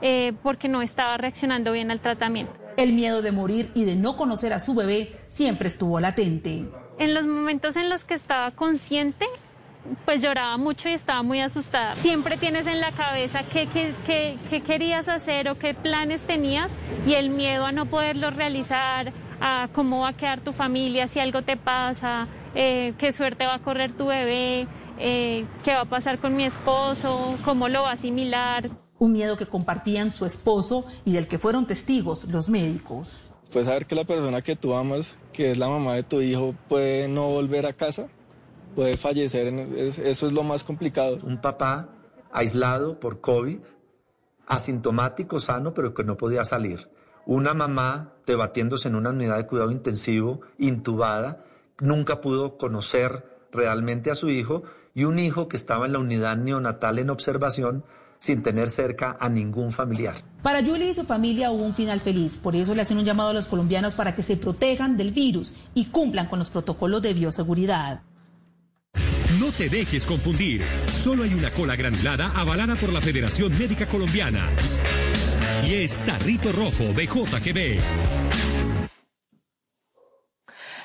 [0.00, 2.67] eh, porque no estaba reaccionando bien al tratamiento.
[2.76, 6.64] El miedo de morir y de no conocer a su bebé siempre estuvo latente.
[6.98, 9.26] En los momentos en los que estaba consciente,
[10.04, 11.96] pues lloraba mucho y estaba muy asustada.
[11.96, 13.68] Siempre tienes en la cabeza qué,
[14.06, 16.70] qué, querías hacer o qué planes tenías
[17.06, 21.20] y el miedo a no poderlo realizar, a cómo va a quedar tu familia si
[21.20, 24.66] algo te pasa, eh, qué suerte va a correr tu bebé,
[24.98, 29.36] eh, qué va a pasar con mi esposo, cómo lo va a asimilar un miedo
[29.36, 33.32] que compartían su esposo y del que fueron testigos los médicos.
[33.52, 36.54] Pues saber que la persona que tú amas, que es la mamá de tu hijo,
[36.68, 38.08] puede no volver a casa,
[38.74, 41.18] puede fallecer, eso es lo más complicado.
[41.22, 41.88] Un papá
[42.30, 43.58] aislado por COVID,
[44.46, 46.90] asintomático, sano, pero que no podía salir.
[47.24, 51.44] Una mamá debatiéndose en una unidad de cuidado intensivo, intubada,
[51.80, 54.62] nunca pudo conocer realmente a su hijo
[54.94, 57.84] y un hijo que estaba en la unidad neonatal en observación
[58.18, 60.16] sin tener cerca a ningún familiar.
[60.42, 63.30] Para Julie y su familia hubo un final feliz, por eso le hacen un llamado
[63.30, 67.14] a los colombianos para que se protejan del virus y cumplan con los protocolos de
[67.14, 68.02] bioseguridad.
[69.40, 70.64] No te dejes confundir.
[70.98, 74.48] Solo hay una cola granulada avalada por la Federación Médica Colombiana.
[75.66, 77.78] Y es Tarrito Rojo de JGB.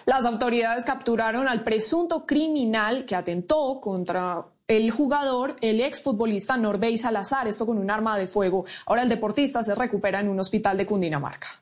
[0.05, 7.47] Las autoridades capturaron al presunto criminal que atentó contra el jugador, el exfutbolista Norbey Salazar,
[7.47, 8.65] esto con un arma de fuego.
[8.85, 11.61] Ahora el deportista se recupera en un hospital de Cundinamarca.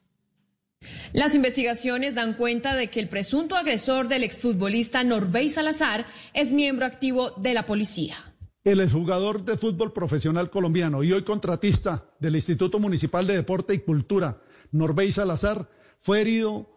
[1.14, 6.86] Las investigaciones dan cuenta de que el presunto agresor del exfutbolista Norbey Salazar es miembro
[6.86, 8.16] activo de la policía.
[8.64, 13.80] El exjugador de fútbol profesional colombiano y hoy contratista del Instituto Municipal de Deporte y
[13.80, 16.72] Cultura, Norbey Salazar, fue herido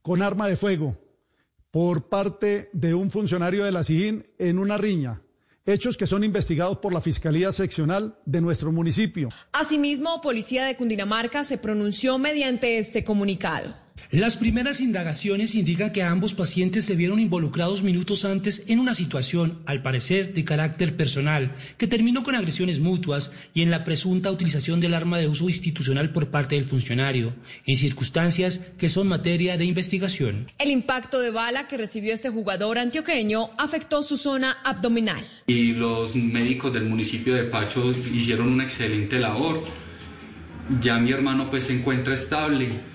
[0.00, 0.96] con arma de fuego
[1.70, 5.22] por parte de un funcionario de la SIGIN en una riña
[5.66, 9.28] hechos que son investigados por la Fiscalía Seccional de nuestro municipio.
[9.52, 13.81] Asimismo, Policía de Cundinamarca se pronunció mediante este comunicado.
[14.10, 19.62] Las primeras indagaciones indican que ambos pacientes se vieron involucrados minutos antes en una situación,
[19.64, 24.80] al parecer, de carácter personal, que terminó con agresiones mutuas y en la presunta utilización
[24.80, 29.64] del arma de uso institucional por parte del funcionario, en circunstancias que son materia de
[29.64, 30.52] investigación.
[30.58, 35.24] El impacto de bala que recibió este jugador antioqueño afectó su zona abdominal.
[35.46, 39.64] Y los médicos del municipio de Pacho hicieron una excelente labor.
[40.80, 42.91] Ya mi hermano pues se encuentra estable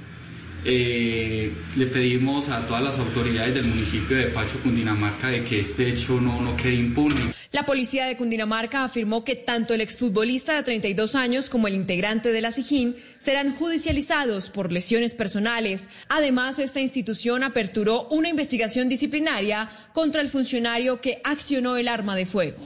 [0.70, 5.88] eh, le pedimos a todas las autoridades del municipio de Pacho, Cundinamarca, de que este
[5.88, 7.34] hecho no, no quede impune.
[7.54, 12.34] La policía de Cundinamarca afirmó que tanto el exfutbolista de 32 años como el integrante
[12.34, 15.88] de la SIJIN serán judicializados por lesiones personales.
[16.10, 22.26] Además, esta institución aperturó una investigación disciplinaria contra el funcionario que accionó el arma de
[22.26, 22.58] fuego.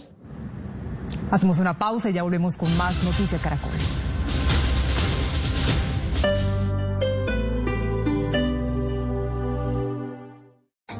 [1.29, 3.71] Hacemos una pausa y ya volvemos con más Noticias Caracol.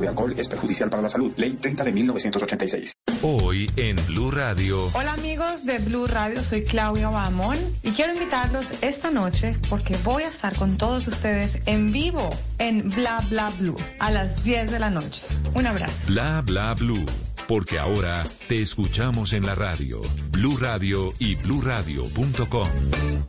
[0.00, 1.32] de alcohol es perjudicial para la salud.
[1.36, 2.92] Ley 30 de 1986.
[3.22, 4.90] Hoy en Blue Radio.
[4.94, 10.24] Hola amigos de Blue Radio, soy Claudia Bamón y quiero invitarlos esta noche porque voy
[10.24, 14.78] a estar con todos ustedes en vivo en Bla Bla Blue a las 10 de
[14.78, 15.24] la noche.
[15.54, 16.06] Un abrazo.
[16.08, 17.06] Bla Bla Blue.
[17.48, 22.68] Porque ahora te escuchamos en la radio, Blue Radio y bluradio.com.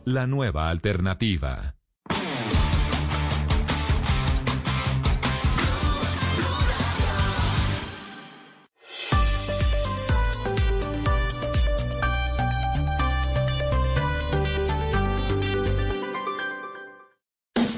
[0.04, 1.74] La nueva alternativa.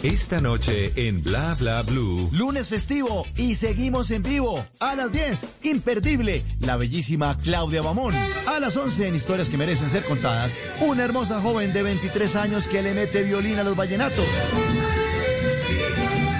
[0.06, 2.30] Esta noche en Bla Bla Blue.
[2.30, 4.64] Lunes festivo y seguimos en vivo.
[4.78, 8.14] A las 10, imperdible, la bellísima Claudia Bamón.
[8.46, 12.68] A las 11, en historias que merecen ser contadas, una hermosa joven de 23 años
[12.68, 14.28] que le mete violín a los vallenatos.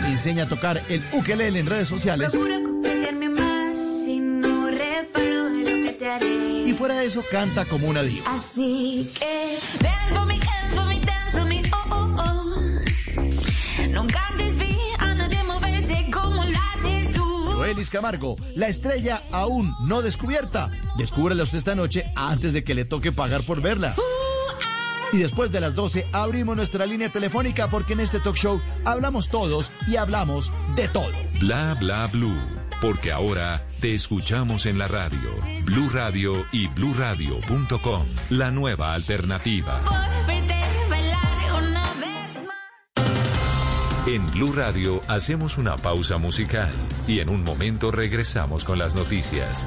[0.07, 2.39] Enseña a tocar el ukelele en redes sociales.
[6.65, 8.33] Y fuera de eso, canta como una diva.
[8.33, 10.36] Así que dance for
[17.67, 20.71] Joelis Camargo, la estrella aún no descubierta.
[20.99, 23.95] Descúbrela usted esta noche antes de que le toque pagar por verla.
[25.13, 29.31] Y después de las 12 abrimos nuestra línea telefónica porque en este talk show hablamos
[29.31, 31.11] todos y hablamos de todo.
[31.41, 32.39] Bla Bla Blue.
[32.81, 35.31] Porque ahora te escuchamos en la radio,
[35.65, 38.07] Blue Radio y bluradio.com.
[38.29, 39.83] La nueva alternativa.
[44.07, 46.71] En Blue Radio hacemos una pausa musical
[47.09, 49.67] y en un momento regresamos con las noticias.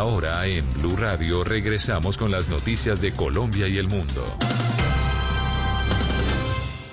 [0.00, 4.24] ahora en Blue Radio regresamos con las noticias de Colombia y el mundo.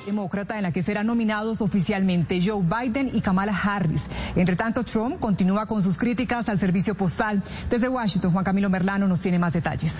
[0.05, 4.07] demócrata en la que serán nominados oficialmente Joe Biden y Kamala Harris.
[4.35, 7.41] Entre tanto, Trump continúa con sus críticas al servicio postal.
[7.69, 9.93] Desde Washington, Juan Camilo Merlano nos tiene más detalles.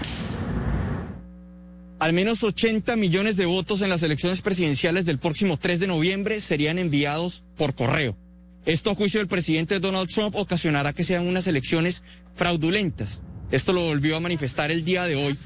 [1.99, 6.39] Al menos 80 millones de votos en las elecciones presidenciales del próximo 3 de noviembre
[6.41, 8.17] serían enviados por correo.
[8.65, 12.03] Esto a juicio del presidente Donald Trump ocasionará que sean unas elecciones
[12.37, 13.21] fraudulentas.
[13.49, 15.37] Esto lo volvió a manifestar el día de hoy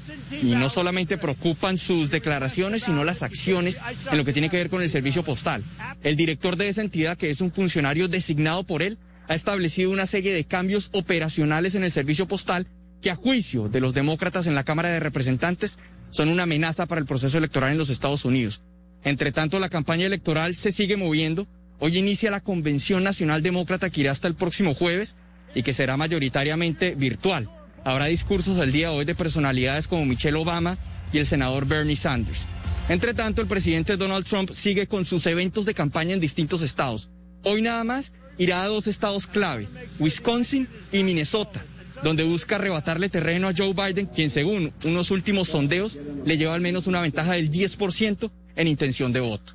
[0.42, 3.80] y no solamente preocupan sus declaraciones, sino las acciones
[4.10, 5.62] en lo que tiene que ver con el servicio postal.
[6.02, 8.98] El director de esa entidad, que es un funcionario designado por él,
[9.28, 12.66] ha establecido una serie de cambios operacionales en el servicio postal
[13.00, 15.78] que a juicio de los demócratas en la Cámara de Representantes
[16.10, 18.62] son una amenaza para el proceso electoral en los Estados Unidos.
[19.04, 21.46] Entre tanto, la campaña electoral se sigue moviendo.
[21.78, 25.16] Hoy inicia la Convención Nacional Demócrata que irá hasta el próximo jueves
[25.54, 27.48] y que será mayoritariamente virtual.
[27.84, 30.78] Habrá discursos el día de hoy de personalidades como Michelle Obama
[31.12, 32.48] y el senador Bernie Sanders.
[32.88, 37.10] Entre tanto, el presidente Donald Trump sigue con sus eventos de campaña en distintos estados.
[37.44, 41.64] Hoy nada más irá a dos estados clave, Wisconsin y Minnesota,
[42.02, 46.60] donde busca arrebatarle terreno a Joe Biden, quien según unos últimos sondeos le lleva al
[46.60, 49.54] menos una ventaja del 10% en intención de voto.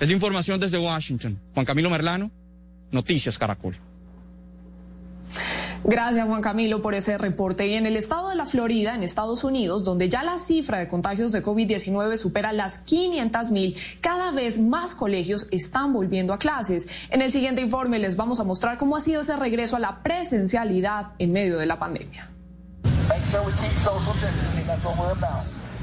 [0.00, 1.40] Es información desde Washington.
[1.54, 2.30] Juan Camilo Merlano,
[2.92, 3.76] Noticias Caracol.
[5.84, 7.66] Gracias Juan Camilo por ese reporte.
[7.66, 10.88] Y en el estado de la Florida, en Estados Unidos, donde ya la cifra de
[10.88, 16.88] contagios de COVID-19 supera las 500 mil, cada vez más colegios están volviendo a clases.
[17.10, 20.02] En el siguiente informe les vamos a mostrar cómo ha sido ese regreso a la
[20.02, 22.30] presencialidad en medio de la pandemia.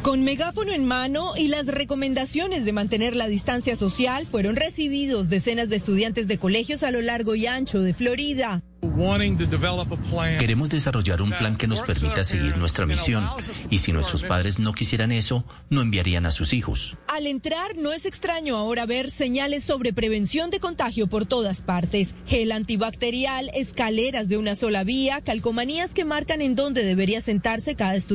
[0.05, 5.67] Con megáfono en mano y las recomendaciones de mantener la distancia social fueron recibidos decenas
[5.67, 8.61] de estudiantes de colegios a lo largo y ancho de Florida.
[10.39, 13.27] Queremos desarrollar un plan que nos permita seguir nuestra misión
[13.71, 16.95] y si nuestros padres no quisieran eso, no enviarían a sus hijos.
[17.07, 22.13] Al entrar no es extraño ahora ver señales sobre prevención de contagio por todas partes.
[22.27, 27.95] Gel antibacterial, escaleras de una sola vía, calcomanías que marcan en dónde debería sentarse cada
[27.95, 28.13] estudiante.